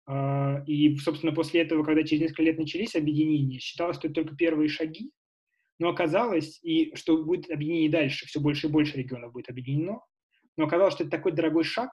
[0.07, 4.35] А, И, собственно, после этого, когда через несколько лет начались объединения, считалось, что это только
[4.35, 5.11] первые шаги,
[5.79, 10.01] но оказалось, и что будет объединение дальше, все больше и больше регионов будет объединено,
[10.57, 11.91] но оказалось, что это такой дорогой шаг,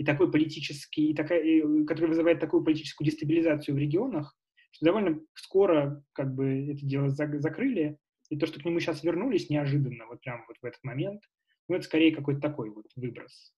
[0.00, 4.34] и такой политический, и такая, и, который вызывает такую политическую дестабилизацию в регионах,
[4.70, 7.98] что довольно скоро как бы это дело зак- закрыли,
[8.30, 11.20] и то, что к нему сейчас вернулись неожиданно, вот прямо вот в этот момент,
[11.68, 13.52] Ну, это скорее какой-то такой вот выброс.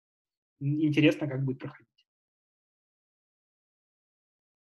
[0.59, 1.89] Интересно, как будет проходить.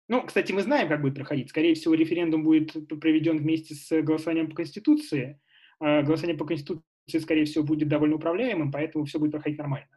[0.08, 1.48] Ну, кстати, мы знаем, как будет проходить.
[1.48, 5.40] Скорее всего, референдум будет проведен вместе с голосованием по Конституции.
[5.78, 6.82] А голосование по Конституции,
[7.22, 9.88] скорее всего, будет довольно управляемым, поэтому все будет проходить нормально.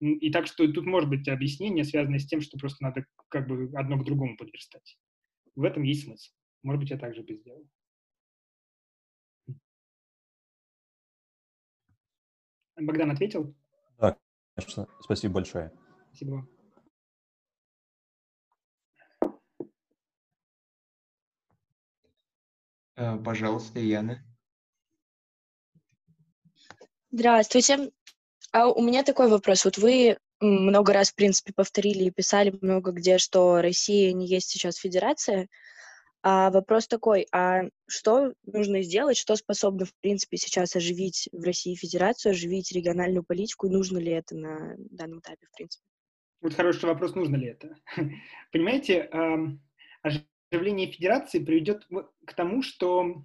[0.00, 3.70] И так что тут может быть объяснение, связанное с тем, что просто надо как бы
[3.74, 4.96] одно к другому подверстать.
[5.56, 6.30] В этом есть смысл.
[6.62, 7.68] Может быть, я также бы сделал.
[12.76, 13.56] Богдан ответил?
[13.98, 14.16] Да,
[14.54, 14.86] конечно.
[15.00, 15.72] Спасибо большое.
[16.10, 16.48] Спасибо вам.
[22.94, 24.24] Э, пожалуйста, Яна.
[27.10, 27.90] Здравствуйте.
[28.52, 29.64] А у меня такой вопрос.
[29.64, 34.48] Вот вы много раз, в принципе, повторили и писали много где, что Россия не есть
[34.48, 35.48] сейчас федерация.
[36.22, 41.74] А вопрос такой, а что нужно сделать, что способно, в принципе, сейчас оживить в России
[41.74, 45.84] федерацию, оживить региональную политику, и нужно ли это на данном этапе, в принципе?
[46.40, 47.76] Вот хороший вопрос, нужно ли это.
[48.52, 49.08] Понимаете,
[50.50, 51.86] оживление федерации приведет
[52.26, 53.24] к тому, что,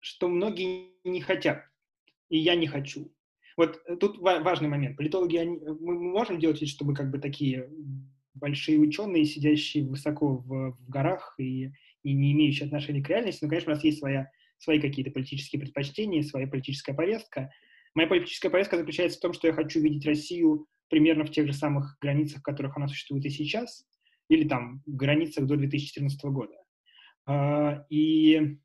[0.00, 1.64] что многие не хотят,
[2.28, 3.10] и я не хочу.
[3.58, 4.96] Вот тут важный момент.
[4.96, 7.68] Политологи, они, мы можем делать вид, что мы как бы такие
[8.34, 11.72] большие ученые, сидящие высоко в, в горах и,
[12.04, 15.58] и не имеющие отношения к реальности, но, конечно, у нас есть своя, свои какие-то политические
[15.58, 17.50] предпочтения, своя политическая повестка.
[17.96, 21.52] Моя политическая повестка заключается в том, что я хочу видеть Россию примерно в тех же
[21.52, 23.84] самых границах, в которых она существует и сейчас,
[24.28, 26.54] или там в границах до 2014 года.
[27.26, 28.60] А, и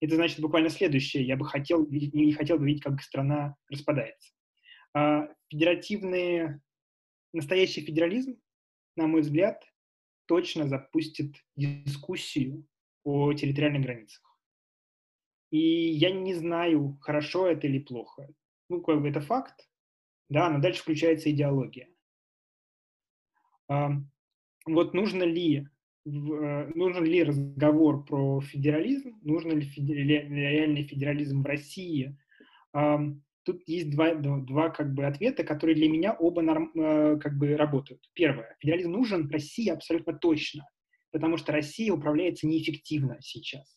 [0.00, 1.24] это значит буквально следующее.
[1.24, 4.32] Я бы хотел, не хотел бы видеть, как страна распадается.
[4.94, 6.60] А, федеративный,
[7.32, 8.40] настоящий федерализм,
[8.96, 9.62] на мой взгляд,
[10.26, 12.66] точно запустит дискуссию
[13.04, 14.22] о территориальных границах.
[15.50, 18.28] И я не знаю, хорошо это или плохо.
[18.68, 19.68] Ну, как бы это факт,
[20.28, 21.88] да, но дальше включается идеология.
[23.68, 25.66] Вот нужно ли,
[26.04, 32.16] нужен ли разговор про федерализм, нужен ли реальный федерализм в России,
[33.44, 37.56] тут есть два, два как бы ответа, которые для меня оба норм, э, как бы
[37.56, 38.00] работают.
[38.14, 38.56] Первое.
[38.60, 40.68] Федерализм нужен России абсолютно точно,
[41.10, 43.76] потому что Россия управляется неэффективно сейчас.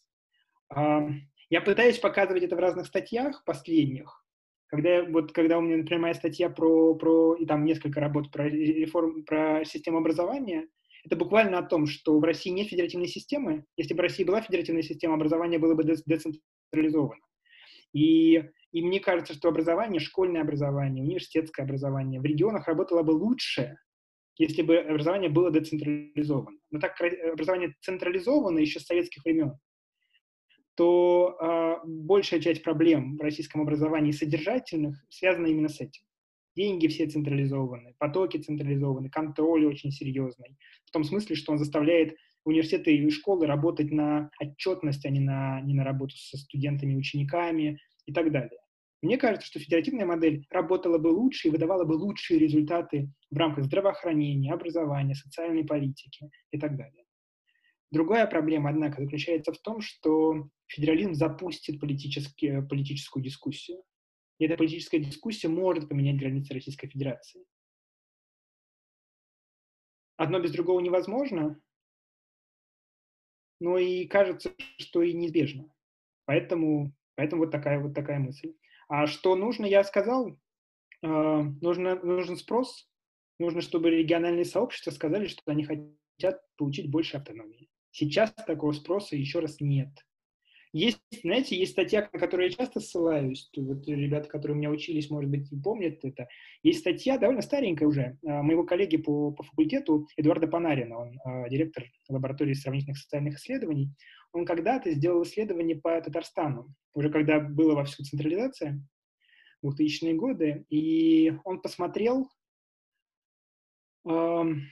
[1.49, 4.25] Я пытаюсь показывать это в разных статьях последних,
[4.67, 8.49] когда, вот, когда у меня, например, моя статья про, про, и там несколько работ про
[8.49, 10.67] реформ, про систему образования,
[11.05, 13.65] это буквально о том, что в России нет федеративной системы.
[13.75, 17.21] Если бы в России была федеративная система, образование было бы децентрализовано.
[17.93, 23.77] И, и мне кажется, что образование, школьное образование, университетское образование в регионах работало бы лучше,
[24.37, 26.57] если бы образование было децентрализовано.
[26.71, 29.53] Но так как образование централизовано еще с советских времен,
[30.75, 36.03] то э, большая часть проблем в российском образовании содержательных связана именно с этим.
[36.55, 40.57] Деньги все централизованы, потоки централизованы, контроль очень серьезный.
[40.85, 42.15] В том смысле, что он заставляет
[42.45, 47.79] университеты и школы работать на отчетность, а не на, не на работу со студентами, учениками
[48.05, 48.59] и так далее.
[49.01, 53.65] Мне кажется, что федеративная модель работала бы лучше и выдавала бы лучшие результаты в рамках
[53.65, 57.03] здравоохранения, образования, социальной политики и так далее.
[57.91, 63.83] Другая проблема, однако, заключается в том, что федерализм запустит политическую дискуссию.
[64.43, 67.45] И эта политическая дискуссия может поменять границы Российской Федерации.
[70.17, 71.61] Одно без другого невозможно,
[73.61, 75.73] но и кажется, что и неизбежно.
[76.25, 78.53] Поэтому, поэтому вот, такая, вот такая мысль.
[78.89, 80.37] А что нужно, я сказал,
[81.01, 82.91] э, нужно, нужен спрос,
[83.39, 87.69] нужно, чтобы региональные сообщества сказали, что они хотят получить больше автономии.
[87.91, 90.05] Сейчас такого спроса еще раз нет.
[90.73, 95.11] Есть, знаете, есть статья, на которую я часто ссылаюсь, вот ребята, которые у меня учились,
[95.11, 96.27] может быть, помнят это.
[96.63, 101.47] Есть статья, довольно старенькая уже, а, моего коллеги по, по факультету Эдуарда Панарина, он а,
[101.47, 103.91] директор лаборатории сравнительных социальных исследований.
[104.31, 108.81] Он когда-то сделал исследование по Татарстану, уже когда была во всю централизация,
[109.63, 112.29] 2000-е годы, и он посмотрел,
[114.03, 114.69] по-моему,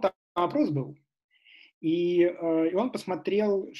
[0.00, 0.98] там опрос был,
[1.84, 3.70] и, э, и он посмотрел,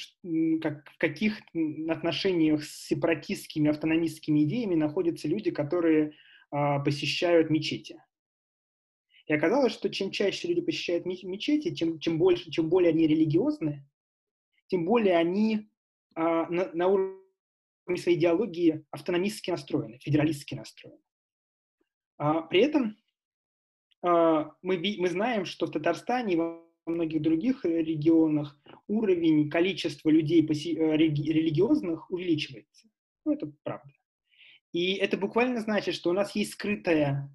[0.61, 1.41] как, в каких
[1.89, 6.13] отношениях с сепаратистскими, автономистскими идеями находятся люди, которые
[6.51, 7.99] а, посещают мечети.
[9.25, 13.89] И оказалось, что чем чаще люди посещают мечети, чем, чем, больше, чем более они религиозны,
[14.67, 15.67] тем более они
[16.13, 17.17] а, на, на уровне
[17.97, 21.01] своей идеологии автономистски настроены, федералистски настроены.
[22.19, 22.97] А, при этом
[24.03, 30.97] а, мы, мы знаем, что в Татарстане многих других э, регионах уровень, количество людей э,
[30.97, 32.87] религиозных увеличивается.
[33.25, 33.91] Ну, это правда.
[34.71, 37.29] И это буквально значит, что у нас есть скрытая,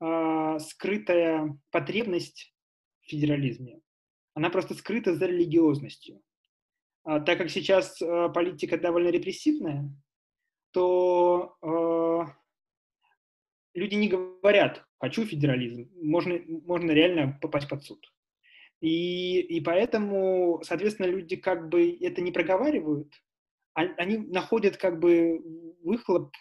[0.00, 2.54] э, скрытая потребность
[3.02, 3.80] в федерализме.
[4.34, 6.22] Она просто скрыта за религиозностью.
[7.04, 9.92] А, так как сейчас э, политика довольно репрессивная,
[10.70, 12.32] то э,
[13.74, 18.12] люди не говорят «хочу федерализм», можно, можно реально попасть под суд.
[18.82, 23.14] И, и поэтому, соответственно, люди как бы это не проговаривают,
[23.74, 25.40] а, они находят как бы
[25.84, 26.34] выхлоп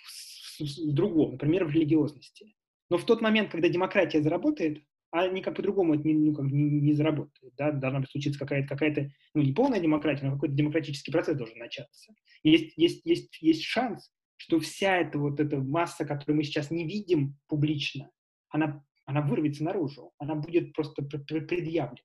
[0.59, 2.55] в другом, например, в религиозности.
[2.89, 6.81] Но в тот момент, когда демократия заработает, а никак по-другому это не, ну, как, не,
[6.81, 7.53] не заработает.
[7.57, 7.71] Да?
[7.71, 12.11] Должна случиться какая-то, какая-то, ну, не полная демократия, но какой-то демократический процесс должен начаться.
[12.41, 16.85] Есть, есть, есть, есть шанс, что вся эта вот эта масса, которую мы сейчас не
[16.87, 18.09] видим публично,
[18.49, 22.01] она, она вырвется наружу, она будет просто предъявлена.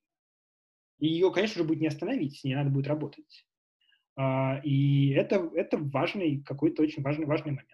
[0.99, 3.47] И ее, конечно же, будет не остановить, с ней надо будет работать.
[4.17, 7.71] А, и это, это важный, какой-то очень важный, важный момент.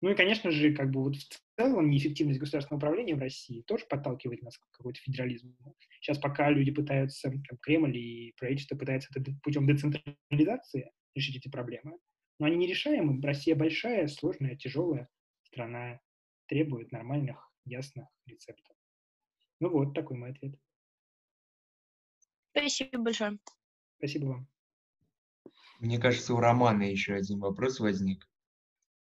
[0.00, 3.86] Ну и, конечно же, как бы вот в целом неэффективность государственного управления в России тоже
[3.88, 5.54] подталкивает нас к какому-то федерализму.
[6.00, 11.98] Сейчас пока люди пытаются, там, Кремль и правительство пытаются это путем децентрализации решить эти проблемы,
[12.38, 13.20] но они нерешаемы.
[13.22, 15.08] Россия большая, сложная, тяжелая
[15.44, 16.00] страна,
[16.48, 18.76] требует нормальных, ясных рецептов.
[19.60, 20.54] Ну вот, такой мой ответ.
[22.56, 23.38] Спасибо большое.
[23.98, 24.48] Спасибо вам.
[25.80, 28.28] Мне кажется, у Романа еще один вопрос возник.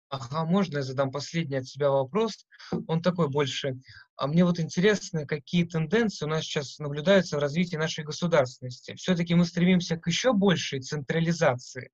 [0.09, 2.47] Ага, можно я задам последний от себя вопрос?
[2.89, 3.78] Он такой больше.
[4.16, 8.94] А мне вот интересно, какие тенденции у нас сейчас наблюдаются в развитии нашей государственности.
[8.94, 11.90] Все-таки мы стремимся к еще большей централизации.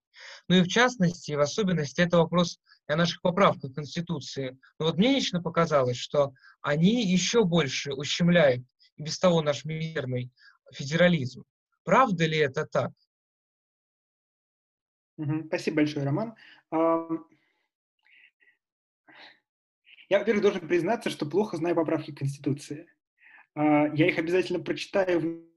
[0.48, 4.58] Ну и в частности, в особенности, это вопрос о наших поправках в Конституции.
[4.78, 8.64] Но вот мне лично показалось, что они еще больше ущемляют
[8.96, 10.30] и без того наш мирный
[10.73, 11.44] федерализм.
[11.85, 12.93] Правда ли это так?
[15.47, 16.35] Спасибо большое, Роман.
[20.12, 22.86] Я, во-первых, должен признаться, что плохо знаю поправки Конституции.
[23.55, 25.49] А, я их обязательно прочитаю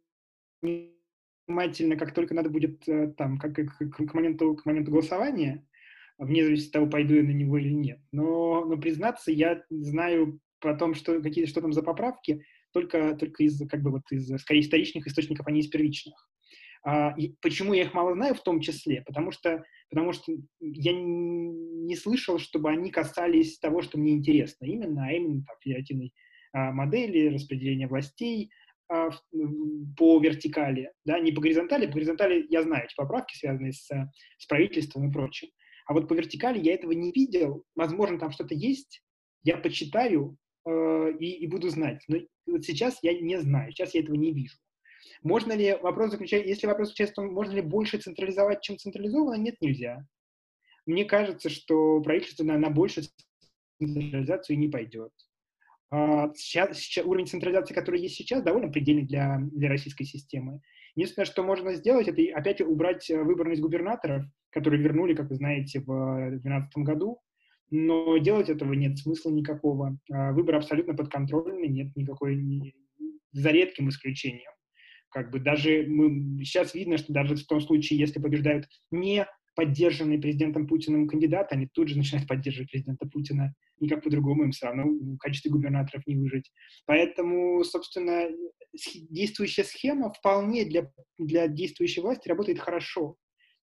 [0.62, 5.68] внимательно, как только надо будет э, там, как, к, к, моменту, к моменту голосования,
[6.18, 8.00] вне зависимости от того, пойду я на него или нет.
[8.12, 13.44] Но, но признаться, я знаю про то, что, какие, что там за поправки, только, только
[13.44, 16.14] из, как бы вот из, скорее, историчных источников, а не из первичных.
[16.84, 19.02] А, и почему я их мало знаю в том числе?
[19.02, 25.08] Потому что, потому что я не слышал, чтобы они касались того, что мне интересно именно,
[25.08, 26.14] а именно там, федеративной
[26.52, 28.52] а, модели, распределения властей
[28.90, 29.10] а,
[29.98, 31.88] по вертикали, да, не по горизонтали.
[31.88, 33.88] По горизонтали я знаю эти поправки, связанные с,
[34.38, 35.48] с правительством и прочим.
[35.88, 37.64] А вот по вертикали я этого не видел.
[37.74, 39.02] Возможно, там что-то есть,
[39.44, 42.04] я почитаю э, и, и буду знать.
[42.08, 42.18] Но
[42.48, 44.58] вот сейчас я не знаю, сейчас я этого не вижу.
[45.24, 49.42] Можно ли, вопрос заключается, если вопрос заключается в том, можно ли больше централизовать, чем централизованно,
[49.42, 50.06] нет, нельзя.
[50.86, 53.06] Мне кажется, что правительство на, на большую
[53.80, 55.12] централизацию не пойдет.
[56.36, 60.62] Сейчас, сейчас, уровень централизации, который есть сейчас, довольно предельный для, для российской системы.
[60.96, 65.86] Единственное, что можно сделать, это опять убрать выборность губернаторов, которые вернули, как вы знаете, в
[65.86, 67.20] 2012 году,
[67.72, 69.98] но делать этого нет смысла никакого.
[70.12, 72.74] А, выбор абсолютно подконтрольный, нет никакой,
[73.32, 74.52] за редким исключением.
[75.10, 79.26] Как бы даже мы, сейчас видно, что даже в том случае, если побеждают не
[79.56, 83.54] поддержанные президентом Путиным кандидаты, они тут же начинают поддерживать президента Путина.
[83.80, 86.52] Никак по-другому им все равно в качестве губернаторов не выжить.
[86.86, 88.28] Поэтому, собственно,
[89.10, 93.16] действующая схема вполне для, для действующей власти работает хорошо.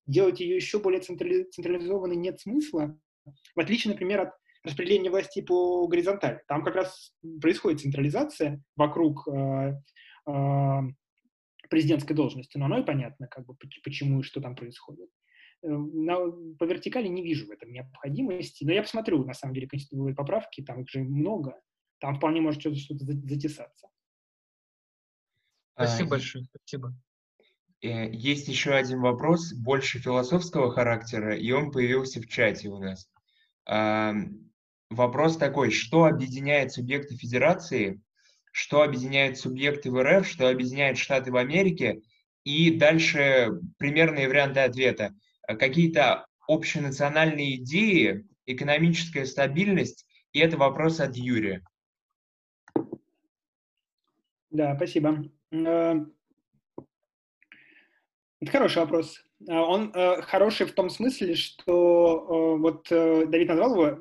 [0.07, 2.99] Делать ее еще более централи, централизованной нет смысла,
[3.55, 4.31] в отличие, например, от
[4.65, 6.43] распределения власти по горизонтали.
[6.47, 9.74] Там как раз происходит централизация вокруг э,
[10.28, 10.81] э,
[11.69, 15.11] президентской должности, но оно и понятно, как бы, почему и что там происходит.
[15.62, 16.16] Э, на,
[16.59, 20.62] по вертикали не вижу в этом необходимости, но я посмотрю, на самом деле, конституционные поправки,
[20.62, 21.61] там их же много,
[21.99, 23.89] там вполне может что-то, что затесаться.
[25.74, 26.94] Спасибо а, большое, спасибо.
[27.82, 33.09] Э, есть еще один вопрос, больше философского характера, и он появился в чате у нас.
[34.90, 38.00] Вопрос такой, что объединяет субъекты федерации
[38.52, 42.02] что объединяет субъекты в РФ, что объединяет Штаты в Америке,
[42.44, 45.14] и дальше примерные варианты ответа.
[45.46, 51.64] Какие-то общенациональные идеи, экономическая стабильность, и это вопрос от Юрия.
[54.50, 55.24] Да, спасибо.
[58.43, 59.20] Э, это хороший вопрос.
[59.48, 63.98] Э, он э, хороший в том смысле, что вот Давид назвал его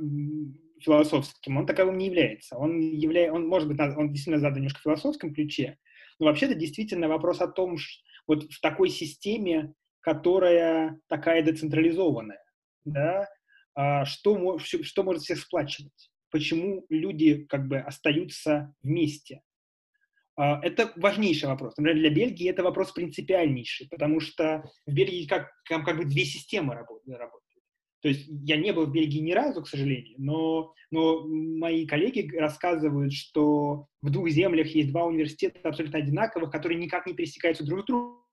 [0.79, 2.57] философским, он таковым не является.
[2.57, 3.31] Он, явля...
[3.31, 5.77] он может быть, он действительно задан немножко в философском ключе,
[6.19, 12.43] но вообще это действительно вопрос о том, что вот в такой системе, которая такая децентрализованная,
[12.85, 13.27] да,
[13.75, 19.41] а, что, что может всех сплачивать, почему люди как бы остаются вместе.
[20.41, 21.77] А, это важнейший вопрос.
[21.77, 26.25] Например, для Бельгии это вопрос принципиальнейший, потому что в Бельгии как, как, как бы две
[26.25, 27.21] системы работают.
[28.01, 32.35] То есть я не был в Бельгии ни разу, к сожалению, но, но мои коллеги
[32.35, 37.81] рассказывают, что в двух землях есть два университета абсолютно одинаковых, которые никак не пересекаются друг
[37.81, 38.23] с другом,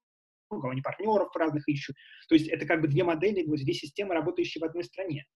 [0.71, 1.95] они партнеров разных ищут.
[2.31, 5.27] То есть это как бы две модели, две системы, работающие в одной стране.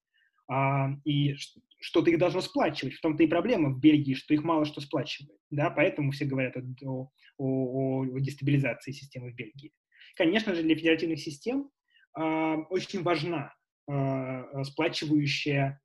[0.48, 1.34] А, и
[1.80, 2.94] что-то их должно сплачивать.
[2.94, 5.38] В том-то и проблема в Бельгии, что их мало что сплачивает.
[5.50, 5.70] Да?
[5.70, 9.72] Поэтому все говорят о, о, о дестабилизации системы в Бельгии.
[10.14, 11.70] Конечно же, для федеративных систем
[12.14, 13.54] а, очень важна
[13.88, 15.80] а, сплачивающая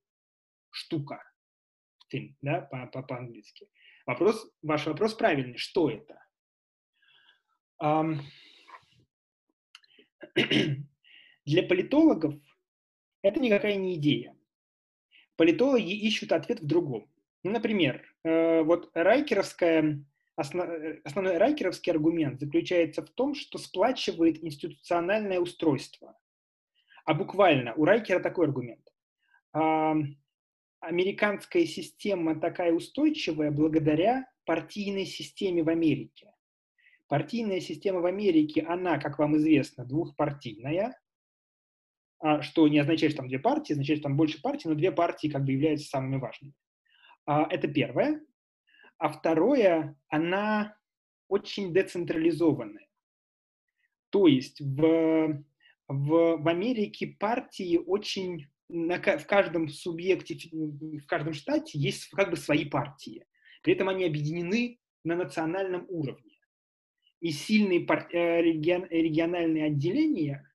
[0.72, 1.24] штука,
[2.42, 3.68] да, по, по, по-английски.
[4.06, 5.58] Вопрос, ваш вопрос правильный.
[5.58, 6.24] Что это?
[7.82, 8.22] Um,
[11.46, 12.36] для политологов
[13.22, 14.37] это никакая не идея.
[15.38, 17.10] Политологи ищут ответ в другом.
[17.44, 20.04] Ну, например, э, вот райкеровская,
[20.36, 20.70] основ,
[21.06, 26.18] основной райкеровский аргумент заключается в том, что сплачивает институциональное устройство.
[27.06, 28.86] А буквально у Райкера такой аргумент.
[29.54, 29.96] А,
[30.82, 36.34] американская система такая устойчивая благодаря партийной системе в Америке.
[37.08, 41.00] Партийная система в Америке, она, как вам известно, двухпартийная,
[42.42, 45.28] что не означает, что там две партии, означает, что там больше партий, но две партии
[45.28, 46.54] как бы являются самыми важными.
[47.26, 48.22] А, это первое.
[48.98, 50.76] А второе, она
[51.28, 52.88] очень децентрализованная.
[54.10, 55.44] То есть в,
[55.88, 62.66] в, в Америке партии очень в каждом субъекте, в каждом штате есть как бы свои
[62.66, 63.26] партии.
[63.62, 66.38] При этом они объединены на национальном уровне.
[67.20, 70.47] И сильные пар, э, регион, региональные отделения а,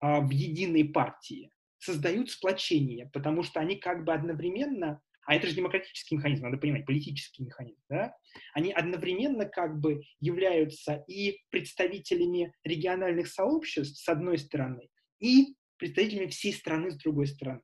[0.00, 6.16] в единой партии создают сплочение, потому что они как бы одновременно, а это же демократический
[6.16, 8.16] механизм, надо понимать, политический механизм, да,
[8.54, 14.88] они одновременно как бы являются и представителями региональных сообществ с одной стороны,
[15.20, 17.60] и представителями всей страны с другой стороны.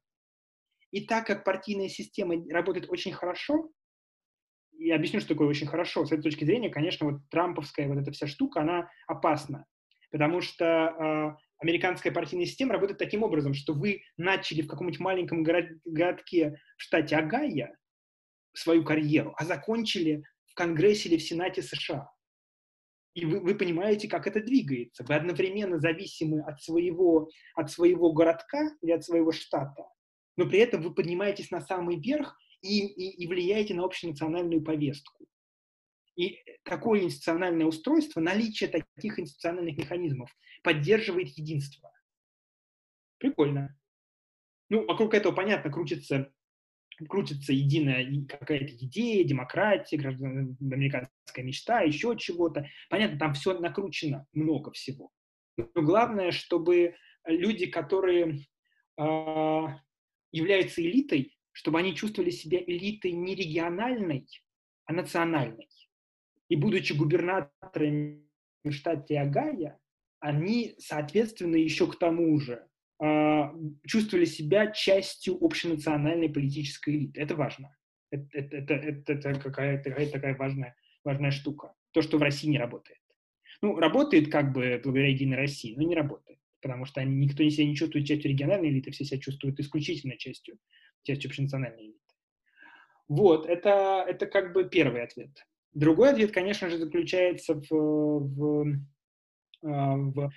[0.90, 3.70] И так как партийная система работает очень хорошо,
[4.78, 6.04] я объясню, что такое очень хорошо.
[6.04, 9.66] С этой точки зрения, конечно, вот трамповская вот эта вся штука, она опасна.
[10.10, 15.42] Потому что э, американская партийная система работает таким образом, что вы начали в каком-нибудь маленьком
[15.42, 17.68] город, городке в штате Огайо
[18.52, 22.10] свою карьеру, а закончили в Конгрессе или в Сенате США.
[23.14, 25.04] И вы, вы понимаете, как это двигается.
[25.04, 29.84] Вы одновременно зависимы от своего, от своего городка или от своего штата,
[30.36, 35.26] но при этом вы поднимаетесь на самый верх и, и, и влияете на общенациональную повестку.
[36.16, 41.90] И такое институциональное устройство, наличие таких институциональных механизмов поддерживает единство.
[43.18, 43.76] Прикольно.
[44.68, 46.32] Ну, вокруг этого, понятно, крутится,
[47.08, 52.68] крутится единая какая-то идея, демократия, американская мечта, еще чего-то.
[52.88, 55.10] Понятно, там все накручено, много всего.
[55.56, 56.96] Но главное, чтобы
[57.26, 58.46] люди, которые
[58.98, 59.66] э,
[60.32, 64.26] являются элитой, чтобы они чувствовали себя элитой не региональной,
[64.86, 65.68] а национальной.
[66.54, 68.22] И будучи губернаторами
[68.62, 69.76] в штате Огайо,
[70.20, 72.64] они, соответственно, еще к тому же
[73.02, 73.42] э,
[73.84, 77.20] чувствовали себя частью общенациональной политической элиты.
[77.20, 77.76] Это важно.
[78.12, 81.74] Это, это, это, это какая-то какая такая важная, важная штука.
[81.90, 83.00] То, что в России не работает.
[83.60, 86.38] Ну, работает как бы благодаря Единой России, но не работает.
[86.62, 90.56] Потому что они, никто себя не чувствует частью региональной элиты, все себя чувствуют исключительно частью,
[91.02, 92.14] частью общенациональной элиты.
[93.08, 95.30] Вот, это, это как бы первый ответ.
[95.74, 98.64] Другой ответ, конечно же, заключается в, в,
[99.62, 100.32] в,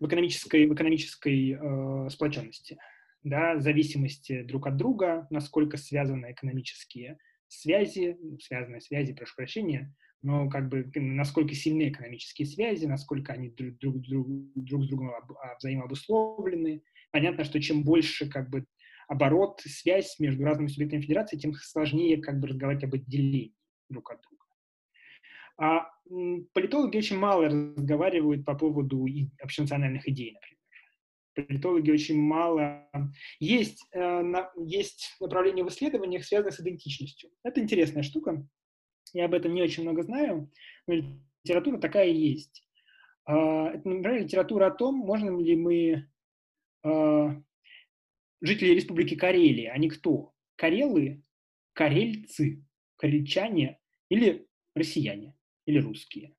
[0.00, 2.78] в экономической, в экономической э, сплоченности,
[3.24, 7.18] да, зависимости друг от друга, насколько связаны экономические
[7.48, 9.92] связи, связанные связи, прошу прощения,
[10.22, 15.10] но как бы насколько сильны экономические связи, насколько они друг, друг, друг, друг с другом
[15.10, 16.82] а, взаимообусловлены.
[17.12, 18.64] Понятно, что чем больше как бы
[19.06, 23.54] оборот, связь между разными субъектами федерации, тем сложнее как бы разговаривать об отделении
[23.88, 24.37] друг от друга.
[25.60, 25.90] А
[26.54, 29.06] политологи очень мало разговаривают по поводу
[29.42, 30.58] общенациональных идей, например.
[31.34, 32.88] Политологи очень мало...
[33.38, 34.22] Есть, э,
[34.64, 37.30] есть направление в исследованиях, связанное с идентичностью.
[37.44, 38.44] Это интересная штука.
[39.12, 40.50] Я об этом не очень много знаю,
[40.86, 40.94] но
[41.44, 42.66] литература такая есть.
[43.24, 46.08] А, это, например, литература о том, можем ли мы...
[46.82, 47.40] А,
[48.40, 50.34] жители Республики Карелия, они кто?
[50.56, 51.22] Карелы,
[51.72, 52.64] карельцы,
[52.96, 53.78] карельчане
[54.08, 55.37] или россияне?
[55.68, 56.34] Или русские.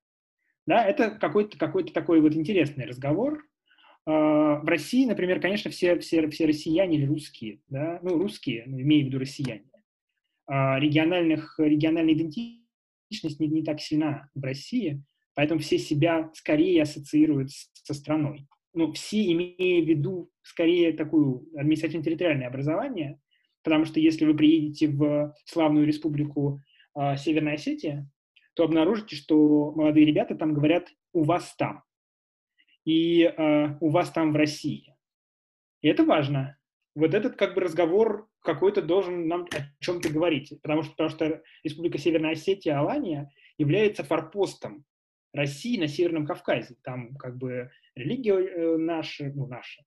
[0.66, 3.44] Да, это какой-то какой такой вот интересный разговор.
[4.06, 9.04] в России, например, конечно, все, все, все россияне или русские, да, ну, русские, ну, имею
[9.04, 9.70] в виду россияне,
[10.48, 15.02] региональных, региональная идентичность не, не так сильна в России,
[15.34, 18.46] поэтому все себя скорее ассоциируют со страной.
[18.72, 23.20] Ну, все имея в виду скорее такую административно-территориальное образование,
[23.62, 26.62] потому что если вы приедете в славную республику
[26.98, 28.08] э, Северная Осетия,
[28.54, 31.84] то обнаружите, что молодые ребята там говорят «у вас там»
[32.84, 34.94] и э, «у вас там в России».
[35.82, 36.58] И это важно.
[36.94, 41.42] Вот этот как бы разговор какой-то должен нам о чем-то говорить, потому что, потому что
[41.62, 44.84] Республика Северная Осетия, Алания является форпостом
[45.32, 46.76] России на Северном Кавказе.
[46.82, 49.82] Там как бы религия э, наша, ну наша,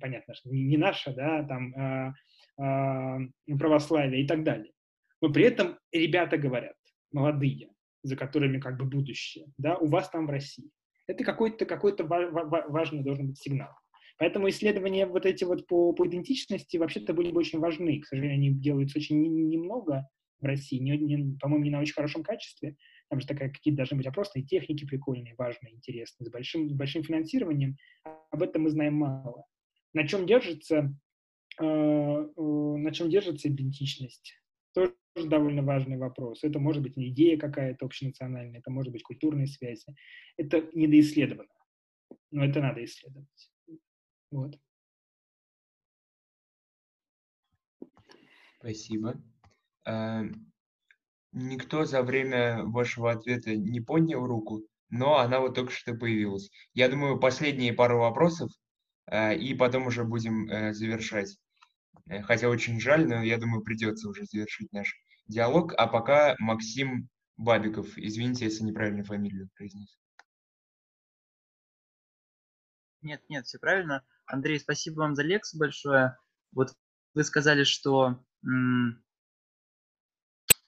[0.00, 2.14] понятно, что не, наша, да, там э,
[2.62, 4.72] э, православие и так далее.
[5.20, 6.76] Но при этом ребята говорят,
[7.10, 7.70] молодые,
[8.08, 10.70] за которыми как бы будущее, да, у вас там в России.
[11.06, 13.70] Это какой-то какой важный должен быть сигнал.
[14.18, 18.00] Поэтому исследования вот эти вот по, по идентичности вообще-то были бы очень важны.
[18.00, 20.08] К сожалению, они делаются очень немного
[20.40, 22.76] в России, не, не, по-моему, не на очень хорошем качестве.
[23.08, 27.76] Там же такая, какие-то должны быть опросные техники прикольные, важные, интересные, с большим, большим финансированием.
[28.30, 29.44] Об этом мы знаем мало.
[29.94, 30.94] На чем держится,
[31.60, 34.34] э, э, на чем держится идентичность?
[34.74, 34.94] Тоже
[35.26, 36.44] довольно важный вопрос.
[36.44, 39.94] Это может быть идея какая-то общенациональная, это может быть культурные связи.
[40.36, 41.48] Это недоисследовано,
[42.30, 43.50] но это надо исследовать.
[44.30, 44.58] Вот.
[48.60, 49.20] Спасибо.
[49.84, 50.48] Эм,
[51.32, 56.50] Никто за время вашего ответа не поднял руку, но она вот только что появилась.
[56.72, 58.50] Я думаю, последние пару вопросов,
[59.06, 61.36] э, и потом уже будем э, завершать.
[62.08, 64.96] Э, хотя очень жаль, но я думаю, придется уже завершить наш
[65.28, 65.74] диалог.
[65.76, 67.96] А пока Максим Бабиков.
[67.96, 69.96] Извините, если неправильно фамилию произнес.
[73.02, 74.04] Нет, нет, все правильно.
[74.26, 76.18] Андрей, спасибо вам за лекцию большое.
[76.52, 76.74] Вот
[77.14, 78.24] вы сказали, что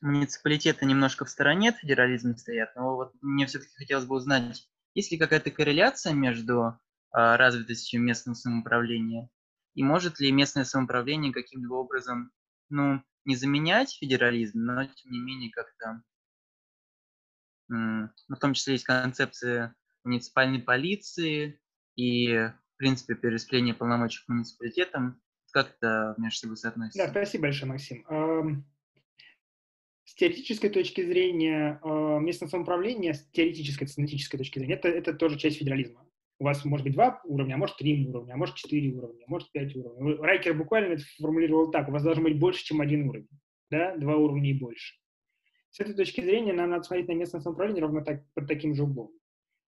[0.01, 5.13] муниципалитеты немножко в стороне от федерализма стоят, но вот мне все-таки хотелось бы узнать, есть
[5.13, 6.79] ли какая-то корреляция между
[7.11, 9.29] а, развитостью местного самоуправления
[9.75, 12.33] и может ли местное самоуправление каким-либо образом,
[12.71, 16.03] ну, не заменять федерализм, но тем не менее как-то,
[17.69, 21.61] ну, в том числе есть концепция муниципальной полиции
[21.97, 25.21] и, в принципе, перераспределение полномочий к муниципалитетам.
[25.53, 27.05] Как это между собой соотносится?
[27.05, 28.65] Да, спасибо большое, Максим.
[30.05, 35.13] С теоретической точки зрения, э, местное самоуправление, с теоретической, с аналитической точки зрения, это, это
[35.13, 36.05] тоже часть федерализма.
[36.41, 39.31] У вас может быть два уровня, а может три уровня, а может четыре уровня, а
[39.31, 40.15] может пять уровней.
[40.17, 43.29] Райкер буквально это формулировал так, у вас должно быть больше, чем один уровень,
[43.71, 44.95] да, два уровня и больше.
[45.71, 48.85] С этой точки зрения нам надо смотреть на местное самоуправление ровно так, под таким же
[48.85, 49.13] углом.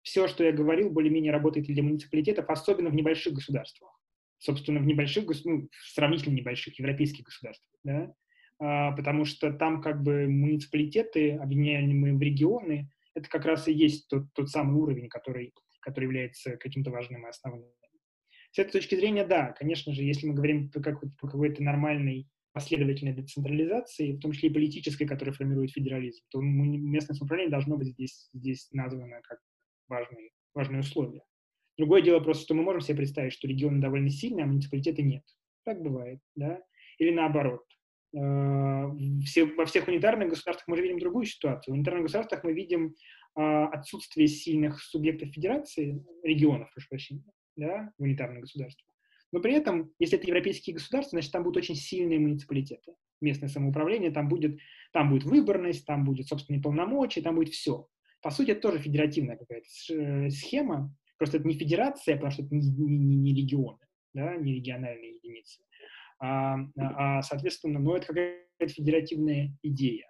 [0.00, 4.00] Все, что я говорил, более-менее работает для муниципалитетов, особенно в небольших государствах.
[4.38, 8.14] Собственно, в небольших, ну, в сравнительно небольших европейских государствах, да,
[8.58, 14.08] а, потому что там как бы муниципалитеты, объединяемые в регионы, это как раз и есть
[14.08, 15.52] тот, тот самый уровень, который,
[15.84, 17.70] который является каким-то важным и основным.
[18.50, 22.28] С этой точки зрения, да, конечно же, если мы говорим по, как, по какой-то нормальной
[22.52, 27.88] последовательной децентрализации, в том числе и политической, которая формирует федерализм, то местное самоуправление должно быть
[27.88, 29.40] здесь, здесь названо как
[29.88, 31.22] важные, важные условия.
[31.76, 35.24] Другое дело просто, что мы можем себе представить, что регионы довольно сильные, а муниципалитеты нет.
[35.64, 36.62] Так бывает, да?
[36.98, 37.64] Или наоборот.
[38.16, 38.86] Э,
[39.24, 41.74] все, во всех унитарных государствах мы же видим другую ситуацию.
[41.74, 42.94] В унитарных государствах мы видим
[43.34, 47.24] отсутствие сильных субъектов федерации, регионов, прошу прощения,
[47.56, 48.88] да, унитарных государствах.
[49.32, 52.94] Но при этом, если это европейские государства, значит, там будут очень сильные муниципалитеты.
[53.20, 54.58] Местное самоуправление, там будет,
[54.92, 57.88] там будет выборность, там будет собственные полномочия, там будет все.
[58.22, 62.54] По сути, это тоже федеративная какая-то э, схема, просто это не федерация, потому что это
[62.54, 63.80] не, не, не регионы,
[64.12, 65.64] да, не региональные единицы
[66.18, 70.06] а, а соответственно, ну, это какая-то федеративная идея.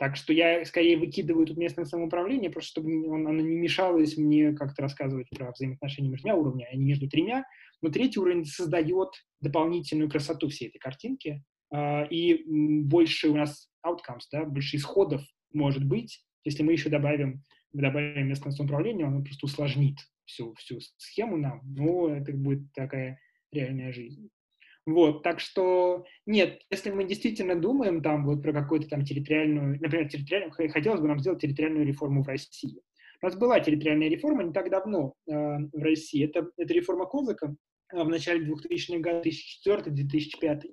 [0.00, 4.54] Так что я скорее выкидываю тут местное самоуправление, просто чтобы он, оно не мешалось мне
[4.54, 7.44] как-то рассказывать про взаимоотношения между двумя уровнями, а не между тремя.
[7.82, 9.10] Но третий уровень создает
[9.42, 15.20] дополнительную красоту всей этой картинки, э, и больше у нас outcomes, да, больше исходов
[15.52, 17.42] может быть, если мы еще добавим,
[17.74, 23.20] добавим местное самоуправление, оно просто усложнит всю, всю схему нам, но это будет такая
[23.52, 24.30] реальная жизнь.
[24.86, 30.08] Вот, так что нет, если мы действительно думаем там вот про какую-то там территориальную, например,
[30.08, 32.80] территориальную, хотелось бы нам сделать территориальную реформу в России.
[33.22, 36.24] У нас была территориальная реформа не так давно э, в России.
[36.24, 37.54] Это, это реформа Козака
[37.92, 40.72] э, в начале 2000-х годов, 2004-2005.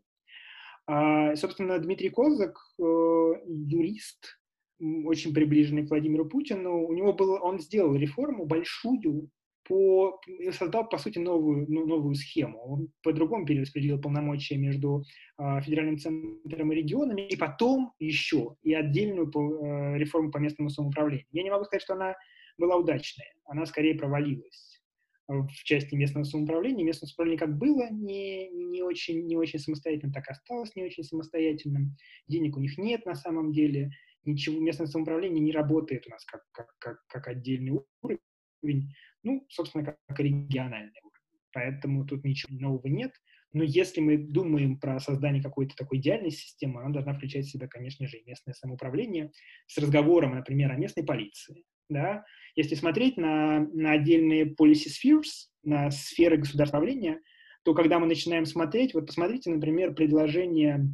[0.90, 4.40] А, собственно, Дмитрий Козак, э, юрист,
[4.80, 9.30] очень приближенный к Владимиру Путину, у него было, он сделал реформу большую
[9.68, 10.20] по,
[10.52, 12.60] создал, по сути, новую, ну, новую схему.
[12.60, 15.04] Он по-другому перераспределил полномочия между
[15.38, 20.70] э, федеральным центром и регионами, и потом еще и отдельную по, э, реформу по местному
[20.70, 21.26] самоуправлению.
[21.32, 22.16] Я не могу сказать, что она
[22.58, 24.82] была удачная, она скорее провалилась
[25.28, 26.86] в части местного самоуправления.
[26.86, 31.04] Местное самоуправление как было не, не, очень, не очень самостоятельным, так и осталось не очень
[31.04, 31.98] самостоятельным.
[32.28, 33.92] Денег у них нет на самом деле.
[34.24, 39.84] Ничего, местное самоуправление не работает у нас как, как, как, как отдельный уровень ну, собственно,
[39.84, 41.18] как, как региональный уровень.
[41.54, 43.12] Поэтому тут ничего нового нет.
[43.54, 47.68] Но если мы думаем про создание какой-то такой идеальной системы, она должна включать в себя,
[47.68, 49.32] конечно же, и местное самоуправление
[49.68, 51.64] с разговором, например, о местной полиции.
[51.90, 52.26] Да?
[52.56, 57.22] Если смотреть на, на отдельные policy spheres, на сферы государствовления,
[57.64, 60.94] то когда мы начинаем смотреть, вот посмотрите, например, предложение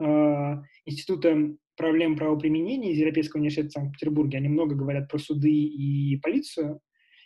[0.00, 0.54] э,
[0.84, 4.38] Института проблем правоприменения из Европейского университета в Санкт-Петербурге.
[4.38, 6.80] Они много говорят про суды и полицию,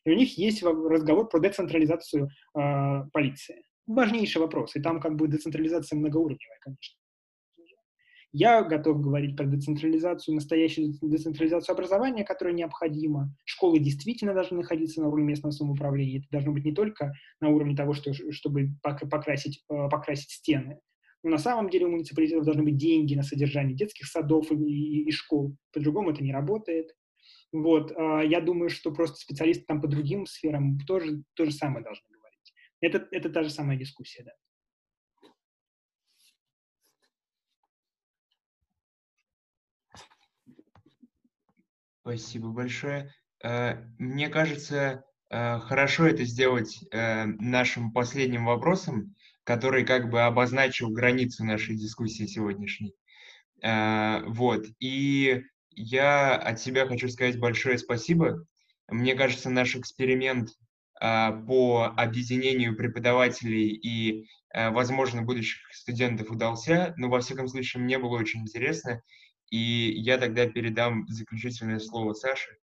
[0.05, 3.63] и у них есть разговор про децентрализацию э, полиции.
[3.87, 6.99] Важнейший вопрос, и там как бы децентрализация многоуровневая, конечно.
[8.31, 13.35] Я готов говорить про децентрализацию, настоящую децентрализацию образования, которая необходима.
[13.47, 16.19] Школы действительно должны находиться на уровне местного самоуправления.
[16.19, 20.79] Это должно быть не только на уровне того, что, чтобы покрасить, э, покрасить стены,
[21.23, 25.09] но на самом деле у муниципалитетов должны быть деньги на содержание детских садов и, и,
[25.09, 25.57] и школ.
[25.73, 26.95] По-другому это не работает.
[27.53, 31.83] Вот, а, я думаю, что просто специалисты там по другим сферам тоже то же самое
[31.83, 32.55] должны говорить.
[32.81, 34.33] Это, это та же самая дискуссия, да.
[42.01, 43.13] Спасибо большое.
[43.45, 49.15] Э, мне кажется, э, хорошо это сделать э, нашим последним вопросом,
[49.45, 52.95] который как бы обозначил границу нашей дискуссии сегодняшней.
[53.61, 54.67] Вот.
[54.79, 55.43] И
[55.79, 58.45] я от себя хочу сказать большое спасибо.
[58.89, 60.51] Мне кажется, наш эксперимент
[61.01, 67.99] а, по объединению преподавателей и, а, возможно, будущих студентов удался, но, во всяком случае, мне
[67.99, 69.03] было очень интересно.
[69.51, 72.59] И я тогда передам заключительное слово Саше.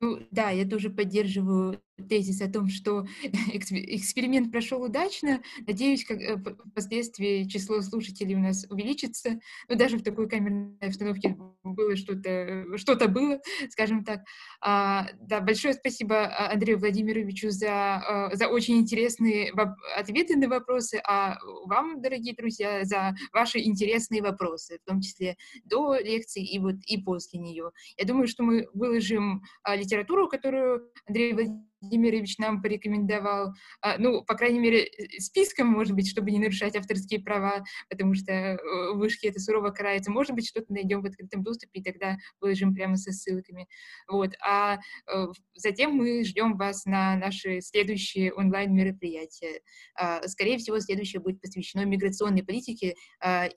[0.00, 5.42] Ну, да, я тоже поддерживаю тезис о том, что эксперимент прошел удачно.
[5.66, 9.40] Надеюсь, как э, впоследствии число слушателей у нас увеличится.
[9.68, 13.40] Но даже в такой камерной обстановке было что-то, что-то было,
[13.70, 14.20] скажем так.
[14.60, 19.52] А, да, большое спасибо а, Андрею Владимировичу за, а, за очень интересные
[19.96, 25.98] ответы на вопросы, а вам, дорогие друзья, за ваши интересные вопросы, в том числе до
[25.98, 27.70] лекции и вот и после нее.
[27.96, 34.34] Я думаю, что мы выложим литературу, которую Андрей Владимирович Владимирович нам порекомендовал, а, ну, по
[34.34, 39.26] крайней мере, э, списком, может быть, чтобы не нарушать авторские права, потому что э, вышки
[39.26, 40.10] это сурово карается.
[40.10, 43.68] Может быть, что-то найдем в открытом доступе, и тогда выложим прямо со ссылками.
[44.08, 44.34] Вот.
[44.44, 44.78] А
[45.12, 49.60] э, затем мы ждем вас на наши следующие онлайн-мероприятия.
[49.94, 53.48] А, скорее всего, следующее будет посвящено миграционной политике, а,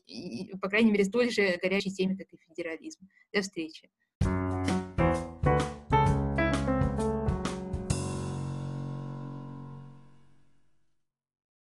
[0.61, 3.07] по крайней мере, столь же горячей теме, как и федерализм.
[3.33, 3.89] До встречи.